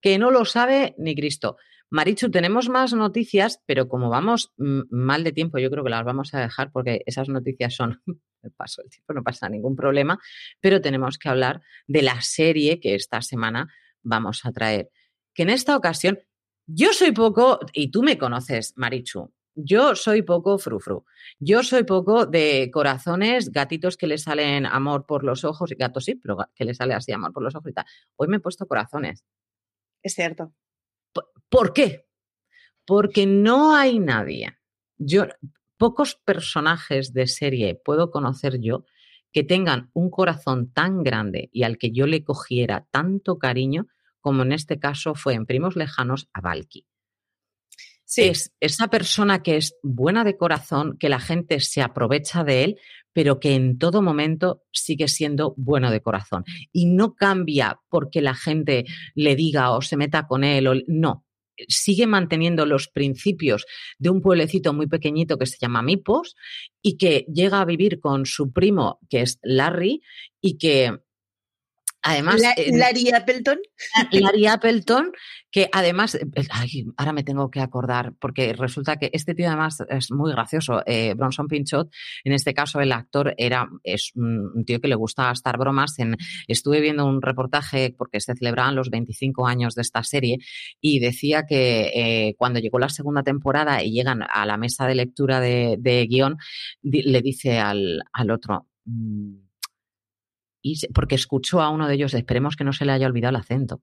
que 0.00 0.18
no 0.18 0.30
lo 0.30 0.44
sabe 0.44 0.94
ni 0.98 1.14
Cristo. 1.14 1.56
Marichu, 1.94 2.28
tenemos 2.28 2.68
más 2.68 2.92
noticias, 2.92 3.62
pero 3.66 3.88
como 3.88 4.10
vamos 4.10 4.52
mal 4.56 5.22
de 5.22 5.30
tiempo, 5.30 5.58
yo 5.58 5.70
creo 5.70 5.84
que 5.84 5.90
las 5.90 6.04
vamos 6.04 6.34
a 6.34 6.40
dejar 6.40 6.72
porque 6.72 7.02
esas 7.06 7.28
noticias 7.28 7.72
son 7.72 8.02
el 8.42 8.50
paso 8.50 8.82
del 8.82 8.90
tiempo, 8.90 9.12
no 9.12 9.22
pasa 9.22 9.48
ningún 9.48 9.76
problema, 9.76 10.18
pero 10.60 10.80
tenemos 10.80 11.18
que 11.18 11.28
hablar 11.28 11.62
de 11.86 12.02
la 12.02 12.20
serie 12.20 12.80
que 12.80 12.96
esta 12.96 13.22
semana 13.22 13.72
vamos 14.02 14.44
a 14.44 14.50
traer. 14.50 14.90
Que 15.34 15.44
en 15.44 15.50
esta 15.50 15.76
ocasión, 15.76 16.18
yo 16.66 16.92
soy 16.92 17.12
poco, 17.12 17.60
y 17.72 17.92
tú 17.92 18.02
me 18.02 18.18
conoces, 18.18 18.72
Marichu, 18.74 19.32
yo 19.54 19.94
soy 19.94 20.22
poco 20.22 20.58
frufru. 20.58 21.04
Yo 21.38 21.62
soy 21.62 21.84
poco 21.84 22.26
de 22.26 22.70
corazones, 22.72 23.52
gatitos 23.52 23.96
que 23.96 24.08
le 24.08 24.18
salen 24.18 24.66
amor 24.66 25.06
por 25.06 25.22
los 25.22 25.44
ojos, 25.44 25.70
gatos 25.78 26.06
sí, 26.06 26.16
pero 26.16 26.38
que 26.56 26.64
le 26.64 26.74
sale 26.74 26.94
así 26.94 27.12
amor 27.12 27.32
por 27.32 27.44
los 27.44 27.54
ojos 27.54 27.70
y 27.70 27.72
tal. 27.72 27.84
Hoy 28.16 28.26
me 28.26 28.38
he 28.38 28.40
puesto 28.40 28.66
corazones. 28.66 29.24
Es 30.02 30.14
cierto. 30.14 30.52
¿Por, 31.54 31.72
qué? 31.72 32.08
Porque 32.84 33.26
no 33.26 33.76
hay 33.76 34.00
nadie. 34.00 34.58
Yo, 34.98 35.26
pocos 35.76 36.16
personajes 36.16 37.12
de 37.12 37.28
serie 37.28 37.76
puedo 37.76 38.10
conocer 38.10 38.58
yo 38.60 38.86
que 39.30 39.44
tengan 39.44 39.88
un 39.92 40.10
corazón 40.10 40.72
tan 40.72 41.04
grande 41.04 41.50
y 41.52 41.62
al 41.62 41.78
que 41.78 41.92
yo 41.92 42.08
le 42.08 42.24
cogiera 42.24 42.88
tanto 42.90 43.38
cariño 43.38 43.86
como 44.20 44.42
en 44.42 44.50
este 44.50 44.80
caso 44.80 45.14
fue 45.14 45.34
en 45.34 45.46
Primos 45.46 45.76
Lejanos 45.76 46.28
a 46.32 46.40
Valky. 46.40 46.88
Es 48.16 48.52
esa 48.58 48.88
persona 48.88 49.42
que 49.42 49.56
es 49.56 49.76
buena 49.82 50.24
de 50.24 50.36
corazón, 50.36 50.96
que 50.98 51.08
la 51.08 51.20
gente 51.20 51.60
se 51.60 51.82
aprovecha 51.82 52.42
de 52.42 52.64
él, 52.64 52.76
pero 53.12 53.38
que 53.38 53.54
en 53.54 53.78
todo 53.78 54.02
momento 54.02 54.62
sigue 54.72 55.06
siendo 55.06 55.54
bueno 55.56 55.90
de 55.90 56.00
corazón. 56.00 56.44
Y 56.72 56.86
no 56.86 57.14
cambia 57.14 57.80
porque 57.88 58.20
la 58.20 58.34
gente 58.34 58.84
le 59.14 59.36
diga 59.36 59.70
o 59.70 59.82
se 59.82 59.96
meta 59.96 60.26
con 60.26 60.42
él 60.42 60.66
o 60.66 60.74
no. 60.88 61.23
Sigue 61.68 62.06
manteniendo 62.06 62.66
los 62.66 62.88
principios 62.88 63.66
de 63.98 64.10
un 64.10 64.20
pueblecito 64.20 64.72
muy 64.72 64.86
pequeñito 64.86 65.38
que 65.38 65.46
se 65.46 65.58
llama 65.58 65.82
Mipos 65.82 66.36
y 66.82 66.96
que 66.96 67.26
llega 67.32 67.60
a 67.60 67.64
vivir 67.64 68.00
con 68.00 68.26
su 68.26 68.52
primo, 68.52 68.98
que 69.08 69.22
es 69.22 69.38
Larry, 69.42 70.02
y 70.40 70.58
que 70.58 70.98
Además, 72.06 72.42
Larry 72.70 73.10
Appleton. 73.12 73.58
Larry 74.12 74.46
Appleton, 74.46 75.10
que 75.50 75.70
además, 75.72 76.16
eh, 76.16 76.26
ahora 76.98 77.14
me 77.14 77.24
tengo 77.24 77.50
que 77.50 77.60
acordar, 77.60 78.12
porque 78.20 78.52
resulta 78.52 78.96
que 78.98 79.08
este 79.14 79.34
tío 79.34 79.48
además 79.48 79.82
es 79.88 80.10
muy 80.10 80.30
gracioso. 80.30 80.82
Eh, 80.84 81.14
Bronson 81.14 81.48
Pinchot, 81.48 81.90
en 82.24 82.32
este 82.34 82.52
caso 82.52 82.80
el 82.82 82.92
actor, 82.92 83.34
era, 83.38 83.66
es 83.82 84.12
un 84.16 84.64
tío 84.66 84.82
que 84.82 84.88
le 84.88 84.96
gusta 84.96 85.24
gastar 85.24 85.56
bromas. 85.56 85.98
En, 85.98 86.14
estuve 86.46 86.82
viendo 86.82 87.06
un 87.06 87.22
reportaje 87.22 87.94
porque 87.96 88.20
se 88.20 88.34
celebraban 88.34 88.74
los 88.74 88.90
25 88.90 89.46
años 89.46 89.74
de 89.74 89.80
esta 89.82 90.02
serie 90.02 90.38
y 90.82 91.00
decía 91.00 91.46
que 91.48 91.90
eh, 91.94 92.34
cuando 92.36 92.60
llegó 92.60 92.78
la 92.78 92.90
segunda 92.90 93.22
temporada 93.22 93.82
y 93.82 93.92
llegan 93.92 94.20
a 94.28 94.44
la 94.44 94.58
mesa 94.58 94.86
de 94.86 94.94
lectura 94.94 95.40
de, 95.40 96.06
guion, 96.10 96.36
le 96.82 97.22
dice 97.22 97.60
al, 97.60 98.02
al 98.12 98.30
otro, 98.30 98.66
mm, 98.84 99.43
porque 100.94 101.14
escuchó 101.14 101.60
a 101.60 101.70
uno 101.70 101.88
de 101.88 101.94
ellos, 101.94 102.14
esperemos 102.14 102.56
que 102.56 102.64
no 102.64 102.72
se 102.72 102.84
le 102.84 102.92
haya 102.92 103.06
olvidado 103.06 103.30
el 103.30 103.40
acento. 103.40 103.82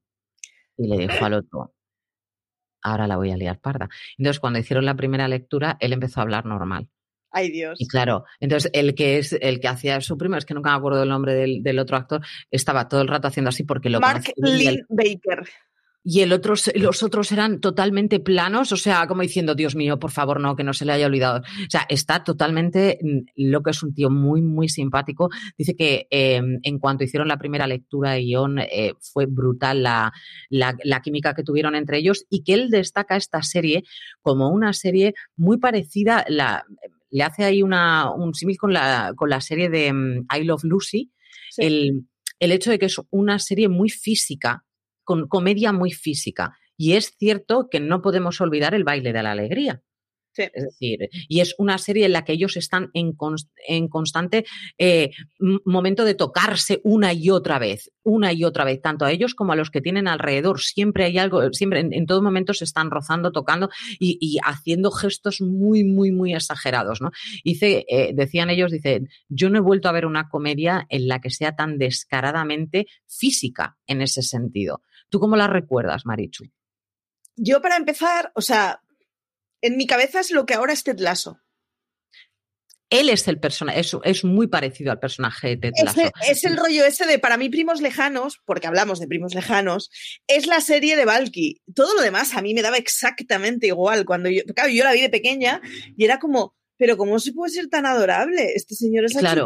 Y 0.77 0.87
le 0.87 0.97
dijo 0.97 1.25
al 1.25 1.33
otro, 1.33 1.73
ahora 2.81 3.07
la 3.07 3.17
voy 3.17 3.31
a 3.31 3.37
liar 3.37 3.59
parda. 3.59 3.89
Entonces, 4.17 4.39
cuando 4.39 4.59
hicieron 4.59 4.85
la 4.85 4.95
primera 4.95 5.27
lectura, 5.27 5.77
él 5.79 5.93
empezó 5.93 6.19
a 6.19 6.23
hablar 6.23 6.45
normal. 6.45 6.89
Ay, 7.31 7.49
Dios. 7.49 7.79
Y 7.79 7.87
claro, 7.87 8.25
entonces 8.39 8.69
el 8.73 8.93
que 8.93 9.17
es 9.17 9.33
el 9.33 9.61
que 9.61 9.69
hacía 9.69 10.01
su 10.01 10.17
primo, 10.17 10.35
es 10.35 10.45
que 10.45 10.53
nunca 10.53 10.71
me 10.71 10.77
acuerdo 10.77 10.99
del 10.99 11.09
nombre 11.09 11.33
del, 11.33 11.79
otro 11.79 11.95
actor, 11.95 12.21
estaba 12.49 12.89
todo 12.89 13.01
el 13.01 13.07
rato 13.07 13.29
haciendo 13.29 13.49
así 13.49 13.63
porque 13.63 13.89
lo 13.89 14.01
Mark 14.01 14.33
Lee 14.35 14.83
Baker 14.89 15.47
y 16.03 16.21
el 16.21 16.33
otro, 16.33 16.55
los 16.75 17.03
otros 17.03 17.31
eran 17.31 17.59
totalmente 17.59 18.19
planos, 18.19 18.71
o 18.71 18.77
sea, 18.77 19.05
como 19.05 19.21
diciendo, 19.21 19.53
Dios 19.53 19.75
mío, 19.75 19.99
por 19.99 20.09
favor, 20.09 20.39
no, 20.39 20.55
que 20.55 20.63
no 20.63 20.73
se 20.73 20.83
le 20.83 20.93
haya 20.93 21.05
olvidado. 21.05 21.41
O 21.41 21.69
sea, 21.69 21.85
está 21.89 22.23
totalmente 22.23 22.97
mm, 23.01 23.19
lo 23.35 23.61
que 23.61 23.69
es 23.69 23.83
un 23.83 23.93
tío 23.93 24.09
muy, 24.09 24.41
muy 24.41 24.67
simpático. 24.67 25.29
Dice 25.57 25.75
que 25.75 26.07
em, 26.09 26.59
en 26.63 26.79
cuanto 26.79 27.03
hicieron 27.03 27.27
la 27.27 27.37
primera 27.37 27.67
lectura 27.67 28.13
de 28.13 28.21
guion, 28.21 28.59
eh, 28.59 28.93
fue 28.99 29.27
brutal 29.27 29.83
la, 29.83 30.11
la, 30.49 31.01
química 31.01 31.35
que 31.35 31.43
tuvieron 31.43 31.75
entre 31.75 31.99
ellos 31.99 32.25
y 32.29 32.43
que 32.43 32.53
él 32.53 32.69
destaca 32.71 33.15
esta 33.15 33.43
serie 33.43 33.83
como 34.21 34.49
una 34.49 34.73
serie 34.73 35.13
muy 35.35 35.57
parecida, 35.57 36.25
la, 36.27 36.65
le 37.11 37.23
hace 37.23 37.43
ahí 37.43 37.61
una, 37.61 38.11
un 38.11 38.33
símil 38.33 38.57
con 38.57 38.73
la, 38.73 39.13
con 39.15 39.29
la 39.29 39.41
serie 39.41 39.69
de 39.69 39.93
mm, 39.93 40.25
I 40.35 40.43
Love 40.45 40.63
Lucy, 40.63 41.11
el, 41.57 42.07
el 42.39 42.51
hecho 42.51 42.71
de 42.71 42.79
que 42.79 42.87
es 42.87 42.99
una 43.11 43.37
serie 43.37 43.69
muy 43.69 43.89
física, 43.89 44.63
con 45.11 45.27
comedia 45.27 45.73
muy 45.73 45.91
física. 45.91 46.57
Y 46.77 46.93
es 46.93 47.17
cierto 47.17 47.67
que 47.69 47.81
no 47.81 48.01
podemos 48.01 48.39
olvidar 48.39 48.73
el 48.73 48.85
baile 48.85 49.11
de 49.11 49.21
la 49.21 49.33
alegría. 49.33 49.83
Es 50.37 50.63
decir, 50.63 51.09
y 51.27 51.41
es 51.41 51.53
una 51.57 51.77
serie 51.77 52.05
en 52.05 52.13
la 52.13 52.23
que 52.23 52.31
ellos 52.31 52.55
están 52.55 52.89
en, 52.93 53.17
en 53.67 53.87
constante 53.89 54.45
eh, 54.77 55.11
momento 55.65 56.05
de 56.05 56.15
tocarse 56.15 56.79
una 56.85 57.11
y 57.11 57.29
otra 57.29 57.59
vez, 57.59 57.91
una 58.03 58.31
y 58.31 58.45
otra 58.45 58.63
vez, 58.63 58.81
tanto 58.81 59.03
a 59.03 59.11
ellos 59.11 59.35
como 59.35 59.51
a 59.51 59.57
los 59.57 59.69
que 59.69 59.81
tienen 59.81 60.07
alrededor. 60.07 60.61
Siempre 60.61 61.03
hay 61.03 61.17
algo, 61.17 61.51
siempre 61.51 61.81
en, 61.81 62.05
todo 62.05 62.21
momento 62.21 62.53
se 62.53 62.63
están 62.63 62.89
rozando, 62.89 63.33
tocando 63.33 63.69
y, 63.99 64.37
haciendo 64.45 64.91
gestos 64.91 65.41
muy, 65.41 65.83
muy, 65.83 66.13
muy 66.13 66.33
exagerados. 66.33 67.01
¿no? 67.01 67.11
Dice, 67.43 67.83
eh, 67.89 68.13
decían 68.15 68.49
ellos, 68.49 68.71
dice, 68.71 69.01
yo 69.27 69.49
no 69.49 69.57
he 69.57 69.61
vuelto 69.61 69.89
a 69.89 69.91
ver 69.91 70.05
una 70.05 70.29
comedia 70.29 70.87
en 70.87 71.09
la 71.09 71.19
que 71.19 71.31
sea 71.31 71.57
tan 71.57 71.77
descaradamente 71.77 72.87
física 73.05 73.77
en 73.85 74.01
ese 74.01 74.21
sentido. 74.21 74.81
¿Tú 75.11 75.19
cómo 75.19 75.35
la 75.35 75.47
recuerdas, 75.47 76.05
Marichu? 76.05 76.45
Yo, 77.35 77.61
para 77.61 77.75
empezar, 77.75 78.31
o 78.33 78.41
sea, 78.41 78.81
en 79.61 79.75
mi 79.75 79.85
cabeza 79.85 80.21
es 80.21 80.31
lo 80.31 80.45
que 80.45 80.53
ahora 80.53 80.71
es 80.71 80.83
Ted 80.83 80.99
Lasso. 80.99 81.37
Él 82.89 83.09
es 83.09 83.27
el 83.27 83.39
personaje, 83.39 83.81
es, 84.03 84.23
muy 84.23 84.47
parecido 84.47 84.91
al 84.91 84.99
personaje 84.99 85.49
de 85.49 85.57
Ted 85.57 85.71
Lasso. 85.83 86.11
Es, 86.27 86.45
el 86.45 86.55
rollo 86.55 86.85
ese 86.85 87.05
de 87.05 87.19
para 87.19 87.35
mí 87.35 87.49
primos 87.49 87.81
lejanos, 87.81 88.39
porque 88.45 88.67
hablamos 88.67 88.99
de 88.99 89.07
primos 89.07 89.35
lejanos, 89.35 89.89
es 90.27 90.47
la 90.47 90.61
serie 90.61 90.95
de 90.95 91.05
Valky. 91.05 91.61
Todo 91.75 91.93
lo 91.93 92.01
demás 92.01 92.33
a 92.35 92.41
mí 92.41 92.53
me 92.53 92.61
daba 92.61 92.77
exactamente 92.77 93.67
igual. 93.67 94.05
Cuando 94.05 94.29
yo, 94.29 94.43
claro, 94.55 94.71
yo 94.71 94.85
la 94.85 94.93
vi 94.93 95.01
de 95.01 95.09
pequeña 95.09 95.61
y 95.97 96.05
era 96.05 96.19
como, 96.19 96.55
pero 96.81 96.97
¿cómo 96.97 97.19
se 97.19 97.31
puede 97.31 97.53
ser 97.53 97.67
tan 97.67 97.85
adorable? 97.85 98.53
Este 98.55 98.73
señor 98.73 99.05
es 99.05 99.15
claro. 99.15 99.45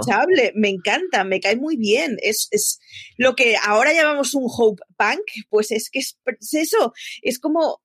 me 0.53 0.69
encanta, 0.69 1.25
me 1.25 1.41
cae 1.41 1.57
muy 1.57 1.75
bien. 1.75 2.15
Es, 2.21 2.47
es, 2.51 2.79
lo 3.17 3.35
que 3.35 3.57
ahora 3.61 3.91
llamamos 3.91 4.33
un 4.35 4.47
hope 4.47 4.81
punk, 4.95 5.19
pues 5.49 5.69
es 5.71 5.89
que 5.89 5.99
es 5.99 6.17
eso, 6.53 6.93
es 7.21 7.37
como 7.37 7.81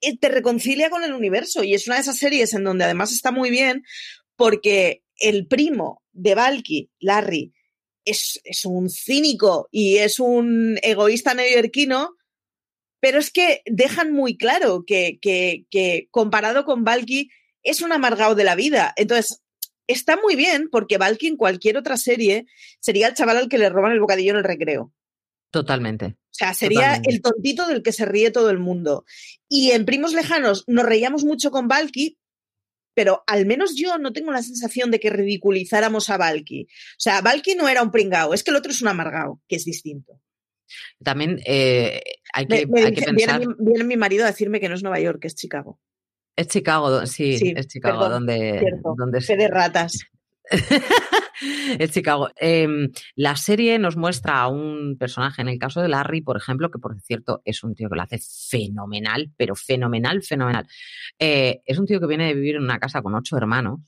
eh, 0.00 0.18
te 0.18 0.28
reconcilia 0.30 0.90
con 0.90 1.04
el 1.04 1.14
universo 1.14 1.62
y 1.62 1.74
es 1.74 1.86
una 1.86 1.94
de 1.94 2.02
esas 2.02 2.18
series 2.18 2.54
en 2.54 2.64
donde 2.64 2.82
además 2.82 3.12
está 3.12 3.30
muy 3.30 3.50
bien 3.50 3.84
porque 4.34 5.04
el 5.20 5.46
primo 5.46 6.02
de 6.10 6.34
Valky, 6.34 6.90
Larry, 6.98 7.52
es, 8.04 8.40
un 8.64 8.90
cínico 8.90 9.68
y 9.70 9.98
es 9.98 10.18
un 10.18 10.76
egoísta 10.82 11.34
neoyorquino, 11.34 12.16
pero 12.98 13.20
es 13.20 13.30
que 13.30 13.62
dejan 13.64 14.12
muy 14.12 14.36
claro 14.36 14.82
que, 14.84 15.20
que, 15.22 16.08
comparado 16.10 16.64
con 16.64 16.82
Valky 16.82 17.30
es 17.66 17.82
un 17.82 17.92
amargado 17.92 18.34
de 18.34 18.44
la 18.44 18.54
vida. 18.54 18.94
Entonces, 18.96 19.42
está 19.86 20.16
muy 20.16 20.36
bien 20.36 20.68
porque 20.70 20.98
Valky 20.98 21.26
en 21.26 21.36
cualquier 21.36 21.76
otra 21.76 21.96
serie 21.96 22.46
sería 22.80 23.08
el 23.08 23.14
chaval 23.14 23.36
al 23.36 23.48
que 23.48 23.58
le 23.58 23.68
roban 23.68 23.92
el 23.92 24.00
bocadillo 24.00 24.30
en 24.30 24.38
el 24.38 24.44
recreo. 24.44 24.92
Totalmente. 25.50 26.06
O 26.06 26.38
sea, 26.38 26.54
sería 26.54 27.00
el 27.04 27.22
tontito 27.22 27.66
del 27.66 27.82
que 27.82 27.92
se 27.92 28.04
ríe 28.04 28.30
todo 28.30 28.50
el 28.50 28.58
mundo. 28.58 29.04
Y 29.48 29.70
en 29.70 29.84
Primos 29.86 30.12
Lejanos 30.12 30.64
nos 30.66 30.84
reíamos 30.84 31.24
mucho 31.24 31.50
con 31.50 31.68
Valky, 31.68 32.18
pero 32.94 33.24
al 33.26 33.46
menos 33.46 33.76
yo 33.76 33.98
no 33.98 34.12
tengo 34.12 34.32
la 34.32 34.42
sensación 34.42 34.90
de 34.90 35.00
que 35.00 35.10
ridiculizáramos 35.10 36.10
a 36.10 36.18
Valky. 36.18 36.64
O 36.64 36.98
sea, 36.98 37.20
Valky 37.20 37.54
no 37.54 37.68
era 37.68 37.82
un 37.82 37.90
pringao, 37.90 38.34
es 38.34 38.42
que 38.42 38.50
el 38.50 38.56
otro 38.56 38.72
es 38.72 38.82
un 38.82 38.88
amargao, 38.88 39.40
que 39.48 39.56
es 39.56 39.64
distinto. 39.64 40.20
También 41.02 41.40
eh, 41.46 42.02
hay 42.32 42.46
que, 42.46 42.66
pensar... 42.66 43.42
Viene 43.58 43.84
mi, 43.84 43.96
marido 43.96 44.24
a 44.24 44.28
decirme 44.28 44.60
que 44.60 44.68
no 44.68 44.74
es 44.74 44.82
Nueva 44.82 45.00
York, 45.00 45.20
que 45.20 45.28
es 45.28 45.36
Chicago. 45.36 45.80
Es 46.36 46.48
Chicago, 46.48 47.06
sí, 47.06 47.54
es 47.56 47.66
Chicago, 47.66 48.08
donde, 48.10 48.62
donde... 48.96 49.20
de 49.20 49.48
ratas. 49.48 49.98
es 51.78 51.90
Chicago. 51.90 52.28
Em, 52.36 52.90
la 53.14 53.36
serie 53.36 53.78
nos 53.78 53.96
muestra 53.96 54.40
a 54.40 54.48
un 54.48 54.96
personaje, 54.98 55.42
en 55.42 55.48
el 55.48 55.58
caso 55.58 55.80
de 55.80 55.88
Larry, 55.88 56.20
por 56.20 56.36
ejemplo, 56.36 56.70
que 56.70 56.78
por 56.78 57.00
cierto 57.00 57.40
es 57.44 57.64
un 57.64 57.74
tío 57.74 57.88
que 57.88 57.96
lo 57.96 58.02
hace 58.02 58.18
fenomenal, 58.18 59.32
pero 59.36 59.54
fenomenal, 59.54 60.22
fenomenal. 60.22 60.66
Eh, 61.18 61.62
es 61.64 61.78
un 61.78 61.86
tío 61.86 62.00
que 62.00 62.06
viene 62.06 62.26
de 62.26 62.34
vivir 62.34 62.56
en 62.56 62.64
una 62.64 62.78
casa 62.78 63.00
con 63.00 63.14
ocho 63.14 63.36
hermanos 63.36 63.80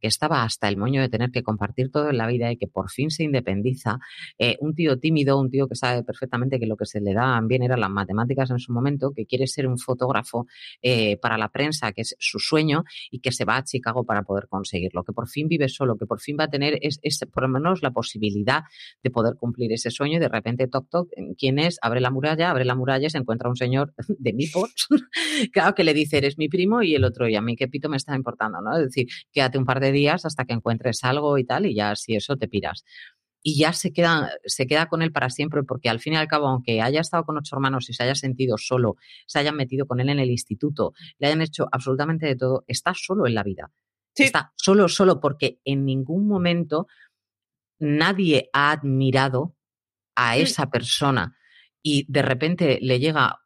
que 0.00 0.08
estaba 0.08 0.42
hasta 0.42 0.68
el 0.68 0.76
moño 0.76 1.00
de 1.00 1.08
tener 1.08 1.30
que 1.30 1.42
compartir 1.42 1.90
todo 1.90 2.10
en 2.10 2.18
la 2.18 2.26
vida 2.26 2.50
y 2.50 2.56
que 2.56 2.66
por 2.66 2.90
fin 2.90 3.10
se 3.10 3.24
independiza, 3.24 3.98
eh, 4.38 4.56
un 4.60 4.74
tío 4.74 4.98
tímido, 4.98 5.38
un 5.38 5.50
tío 5.50 5.68
que 5.68 5.74
sabe 5.74 6.02
perfectamente 6.02 6.58
que 6.58 6.66
lo 6.66 6.76
que 6.76 6.86
se 6.86 7.00
le 7.00 7.14
da 7.14 7.40
bien 7.42 7.62
eran 7.62 7.80
las 7.80 7.90
matemáticas 7.90 8.50
en 8.50 8.58
su 8.58 8.72
momento, 8.72 9.12
que 9.14 9.26
quiere 9.26 9.46
ser 9.46 9.66
un 9.66 9.78
fotógrafo 9.78 10.46
eh, 10.82 11.16
para 11.18 11.38
la 11.38 11.48
prensa, 11.48 11.92
que 11.92 12.02
es 12.02 12.16
su 12.18 12.38
sueño, 12.38 12.84
y 13.10 13.20
que 13.20 13.32
se 13.32 13.44
va 13.44 13.56
a 13.56 13.64
Chicago 13.64 14.04
para 14.04 14.22
poder 14.22 14.48
conseguirlo, 14.48 15.04
que 15.04 15.12
por 15.12 15.28
fin 15.28 15.48
vive 15.48 15.68
solo, 15.68 15.96
que 15.96 16.06
por 16.06 16.20
fin 16.20 16.36
va 16.38 16.44
a 16.44 16.48
tener 16.48 16.78
por 17.32 17.42
lo 17.42 17.48
menos 17.48 17.82
la 17.82 17.90
posibilidad 17.90 18.62
de 19.02 19.10
poder 19.10 19.34
cumplir 19.36 19.72
ese 19.72 19.90
sueño 19.90 20.16
y 20.16 20.20
de 20.20 20.28
repente 20.28 20.68
toc 20.68 20.88
toc, 20.88 21.08
¿quién 21.38 21.58
es? 21.58 21.78
Abre 21.82 22.00
la 22.00 22.10
muralla, 22.10 22.50
abre 22.50 22.64
la 22.64 22.74
muralla 22.74 23.06
y 23.06 23.10
se 23.10 23.18
encuentra 23.18 23.48
un 23.48 23.56
señor 23.56 23.94
de 24.08 24.32
mi 24.32 24.46
por, 24.46 24.68
claro 25.52 25.74
que 25.74 25.84
le 25.84 25.94
dice, 25.94 26.18
eres 26.18 26.38
mi 26.38 26.48
primo 26.48 26.82
y 26.82 26.94
el 26.94 27.04
otro, 27.04 27.28
y 27.28 27.36
a 27.36 27.42
mí 27.42 27.56
qué 27.56 27.68
pito 27.68 27.88
me 27.88 27.96
está 27.96 28.14
importando, 28.14 28.60
¿no? 28.60 28.76
Es 28.76 28.84
decir, 28.84 29.06
quédate 29.32 29.58
un 29.58 29.64
par 29.64 29.80
de 29.80 29.87
días 29.92 30.24
hasta 30.24 30.44
que 30.44 30.54
encuentres 30.54 31.04
algo 31.04 31.38
y 31.38 31.44
tal, 31.44 31.66
y 31.66 31.74
ya 31.74 31.94
si 31.96 32.16
eso 32.16 32.36
te 32.36 32.48
piras. 32.48 32.84
Y 33.42 33.58
ya 33.58 33.72
se 33.72 33.92
queda, 33.92 34.30
se 34.44 34.66
queda 34.66 34.86
con 34.86 35.00
él 35.00 35.12
para 35.12 35.30
siempre, 35.30 35.62
porque 35.62 35.88
al 35.88 36.00
fin 36.00 36.14
y 36.14 36.16
al 36.16 36.26
cabo, 36.26 36.48
aunque 36.48 36.82
haya 36.82 37.00
estado 37.00 37.24
con 37.24 37.38
ocho 37.38 37.54
hermanos 37.56 37.88
y 37.88 37.94
se 37.94 38.02
haya 38.02 38.14
sentido 38.14 38.58
solo, 38.58 38.96
se 39.26 39.38
hayan 39.38 39.56
metido 39.56 39.86
con 39.86 40.00
él 40.00 40.08
en 40.08 40.18
el 40.18 40.30
instituto, 40.30 40.92
le 41.18 41.28
hayan 41.28 41.42
hecho 41.42 41.68
absolutamente 41.70 42.26
de 42.26 42.36
todo, 42.36 42.64
está 42.66 42.94
solo 42.94 43.26
en 43.26 43.34
la 43.34 43.42
vida. 43.42 43.70
Está 44.14 44.52
solo, 44.56 44.88
solo, 44.88 45.20
porque 45.20 45.60
en 45.64 45.84
ningún 45.84 46.26
momento 46.26 46.88
nadie 47.78 48.50
ha 48.52 48.72
admirado 48.72 49.54
a 50.16 50.36
mm. 50.36 50.40
esa 50.40 50.70
persona 50.70 51.36
y 51.82 52.04
de 52.08 52.22
repente 52.22 52.78
le 52.82 52.98
llega 52.98 53.40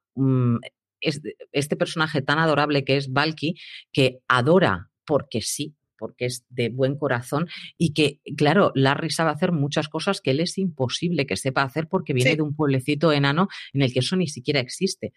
este 1.01 1.77
personaje 1.77 2.23
tan 2.23 2.39
adorable 2.39 2.85
que 2.85 2.97
es 2.97 3.13
Valky, 3.13 3.55
que 3.93 4.21
adora 4.29 4.91
porque 5.05 5.43
sí 5.43 5.75
porque 6.03 6.25
es 6.25 6.45
de 6.49 6.69
buen 6.69 6.97
corazón 6.97 7.47
y 7.79 7.93
que, 7.93 8.19
claro, 8.37 8.73
Larry 8.75 9.11
sabe 9.11 9.31
hacer 9.31 9.53
muchas 9.53 9.89
cosas 9.89 10.21
que 10.21 10.33
él 10.33 10.41
es 10.41 10.59
imposible 10.59 11.27
que 11.27 11.37
sepa 11.37 11.63
hacer 11.63 11.87
porque 11.87 12.13
viene 12.13 12.35
de 12.35 12.43
un 12.43 12.57
pueblecito 12.57 13.13
enano 13.13 13.47
en 13.73 13.83
el 13.83 13.93
que 13.93 14.01
eso 14.01 14.17
ni 14.17 14.27
siquiera 14.27 14.59
existe. 14.59 15.13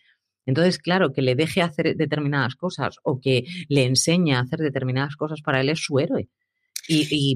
Entonces, 0.45 0.77
claro, 0.77 1.11
que 1.11 1.23
le 1.23 1.33
deje 1.33 1.63
hacer 1.63 1.97
determinadas 1.97 2.53
cosas 2.53 2.97
o 3.01 3.19
que 3.19 3.45
le 3.67 3.85
enseñe 3.85 4.33
a 4.33 4.41
hacer 4.41 4.59
determinadas 4.59 5.15
cosas 5.15 5.41
para 5.41 5.59
él 5.59 5.69
es 5.69 5.79
su 5.79 5.97
héroe. 5.97 6.29
Y, 6.87 7.35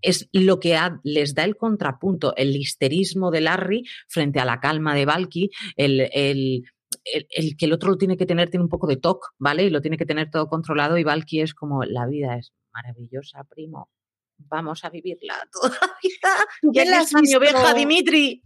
es 0.00 0.28
lo 0.32 0.58
que 0.58 0.76
les 1.04 1.36
da 1.36 1.44
el 1.44 1.56
contrapunto, 1.56 2.34
el 2.34 2.56
histerismo 2.56 3.30
de 3.30 3.42
Larry 3.42 3.84
frente 4.08 4.40
a 4.40 4.44
la 4.44 4.58
calma 4.58 4.96
de 4.96 5.04
Valky, 5.04 5.50
el, 5.76 6.08
el, 6.12 6.64
el, 7.04 7.56
que 7.56 7.66
el 7.66 7.72
otro 7.72 7.90
lo 7.90 7.96
tiene 7.96 8.16
que 8.16 8.26
tener, 8.26 8.50
tiene 8.50 8.64
un 8.64 8.70
poco 8.70 8.88
de 8.88 8.96
toque, 8.96 9.28
¿vale? 9.38 9.64
Y 9.64 9.70
lo 9.70 9.80
tiene 9.80 9.96
que 9.96 10.06
tener 10.06 10.30
todo 10.30 10.48
controlado 10.48 10.98
y 10.98 11.04
Valky 11.04 11.42
es 11.42 11.54
como, 11.54 11.84
la 11.84 12.06
vida 12.06 12.38
es 12.38 12.52
maravillosa, 12.72 13.44
primo. 13.44 13.90
Vamos 14.38 14.84
a 14.84 14.90
vivirla 14.90 15.48
toda 15.52 15.70
la 15.80 15.96
vida. 16.02 16.46
¿Tú 16.60 16.72
qué 16.72 16.84
la 16.84 17.00
has 17.00 17.12
visto? 17.12 17.20
mi 17.20 17.34
oveja, 17.34 17.74
Dimitri? 17.74 18.42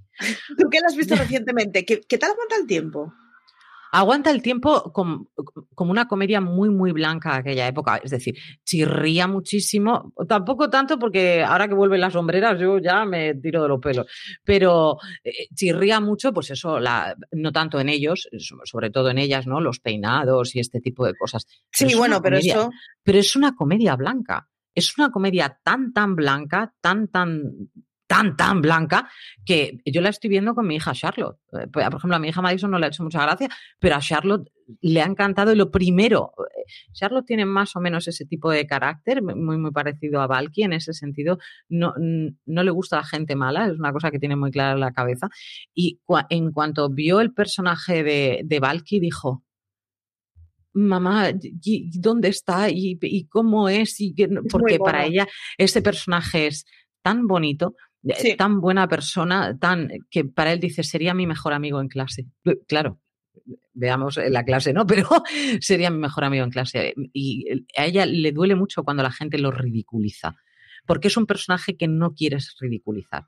¿Tú 0.58 0.68
qué 0.70 0.80
la 0.80 0.88
has 0.88 0.96
visto 0.96 1.14
recientemente? 1.16 1.84
¿Qué, 1.84 2.00
¿Qué 2.00 2.18
tal 2.18 2.32
aguanta 2.32 2.56
el 2.56 2.66
tiempo? 2.66 3.12
Aguanta 3.97 4.30
el 4.30 4.42
tiempo 4.42 4.92
como, 4.92 5.30
una 5.78 6.07
comedia 6.07 6.42
muy, 6.42 6.68
muy 6.68 6.92
blanca 6.92 7.32
de 7.32 7.38
aquella 7.38 7.66
época. 7.66 7.97
Es 8.05 8.11
decir, 8.11 8.36
chirría 8.62 9.26
muchísimo. 9.26 10.12
Tampoco 10.28 10.68
tanto 10.68 10.99
porque 10.99 11.42
ahora 11.42 11.66
que 11.66 11.72
vuelven 11.72 12.03
las 12.03 12.12
sombreras 12.12 12.61
yo 12.61 12.78
ya 12.78 13.07
me 13.07 13.36
tiro 13.36 13.62
de 13.62 13.68
los 13.68 13.80
pelos. 13.80 14.07
Pero 14.44 14.99
eh, 15.24 15.49
chirría 15.55 15.99
mucho, 16.01 16.34
pues 16.34 16.51
eso, 16.51 16.78
la, 16.78 17.16
no 17.32 17.53
tanto 17.53 17.80
en 17.80 17.88
ellos, 17.88 18.28
sobre 18.64 18.90
todo 18.90 19.09
en 19.09 19.16
ellas, 19.16 19.47
¿no? 19.47 19.62
Los 19.62 19.80
peinados 19.80 20.55
y 20.55 20.61
este 20.61 20.82
tipo 20.82 21.07
de 21.07 21.14
cosas. 21.14 21.47
Sí, 21.72 21.94
bueno, 21.94 22.20
pero 22.20 22.36
eso. 22.36 22.68
Pero 23.03 23.18
es 23.18 23.34
una 23.34 23.57
comedia 23.57 23.97
blanca. 23.97 24.47
Es 24.74 24.99
una 24.99 25.11
comedia 25.11 25.59
tan, 25.64 25.94
tan 25.94 26.14
blanca, 26.16 26.74
tan, 26.82 27.09
tan 27.09 27.70
tan, 28.07 28.36
tan 28.36 28.62
blanca 28.62 29.09
que 29.44 29.78
yo 29.84 30.00
la 30.00 30.11
estoy 30.11 30.30
viendo 30.30 30.54
con 30.54 30.66
mi 30.66 30.76
hija 30.76 30.92
Charlotte. 30.92 31.38
Eh, 31.52 31.66
pues, 31.72 31.86
por 31.86 31.98
ejemplo, 31.98 32.16
a 32.16 32.18
mi 32.18 32.28
hija 32.28 32.42
Madison 32.42 32.70
no 32.70 32.78
le 32.78 32.86
ha 32.86 32.88
hecho 32.88 33.02
mucha 33.02 33.22
gracia, 33.22 33.48
pero 33.78 33.96
a 33.96 34.00
Charlotte 34.00 34.48
le 34.80 35.00
ha 35.00 35.07
encantado. 35.07 35.52
Y 35.52 35.57
lo 35.57 35.70
primero, 35.70 36.32
eh, 36.38 36.64
Charlotte 36.92 37.26
tiene 37.26 37.44
más 37.44 37.74
o 37.76 37.80
menos 37.80 38.07
ese 38.09 38.24
tipo 38.24 38.50
de 38.50 38.66
carácter, 38.66 39.22
muy, 39.22 39.59
muy 39.59 39.70
parecido 39.70 40.20
a 40.20 40.26
Valky 40.26 40.62
en 40.62 40.72
ese 40.72 40.92
sentido. 40.92 41.38
No, 41.68 41.94
no 41.98 42.62
le 42.62 42.70
gusta 42.70 42.96
la 42.96 43.04
gente 43.04 43.36
mala, 43.36 43.66
es 43.66 43.78
una 43.78 43.92
cosa 43.92 44.11
que 44.11 44.18
tiene 44.18 44.36
muy 44.36 44.50
clara 44.50 44.72
en 44.72 44.80
la 44.80 44.92
cabeza. 44.92 45.28
Y 45.74 46.00
en 46.30 46.52
cuanto 46.52 46.88
vio 46.90 47.20
el 47.20 47.32
personaje 47.32 48.02
de, 48.02 48.40
de 48.44 48.61
Valky, 48.61 49.00
dijo, 49.00 49.44
mamá, 50.76 51.32
¿dónde 51.94 52.28
está? 52.28 52.68
¿Y, 52.70 53.26
cómo 53.28 53.68
es? 53.68 54.00
Y 54.00 54.14
porque 54.50 54.78
para 54.78 55.07
ella 55.07 55.26
ese 55.57 55.82
personaje 55.82 56.48
es 56.48 56.66
tan 57.02 57.26
bonito, 57.26 57.76
tan 58.36 58.61
buena 58.61 58.88
persona, 58.88 59.57
tan 59.59 59.88
que 60.11 60.24
para 60.24 60.52
él 60.52 60.61
dice, 60.61 60.82
sería 60.82 61.14
mi 61.14 61.26
mejor 61.26 61.52
amigo 61.52 61.80
en 61.80 61.88
clase. 61.88 62.26
Claro, 62.66 63.00
veamos 63.72 64.18
la 64.28 64.44
clase, 64.44 64.72
¿no? 64.72 64.86
Pero 64.86 65.09
sería 65.61 65.90
mi 65.90 65.98
mejor 65.98 66.24
amigo 66.24 66.44
en 66.44 66.50
clase. 66.50 66.94
Y 67.12 67.46
a 67.76 67.86
ella 67.86 68.07
le 68.07 68.32
duele 68.32 68.54
mucho 68.54 68.82
cuando 68.82 69.02
la 69.02 69.12
gente 69.12 69.38
lo 69.38 69.50
ridiculiza, 69.50 70.36
porque 70.86 71.09
es 71.09 71.16
un 71.16 71.26
personaje 71.26 71.76
que 71.76 71.88
no 71.88 72.14
quieres 72.14 72.57
ridiculizar, 72.61 73.24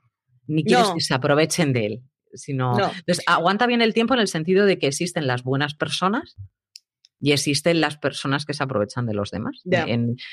ni 0.47 0.63
quieres 0.63 0.91
que 0.93 1.01
se 1.01 1.13
aprovechen 1.13 1.73
de 1.73 1.85
él. 1.85 2.03
Sino, 2.31 2.73
Entonces, 2.73 3.23
aguanta 3.25 3.65
bien 3.65 3.81
el 3.81 3.95
tiempo 3.95 4.13
en 4.13 4.19
el 4.19 4.27
sentido 4.27 4.67
de 4.67 4.77
que 4.77 4.85
existen 4.85 5.25
las 5.25 5.41
buenas 5.43 5.73
personas 5.73 6.35
y 7.19 7.31
existen 7.31 7.81
las 7.81 7.97
personas 7.97 8.45
que 8.45 8.53
se 8.53 8.63
aprovechan 8.63 9.05
de 9.05 9.13
los 9.13 9.31
demás. 9.31 9.61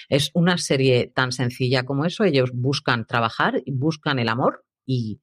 es 0.08 0.30
una 0.34 0.58
serie 0.58 1.12
tan 1.14 1.32
sencilla 1.32 1.84
como 1.84 2.04
eso. 2.04 2.24
Ellos 2.24 2.50
buscan 2.54 3.06
trabajar, 3.06 3.62
buscan 3.66 4.18
el 4.18 4.28
amor 4.28 4.64
y 4.84 5.20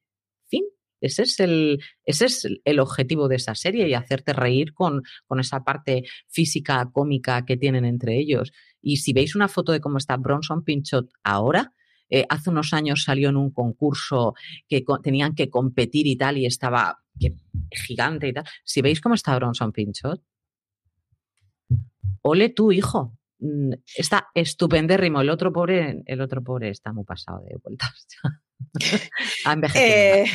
fin. 0.47 0.63
Ese 0.99 1.23
es 1.23 1.39
el, 1.39 1.79
ese 2.05 2.25
es 2.25 2.47
el 2.63 2.79
objetivo 2.79 3.27
de 3.27 3.37
esa 3.37 3.55
serie 3.55 3.87
y 3.87 3.93
hacerte 3.93 4.33
reír 4.33 4.73
con, 4.73 5.03
con 5.25 5.39
esa 5.39 5.63
parte 5.63 6.03
física, 6.27 6.89
cómica 6.91 7.45
que 7.45 7.57
tienen 7.57 7.85
entre 7.85 8.17
ellos. 8.17 8.51
Y 8.81 8.97
si 8.97 9.13
veis 9.13 9.35
una 9.35 9.47
foto 9.47 9.71
de 9.71 9.79
cómo 9.79 9.97
está 9.97 10.17
Bronson 10.17 10.63
Pinchot 10.63 11.09
ahora, 11.23 11.73
eh, 12.09 12.25
hace 12.29 12.49
unos 12.49 12.73
años 12.73 13.03
salió 13.03 13.29
en 13.29 13.37
un 13.37 13.51
concurso 13.51 14.35
que 14.67 14.83
tenían 15.01 15.33
que 15.33 15.49
competir 15.49 16.05
y 16.07 16.15
tal, 16.17 16.37
y 16.37 16.45
estaba 16.45 16.99
gigante 17.71 18.27
y 18.27 18.33
tal. 18.33 18.45
Si 18.63 18.81
veis 18.81 19.01
cómo 19.01 19.15
está 19.15 19.35
Bronson 19.35 19.71
Pinchot, 19.71 20.21
ole 22.23 22.49
tu 22.49 22.71
hijo. 22.71 23.15
Mm, 23.39 23.73
está 23.95 24.29
estupendérrimo. 24.33 25.21
El 25.21 25.29
otro 25.29 25.53
pobre, 25.53 26.01
el 26.05 26.21
otro 26.21 26.41
pobre 26.43 26.69
está 26.69 26.91
muy 26.91 27.03
pasado 27.03 27.43
de 27.43 27.57
vueltas. 27.61 28.07
eh, 29.75 30.25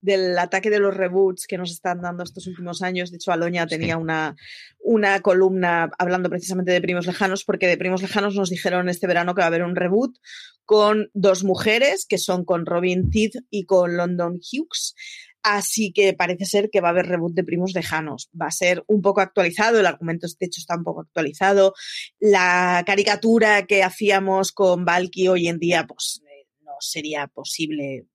del 0.00 0.36
ataque 0.36 0.68
de 0.68 0.80
los 0.80 0.94
reboots 0.94 1.46
que 1.46 1.56
nos 1.56 1.70
están 1.70 2.02
dando 2.02 2.24
estos 2.24 2.46
últimos 2.48 2.82
años. 2.82 3.10
De 3.10 3.16
hecho, 3.16 3.32
Aloña 3.32 3.66
tenía 3.66 3.96
una, 3.96 4.34
una 4.80 5.20
columna 5.20 5.90
hablando 5.98 6.28
precisamente 6.28 6.72
de 6.72 6.82
Primos 6.82 7.06
Lejanos, 7.06 7.44
porque 7.44 7.68
de 7.68 7.78
Primos 7.78 8.02
Lejanos 8.02 8.34
nos 8.34 8.50
dijeron 8.50 8.88
este 8.88 9.06
verano 9.06 9.34
que 9.34 9.40
va 9.40 9.44
a 9.44 9.48
haber 9.48 9.62
un 9.62 9.76
reboot 9.76 10.18
con 10.64 11.10
dos 11.14 11.44
mujeres, 11.44 12.04
que 12.06 12.18
son 12.18 12.44
con 12.44 12.66
Robin 12.66 13.10
Tidd 13.10 13.36
y 13.48 13.64
con 13.64 13.96
London 13.96 14.34
Hughes. 14.34 14.94
Así 15.42 15.92
que 15.92 16.12
parece 16.12 16.44
ser 16.46 16.70
que 16.70 16.80
va 16.80 16.88
a 16.88 16.90
haber 16.92 17.06
reboot 17.06 17.34
de 17.34 17.42
Primos 17.42 17.72
Lejanos. 17.74 18.30
Va 18.40 18.46
a 18.46 18.52
ser 18.52 18.84
un 18.86 19.02
poco 19.02 19.20
actualizado, 19.20 19.80
el 19.80 19.86
argumento 19.86 20.26
de 20.26 20.46
hecho 20.46 20.60
está 20.60 20.76
un 20.76 20.84
poco 20.84 21.00
actualizado. 21.00 21.74
La 22.20 22.84
caricatura 22.86 23.66
que 23.66 23.82
hacíamos 23.82 24.52
con 24.52 24.84
Valky 24.84 25.28
hoy 25.28 25.48
en 25.48 25.58
día, 25.58 25.84
pues 25.86 26.22
eh, 26.28 26.46
no 26.60 26.72
sería 26.78 27.26
posible. 27.26 28.06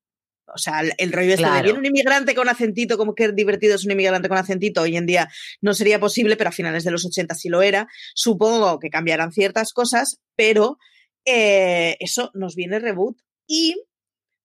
O 0.53 0.57
sea, 0.57 0.81
el, 0.97 1.11
rollo 1.11 1.33
este 1.33 1.45
de 1.45 1.61
bien 1.63 1.77
un 1.77 1.85
inmigrante 1.85 2.33
con 2.33 2.47
acentito, 2.47 2.97
como 2.97 3.13
que 3.13 3.33
divertido 3.33 3.75
es 3.75 3.83
un 3.83 3.91
inmigrante 3.91 4.29
con 4.29 4.37
acentito, 4.37 4.83
hoy 4.83 4.95
en 4.95 5.05
día 5.05 5.27
no 5.59 5.73
sería 5.73 5.99
posible, 5.99 6.37
pero 6.37 6.49
a 6.49 6.53
finales 6.53 6.85
de 6.85 6.91
los 6.91 7.05
80 7.05 7.35
sí 7.35 7.49
lo 7.49 7.61
era. 7.61 7.89
Supongo 8.15 8.79
que 8.79 8.89
cambiarán 8.89 9.33
ciertas 9.33 9.73
cosas, 9.73 10.21
pero 10.37 10.77
eh, 11.25 11.97
eso 11.99 12.31
nos 12.33 12.55
viene 12.55 12.79
reboot. 12.79 13.17
Y 13.45 13.75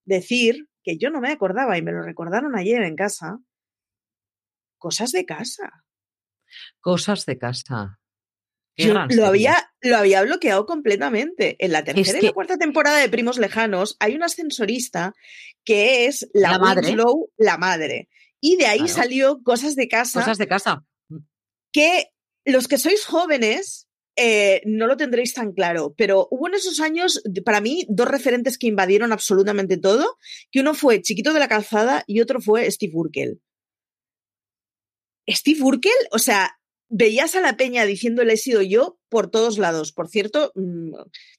decir 0.04 0.66
que 0.82 0.98
yo 0.98 1.10
no 1.10 1.20
me 1.20 1.30
acordaba 1.30 1.78
y 1.78 1.82
me 1.82 1.92
lo 1.92 2.02
recordaron 2.02 2.56
ayer 2.56 2.82
en 2.82 2.96
casa, 2.96 3.38
cosas 4.78 5.12
de 5.12 5.24
casa. 5.24 5.84
Cosas 6.80 7.24
de 7.26 7.38
casa. 7.38 7.98
Yo 8.76 8.94
lo 8.94 9.26
había, 9.26 9.70
lo 9.80 9.96
había 9.96 10.22
bloqueado 10.22 10.64
completamente. 10.64 11.56
En 11.64 11.72
la 11.72 11.84
tercera 11.84 12.18
y 12.18 12.22
la 12.22 12.32
cuarta 12.32 12.56
temporada 12.56 12.98
de 12.98 13.08
Primos 13.08 13.38
Lejanos 13.38 13.96
hay 14.00 14.14
una 14.14 14.26
ascensorista 14.26 15.14
que 15.64 16.06
es 16.06 16.28
la, 16.32 16.58
madre. 16.58 16.96
la 17.36 17.58
madre. 17.58 18.08
Y 18.40 18.56
de 18.56 18.66
ahí 18.66 18.88
salió 18.88 19.42
Cosas 19.42 19.76
de 19.76 19.88
Casa. 19.88 20.20
Cosas 20.20 20.38
de 20.38 20.48
Casa. 20.48 20.84
Que 21.70 22.08
los 22.44 22.66
que 22.66 22.78
sois 22.78 23.04
jóvenes 23.04 23.88
eh, 24.16 24.60
no 24.66 24.86
lo 24.86 24.96
tendréis 24.96 25.32
tan 25.34 25.52
claro, 25.52 25.94
pero 25.96 26.28
hubo 26.30 26.48
en 26.48 26.54
esos 26.54 26.80
años, 26.80 27.22
para 27.44 27.60
mí, 27.60 27.86
dos 27.88 28.08
referentes 28.08 28.58
que 28.58 28.66
invadieron 28.66 29.12
absolutamente 29.12 29.78
todo, 29.78 30.18
que 30.50 30.60
uno 30.60 30.74
fue 30.74 31.00
Chiquito 31.00 31.32
de 31.32 31.40
la 31.40 31.48
Calzada 31.48 32.04
y 32.06 32.20
otro 32.20 32.40
fue 32.40 32.70
Steve 32.70 32.92
Urkel. 32.94 33.40
Steve 35.28 35.62
Urkel, 35.62 35.92
o 36.10 36.18
sea, 36.18 36.58
veías 36.88 37.34
a 37.36 37.40
la 37.40 37.56
peña 37.56 37.86
diciéndole 37.86 38.34
he 38.34 38.36
sido 38.36 38.60
yo 38.60 38.98
por 39.08 39.30
todos 39.30 39.56
lados. 39.56 39.92
Por 39.92 40.08
cierto, 40.08 40.52
mm, 40.54 40.92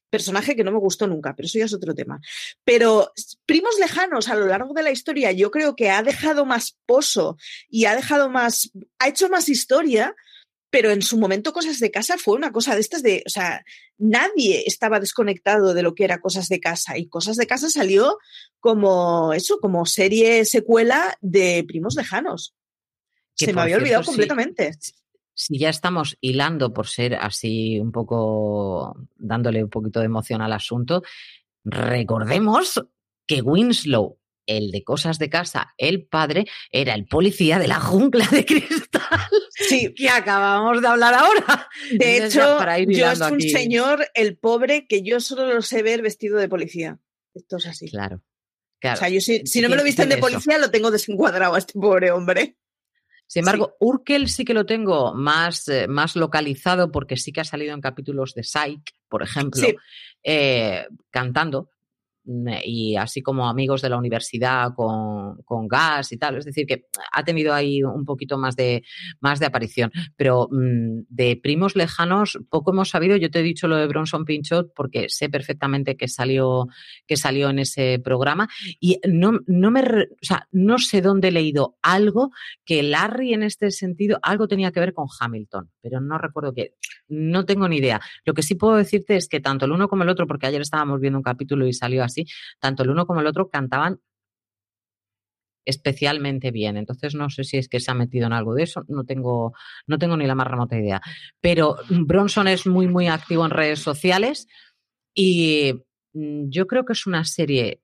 personaje 0.09 0.55
que 0.55 0.63
no 0.63 0.71
me 0.71 0.79
gustó 0.79 1.07
nunca, 1.07 1.35
pero 1.35 1.45
eso 1.45 1.59
ya 1.59 1.65
es 1.65 1.73
otro 1.73 1.93
tema. 1.93 2.19
Pero 2.63 3.11
primos 3.45 3.77
lejanos 3.79 4.29
a 4.29 4.35
lo 4.35 4.47
largo 4.47 4.73
de 4.73 4.83
la 4.83 4.91
historia, 4.91 5.31
yo 5.31 5.51
creo 5.51 5.75
que 5.75 5.89
ha 5.89 6.01
dejado 6.01 6.45
más 6.45 6.77
pozo 6.85 7.37
y 7.69 7.85
ha 7.85 7.95
dejado 7.95 8.29
más, 8.29 8.71
ha 8.99 9.09
hecho 9.09 9.29
más 9.29 9.47
historia 9.47 10.15
pero 10.73 10.89
en 10.89 11.03
su 11.03 11.19
momento 11.19 11.53
Cosas 11.53 11.79
de 11.79 11.91
Casa 11.91 12.17
fue 12.17 12.35
una 12.35 12.51
cosa 12.51 12.73
de 12.73 12.81
estas 12.81 13.03
de, 13.03 13.21
o 13.27 13.29
sea, 13.29 13.63
nadie 13.99 14.63
estaba 14.65 14.99
desconectado 14.99 15.75
de 15.75 15.83
lo 15.83 15.93
que 15.93 16.03
era 16.03 16.19
Cosas 16.19 16.49
de 16.49 16.59
Casa 16.59 16.97
y 16.97 17.07
Cosas 17.07 17.37
de 17.37 17.45
Casa 17.45 17.69
salió 17.69 18.17
como 18.59 19.33
eso, 19.33 19.59
como 19.59 19.85
serie 19.85 20.43
secuela 20.45 21.15
de 21.21 21.63
Primos 21.67 21.93
Lejanos. 21.93 22.55
Se 23.35 23.53
me 23.53 23.61
había 23.61 23.77
olvidado 23.77 24.03
completamente. 24.03 24.71
Si, 25.35 25.59
ya 25.59 25.69
estamos 25.69 26.17
hilando 26.21 26.73
por 26.73 26.87
ser 26.87 27.13
así 27.21 27.79
un 27.79 27.91
poco 27.91 28.97
dándole 29.15 29.63
un 29.63 29.69
poquito 29.69 29.99
de 29.99 30.07
emoción 30.07 30.41
al 30.41 30.53
asunto, 30.53 31.03
recordemos 31.63 32.83
que 33.27 33.43
Winslow 33.43 34.17
el 34.45 34.71
de 34.71 34.83
cosas 34.83 35.19
de 35.19 35.29
casa, 35.29 35.73
el 35.77 36.05
padre, 36.05 36.45
era 36.71 36.93
el 36.93 37.05
policía 37.05 37.59
de 37.59 37.67
la 37.67 37.79
jungla 37.79 38.27
de 38.31 38.45
cristal. 38.45 39.29
Sí. 39.49 39.93
Que 39.95 40.09
acabamos 40.09 40.81
de 40.81 40.87
hablar 40.87 41.13
ahora. 41.13 41.69
De 41.91 42.17
hecho, 42.17 42.57
yo 42.87 43.11
es 43.11 43.21
un 43.21 43.41
señor, 43.41 44.07
el 44.13 44.37
pobre, 44.37 44.87
que 44.87 45.01
yo 45.03 45.19
solo 45.19 45.53
lo 45.53 45.61
sé 45.61 45.83
ver 45.83 46.01
vestido 46.01 46.37
de 46.37 46.49
policía. 46.49 46.99
Esto 47.33 47.57
es 47.57 47.67
así. 47.67 47.89
Claro. 47.89 48.21
O 48.91 48.95
sea, 48.95 49.09
yo 49.09 49.21
si, 49.21 49.61
no 49.61 49.69
me 49.69 49.77
lo 49.77 49.83
visten 49.83 50.09
de 50.09 50.17
policía, 50.17 50.57
lo 50.57 50.69
tengo 50.69 50.91
desencuadrado 50.91 51.55
a 51.55 51.57
este 51.57 51.73
pobre 51.73 52.11
hombre. 52.11 52.57
Sin 53.27 53.39
embargo, 53.39 53.75
Urkel 53.79 54.29
sí 54.29 54.43
que 54.43 54.53
lo 54.53 54.65
tengo 54.65 55.13
más, 55.15 55.67
eh, 55.69 55.87
más 55.87 56.15
localizado 56.15 56.91
porque 56.91 57.17
sí 57.17 57.31
que 57.31 57.41
ha 57.41 57.45
salido 57.45 57.73
en 57.73 57.81
capítulos 57.81 58.33
de 58.33 58.43
Psych, 58.43 58.91
por 59.07 59.23
ejemplo, 59.23 59.65
eh, 60.21 60.85
cantando. 61.09 61.69
Y 62.25 62.95
así 62.95 63.21
como 63.21 63.47
amigos 63.47 63.81
de 63.81 63.89
la 63.89 63.97
universidad 63.97 64.73
con, 64.75 65.41
con, 65.43 65.67
gas 65.67 66.11
y 66.11 66.17
tal. 66.17 66.37
Es 66.37 66.45
decir, 66.45 66.65
que 66.65 66.85
ha 67.11 67.23
tenido 67.23 67.53
ahí 67.53 67.83
un 67.83 68.05
poquito 68.05 68.37
más 68.37 68.55
de, 68.55 68.83
más 69.19 69.39
de 69.39 69.45
aparición. 69.45 69.91
Pero 70.15 70.47
mm, 70.51 71.01
de 71.09 71.39
primos 71.41 71.75
lejanos, 71.75 72.39
poco 72.49 72.71
hemos 72.71 72.89
sabido. 72.89 73.17
Yo 73.17 73.29
te 73.29 73.39
he 73.39 73.43
dicho 73.43 73.67
lo 73.67 73.75
de 73.75 73.87
Bronson 73.87 74.25
Pinchot 74.25 74.73
porque 74.73 75.09
sé 75.09 75.29
perfectamente 75.29 75.97
que 75.97 76.07
salió, 76.07 76.67
que 77.07 77.17
salió 77.17 77.49
en 77.49 77.59
ese 77.59 77.99
programa. 78.03 78.47
Y 78.79 78.99
no, 79.07 79.39
no 79.47 79.71
me, 79.71 79.81
o 79.81 80.05
sea, 80.21 80.47
no 80.51 80.77
sé 80.77 81.01
dónde 81.01 81.27
he 81.27 81.31
leído 81.31 81.77
algo 81.81 82.31
que 82.65 82.83
Larry 82.83 83.33
en 83.33 83.43
este 83.43 83.71
sentido, 83.71 84.19
algo 84.21 84.47
tenía 84.47 84.71
que 84.71 84.79
ver 84.79 84.93
con 84.93 85.07
Hamilton, 85.19 85.69
pero 85.81 85.99
no 86.01 86.17
recuerdo 86.17 86.53
qué. 86.53 86.75
No 87.07 87.45
tengo 87.45 87.67
ni 87.67 87.77
idea. 87.77 88.01
Lo 88.25 88.33
que 88.33 88.43
sí 88.43 88.55
puedo 88.55 88.75
decirte 88.75 89.15
es 89.15 89.27
que 89.27 89.39
tanto 89.39 89.65
el 89.65 89.71
uno 89.71 89.87
como 89.87 90.03
el 90.03 90.09
otro, 90.09 90.27
porque 90.27 90.47
ayer 90.47 90.61
estábamos 90.61 90.99
viendo 90.99 91.19
un 91.19 91.23
capítulo 91.23 91.67
y 91.67 91.73
salió 91.73 92.03
así, 92.03 92.12
tanto 92.59 92.83
el 92.83 92.89
uno 92.89 93.05
como 93.05 93.21
el 93.21 93.27
otro 93.27 93.49
cantaban 93.49 93.99
especialmente 95.65 96.51
bien. 96.51 96.77
Entonces 96.77 97.15
no 97.15 97.29
sé 97.29 97.43
si 97.43 97.57
es 97.57 97.67
que 97.67 97.79
se 97.79 97.91
ha 97.91 97.93
metido 97.93 98.27
en 98.27 98.33
algo 98.33 98.53
de 98.53 98.63
eso, 98.63 98.83
no 98.87 99.03
tengo, 99.03 99.53
no 99.87 99.97
tengo 99.97 100.17
ni 100.17 100.25
la 100.25 100.35
más 100.35 100.47
remota 100.47 100.77
idea. 100.77 101.01
Pero 101.41 101.77
Bronson 101.89 102.47
es 102.47 102.67
muy, 102.67 102.87
muy 102.87 103.07
activo 103.07 103.45
en 103.45 103.51
redes 103.51 103.79
sociales 103.79 104.47
y 105.13 105.73
mm, 106.13 106.49
yo 106.49 106.67
creo 106.67 106.85
que 106.85 106.93
es 106.93 107.05
una 107.05 107.23
serie, 107.23 107.81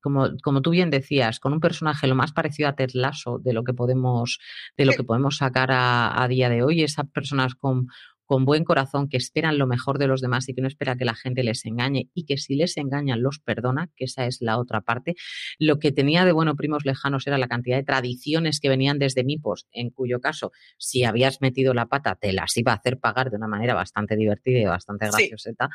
como, 0.00 0.28
como 0.42 0.62
tú 0.62 0.70
bien 0.70 0.90
decías, 0.90 1.40
con 1.40 1.52
un 1.52 1.60
personaje 1.60 2.06
lo 2.06 2.14
más 2.14 2.32
parecido 2.32 2.68
a 2.68 2.76
Ted 2.76 2.90
Lasso 2.94 3.38
de 3.38 3.52
lo 3.52 3.64
que 3.64 3.74
podemos, 3.74 4.38
de 4.76 4.84
lo 4.84 4.92
que 4.92 5.04
podemos 5.04 5.38
sacar 5.38 5.72
a, 5.72 6.22
a 6.22 6.28
día 6.28 6.48
de 6.48 6.62
hoy, 6.62 6.82
esas 6.82 7.08
personas 7.10 7.54
con 7.54 7.88
con 8.26 8.44
buen 8.44 8.64
corazón, 8.64 9.08
que 9.08 9.16
esperan 9.16 9.56
lo 9.56 9.66
mejor 9.66 9.98
de 9.98 10.08
los 10.08 10.20
demás 10.20 10.48
y 10.48 10.54
que 10.54 10.60
no 10.60 10.68
espera 10.68 10.96
que 10.96 11.04
la 11.04 11.14
gente 11.14 11.42
les 11.42 11.64
engañe 11.64 12.10
y 12.12 12.24
que 12.24 12.36
si 12.36 12.56
les 12.56 12.76
engañan 12.76 13.22
los 13.22 13.38
perdona, 13.38 13.88
que 13.96 14.04
esa 14.04 14.26
es 14.26 14.42
la 14.42 14.58
otra 14.58 14.80
parte. 14.80 15.14
Lo 15.58 15.78
que 15.78 15.92
tenía 15.92 16.24
de 16.24 16.32
bueno 16.32 16.56
primos 16.56 16.84
lejanos 16.84 17.26
era 17.26 17.38
la 17.38 17.48
cantidad 17.48 17.76
de 17.76 17.84
tradiciones 17.84 18.60
que 18.60 18.68
venían 18.68 18.98
desde 18.98 19.24
Mipos, 19.24 19.66
en 19.70 19.90
cuyo 19.90 20.20
caso, 20.20 20.52
si 20.76 21.04
habías 21.04 21.40
metido 21.40 21.72
la 21.72 21.86
pata, 21.86 22.16
te 22.16 22.32
las 22.32 22.56
iba 22.56 22.72
a 22.72 22.76
hacer 22.76 22.98
pagar 22.98 23.30
de 23.30 23.36
una 23.36 23.48
manera 23.48 23.74
bastante 23.74 24.16
divertida 24.16 24.58
y 24.58 24.64
bastante 24.64 25.06
gracioseta. 25.06 25.70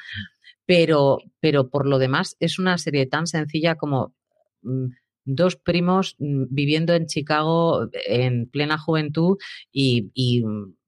Pero, 0.65 1.19
pero 1.39 1.69
por 1.69 1.87
lo 1.87 1.99
demás, 1.99 2.35
es 2.39 2.59
una 2.59 2.77
serie 2.77 3.05
tan 3.05 3.27
sencilla 3.27 3.75
como 3.75 4.13
mm, 4.61 4.87
dos 5.25 5.55
primos 5.55 6.15
mm, 6.19 6.45
viviendo 6.49 6.93
en 6.93 7.07
Chicago 7.07 7.87
en 8.05 8.49
plena 8.49 8.77
juventud 8.77 9.37
y, 9.71 10.11
y 10.13 10.43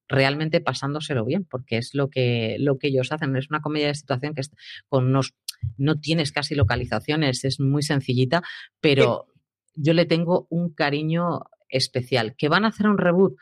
realmente 0.07 0.61
pasándoselo 0.61 1.25
bien, 1.25 1.45
porque 1.45 1.77
es 1.77 1.93
lo 1.93 2.09
que, 2.09 2.57
lo 2.59 2.77
que 2.77 2.87
ellos 2.87 3.11
hacen. 3.11 3.35
Es 3.35 3.49
una 3.49 3.61
comedia 3.61 3.87
de 3.87 3.95
situación 3.95 4.33
que 4.33 4.41
con 4.89 5.05
unos, 5.05 5.33
no 5.77 5.99
tienes 5.99 6.31
casi 6.31 6.55
localizaciones, 6.55 7.43
es 7.45 7.59
muy 7.59 7.83
sencillita, 7.83 8.43
pero 8.79 9.27
yo 9.75 9.93
le 9.93 10.05
tengo 10.05 10.47
un 10.49 10.73
cariño 10.73 11.41
especial. 11.69 12.35
¿Que 12.37 12.49
van 12.49 12.65
a 12.65 12.69
hacer 12.69 12.87
un 12.87 12.97
reboot? 12.97 13.35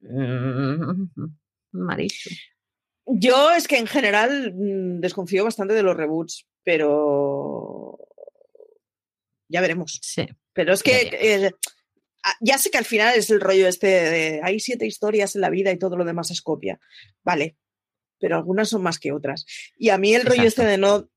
Mm, 0.00 1.04
Marichu. 1.72 2.30
Yo 3.06 3.52
es 3.52 3.66
que 3.66 3.78
en 3.78 3.86
general 3.86 4.52
mm, 4.54 5.00
desconfío 5.00 5.44
bastante 5.44 5.74
de 5.74 5.82
los 5.82 5.96
reboots, 5.96 6.46
pero 6.62 7.98
ya 9.48 9.60
veremos. 9.60 9.98
Sí. 10.02 10.26
Pero 10.52 10.74
es 10.74 10.82
que 10.82 11.08
eh, 11.12 11.52
ya 12.40 12.58
sé 12.58 12.70
que 12.70 12.78
al 12.78 12.84
final 12.84 13.14
es 13.16 13.30
el 13.30 13.40
rollo 13.40 13.68
este 13.68 13.86
de 13.86 14.40
hay 14.42 14.60
siete 14.60 14.86
historias 14.86 15.34
en 15.34 15.40
la 15.40 15.50
vida 15.50 15.70
y 15.70 15.78
todo 15.78 15.96
lo 15.96 16.04
demás 16.04 16.30
es 16.30 16.42
copia. 16.42 16.78
Vale, 17.24 17.56
pero 18.18 18.36
algunas 18.36 18.68
son 18.68 18.82
más 18.82 18.98
que 18.98 19.12
otras. 19.12 19.46
Y 19.76 19.90
a 19.90 19.98
mí 19.98 20.14
el 20.14 20.26
rollo 20.26 20.42
este 20.42 20.64
de 20.64 20.78
no, 20.78 21.08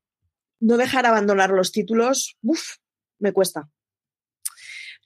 no 0.60 0.76
dejar 0.76 1.06
abandonar 1.06 1.50
los 1.50 1.72
títulos, 1.72 2.36
uff, 2.42 2.76
me 3.18 3.32
cuesta. 3.32 3.68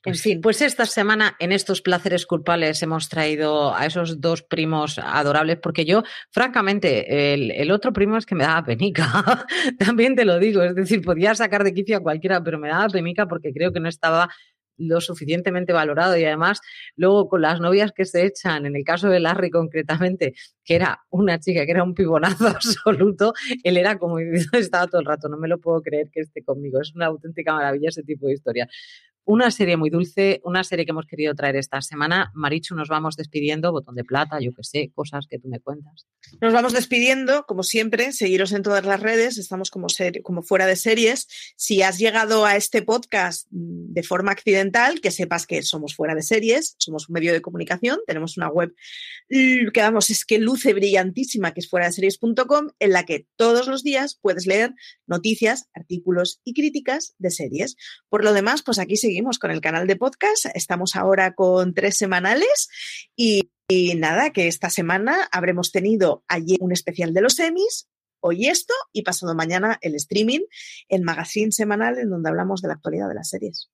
En 0.05 0.15
fin, 0.15 0.39
pues 0.39 0.61
esta 0.61 0.85
semana 0.85 1.35
en 1.39 1.51
estos 1.51 1.81
placeres 1.81 2.25
culpables 2.25 2.81
hemos 2.81 3.09
traído 3.09 3.75
a 3.75 3.85
esos 3.85 4.21
dos 4.21 4.41
primos 4.41 4.99
adorables, 4.99 5.57
porque 5.61 5.83
yo, 5.83 6.03
francamente, 6.31 7.33
el, 7.33 7.51
el 7.51 7.71
otro 7.71 7.91
primo 7.91 8.15
es 8.15 8.25
que 8.25 8.35
me 8.35 8.45
daba 8.45 8.63
penica, 8.63 9.45
también 9.79 10.15
te 10.15 10.23
lo 10.23 10.39
digo, 10.39 10.61
es 10.63 10.75
decir, 10.75 11.01
podía 11.01 11.35
sacar 11.35 11.63
de 11.65 11.73
quicio 11.73 11.97
a 11.97 12.03
cualquiera, 12.03 12.41
pero 12.41 12.57
me 12.57 12.69
daba 12.69 12.87
penica 12.87 13.27
porque 13.27 13.51
creo 13.51 13.73
que 13.73 13.81
no 13.81 13.89
estaba 13.89 14.29
lo 14.77 15.01
suficientemente 15.01 15.73
valorado 15.73 16.17
y 16.17 16.25
además 16.25 16.61
luego 16.95 17.27
con 17.27 17.41
las 17.41 17.59
novias 17.59 17.91
que 17.91 18.05
se 18.05 18.25
echan, 18.25 18.65
en 18.65 18.75
el 18.75 18.83
caso 18.83 19.09
de 19.09 19.19
Larry 19.19 19.49
concretamente, 19.49 20.33
que 20.63 20.75
era 20.75 21.01
una 21.09 21.39
chica 21.39 21.65
que 21.65 21.71
era 21.71 21.83
un 21.83 21.93
pibonazo 21.93 22.47
absoluto, 22.47 23.33
él 23.63 23.77
era 23.77 23.97
como 23.97 24.17
estaba 24.53 24.87
todo 24.87 25.01
el 25.01 25.07
rato, 25.07 25.29
no 25.29 25.37
me 25.37 25.47
lo 25.47 25.59
puedo 25.59 25.81
creer 25.81 26.09
que 26.11 26.21
esté 26.21 26.43
conmigo, 26.43 26.81
es 26.81 26.93
una 26.95 27.07
auténtica 27.07 27.53
maravilla 27.53 27.89
ese 27.89 28.03
tipo 28.03 28.27
de 28.27 28.33
historia. 28.33 28.67
Una 29.29 29.51
serie 29.51 29.75
muy 29.75 29.89
dulce, 29.89 30.39
una 30.45 30.63
serie 30.63 30.85
que 30.85 30.91
hemos 30.91 31.05
querido 31.05 31.35
traer 31.35 31.57
esta 31.57 31.81
semana. 31.81 32.31
Marichu, 32.33 32.75
nos 32.75 32.87
vamos 32.87 33.17
despidiendo, 33.17 33.73
botón 33.73 33.95
de 33.95 34.05
plata, 34.05 34.39
yo 34.39 34.53
que 34.53 34.63
sé, 34.63 34.89
cosas 34.95 35.27
que 35.29 35.37
tú 35.37 35.49
me 35.49 35.59
cuentas. 35.59 36.07
Nos 36.39 36.53
vamos 36.53 36.71
despidiendo, 36.71 37.43
como 37.45 37.63
siempre, 37.63 38.13
seguiros 38.13 38.53
en 38.53 38.63
todas 38.63 38.85
las 38.85 39.01
redes, 39.01 39.37
estamos 39.37 39.69
como, 39.69 39.89
ser, 39.89 40.21
como 40.21 40.43
fuera 40.43 40.65
de 40.65 40.77
series. 40.77 41.27
Si 41.57 41.81
has 41.81 41.97
llegado 41.97 42.45
a 42.45 42.55
este 42.55 42.83
podcast 42.83 43.47
mm, 43.51 43.91
de 43.91 44.03
forma 44.03 44.31
accidental, 44.31 45.01
que 45.01 45.11
sepas 45.11 45.45
que 45.45 45.61
somos 45.61 45.93
fuera 45.93 46.15
de 46.15 46.21
series, 46.21 46.75
somos 46.77 47.09
un 47.09 47.13
medio 47.13 47.33
de 47.33 47.41
comunicación, 47.41 47.99
tenemos 48.07 48.37
una 48.37 48.47
web 48.47 48.73
que 49.27 49.81
vamos, 49.81 50.09
es 50.09 50.23
que 50.23 50.37
luce 50.39 50.73
brillantísima, 50.73 51.53
que 51.53 51.59
es 51.59 51.69
fuera 51.69 51.87
de 51.87 51.91
series.com, 51.91 52.69
en 52.79 52.91
la 52.93 53.05
que 53.05 53.27
todos 53.35 53.67
los 53.67 53.83
días 53.83 54.17
puedes 54.21 54.47
leer 54.47 54.73
noticias, 55.05 55.67
artículos 55.73 56.39
y 56.45 56.53
críticas 56.53 57.13
de 57.17 57.29
series. 57.29 57.75
Por 58.07 58.23
lo 58.23 58.31
demás, 58.31 58.63
pues 58.63 58.79
aquí 58.79 58.95
seguimos 58.95 59.16
con 59.39 59.51
el 59.51 59.61
canal 59.61 59.87
de 59.87 59.95
podcast, 59.95 60.45
estamos 60.53 60.95
ahora 60.95 61.33
con 61.33 61.73
tres 61.73 61.97
semanales 61.97 62.69
y 63.15 63.51
y 63.69 63.95
nada, 63.95 64.31
que 64.31 64.47
esta 64.47 64.69
semana 64.69 65.27
habremos 65.29 65.73
tenido 65.73 66.23
ayer 66.29 66.57
un 66.61 66.71
especial 66.71 67.13
de 67.13 67.19
los 67.19 67.33
semis, 67.33 67.89
hoy 68.21 68.47
esto 68.47 68.73
y 68.93 69.01
pasado 69.01 69.35
mañana 69.35 69.77
el 69.81 69.93
streaming, 69.95 70.39
el 70.87 71.01
magazine 71.01 71.51
semanal 71.51 71.99
en 71.99 72.09
donde 72.09 72.29
hablamos 72.29 72.61
de 72.61 72.69
la 72.69 72.75
actualidad 72.75 73.09
de 73.09 73.15
las 73.15 73.29
series. 73.29 73.69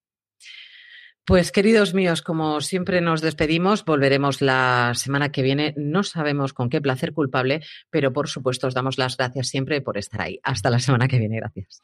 Pues 1.25 1.51
queridos 1.51 1.93
míos, 1.93 2.23
como 2.23 2.59
siempre 2.59 3.01
nos 3.01 3.21
despedimos, 3.21 3.85
volveremos 3.85 4.41
la 4.41 4.93
semana 4.95 5.31
que 5.31 5.43
viene. 5.43 5.75
No 5.77 6.03
sabemos 6.03 6.53
con 6.53 6.69
qué 6.69 6.81
placer 6.81 7.13
culpable, 7.13 7.61
pero 7.91 8.11
por 8.11 8.27
supuesto 8.27 8.67
os 8.67 8.73
damos 8.73 8.97
las 8.97 9.15
gracias 9.15 9.47
siempre 9.47 9.79
por 9.81 9.99
estar 9.99 10.21
ahí. 10.21 10.39
Hasta 10.43 10.71
la 10.71 10.79
semana 10.79 11.07
que 11.07 11.19
viene, 11.19 11.37
gracias. 11.37 11.83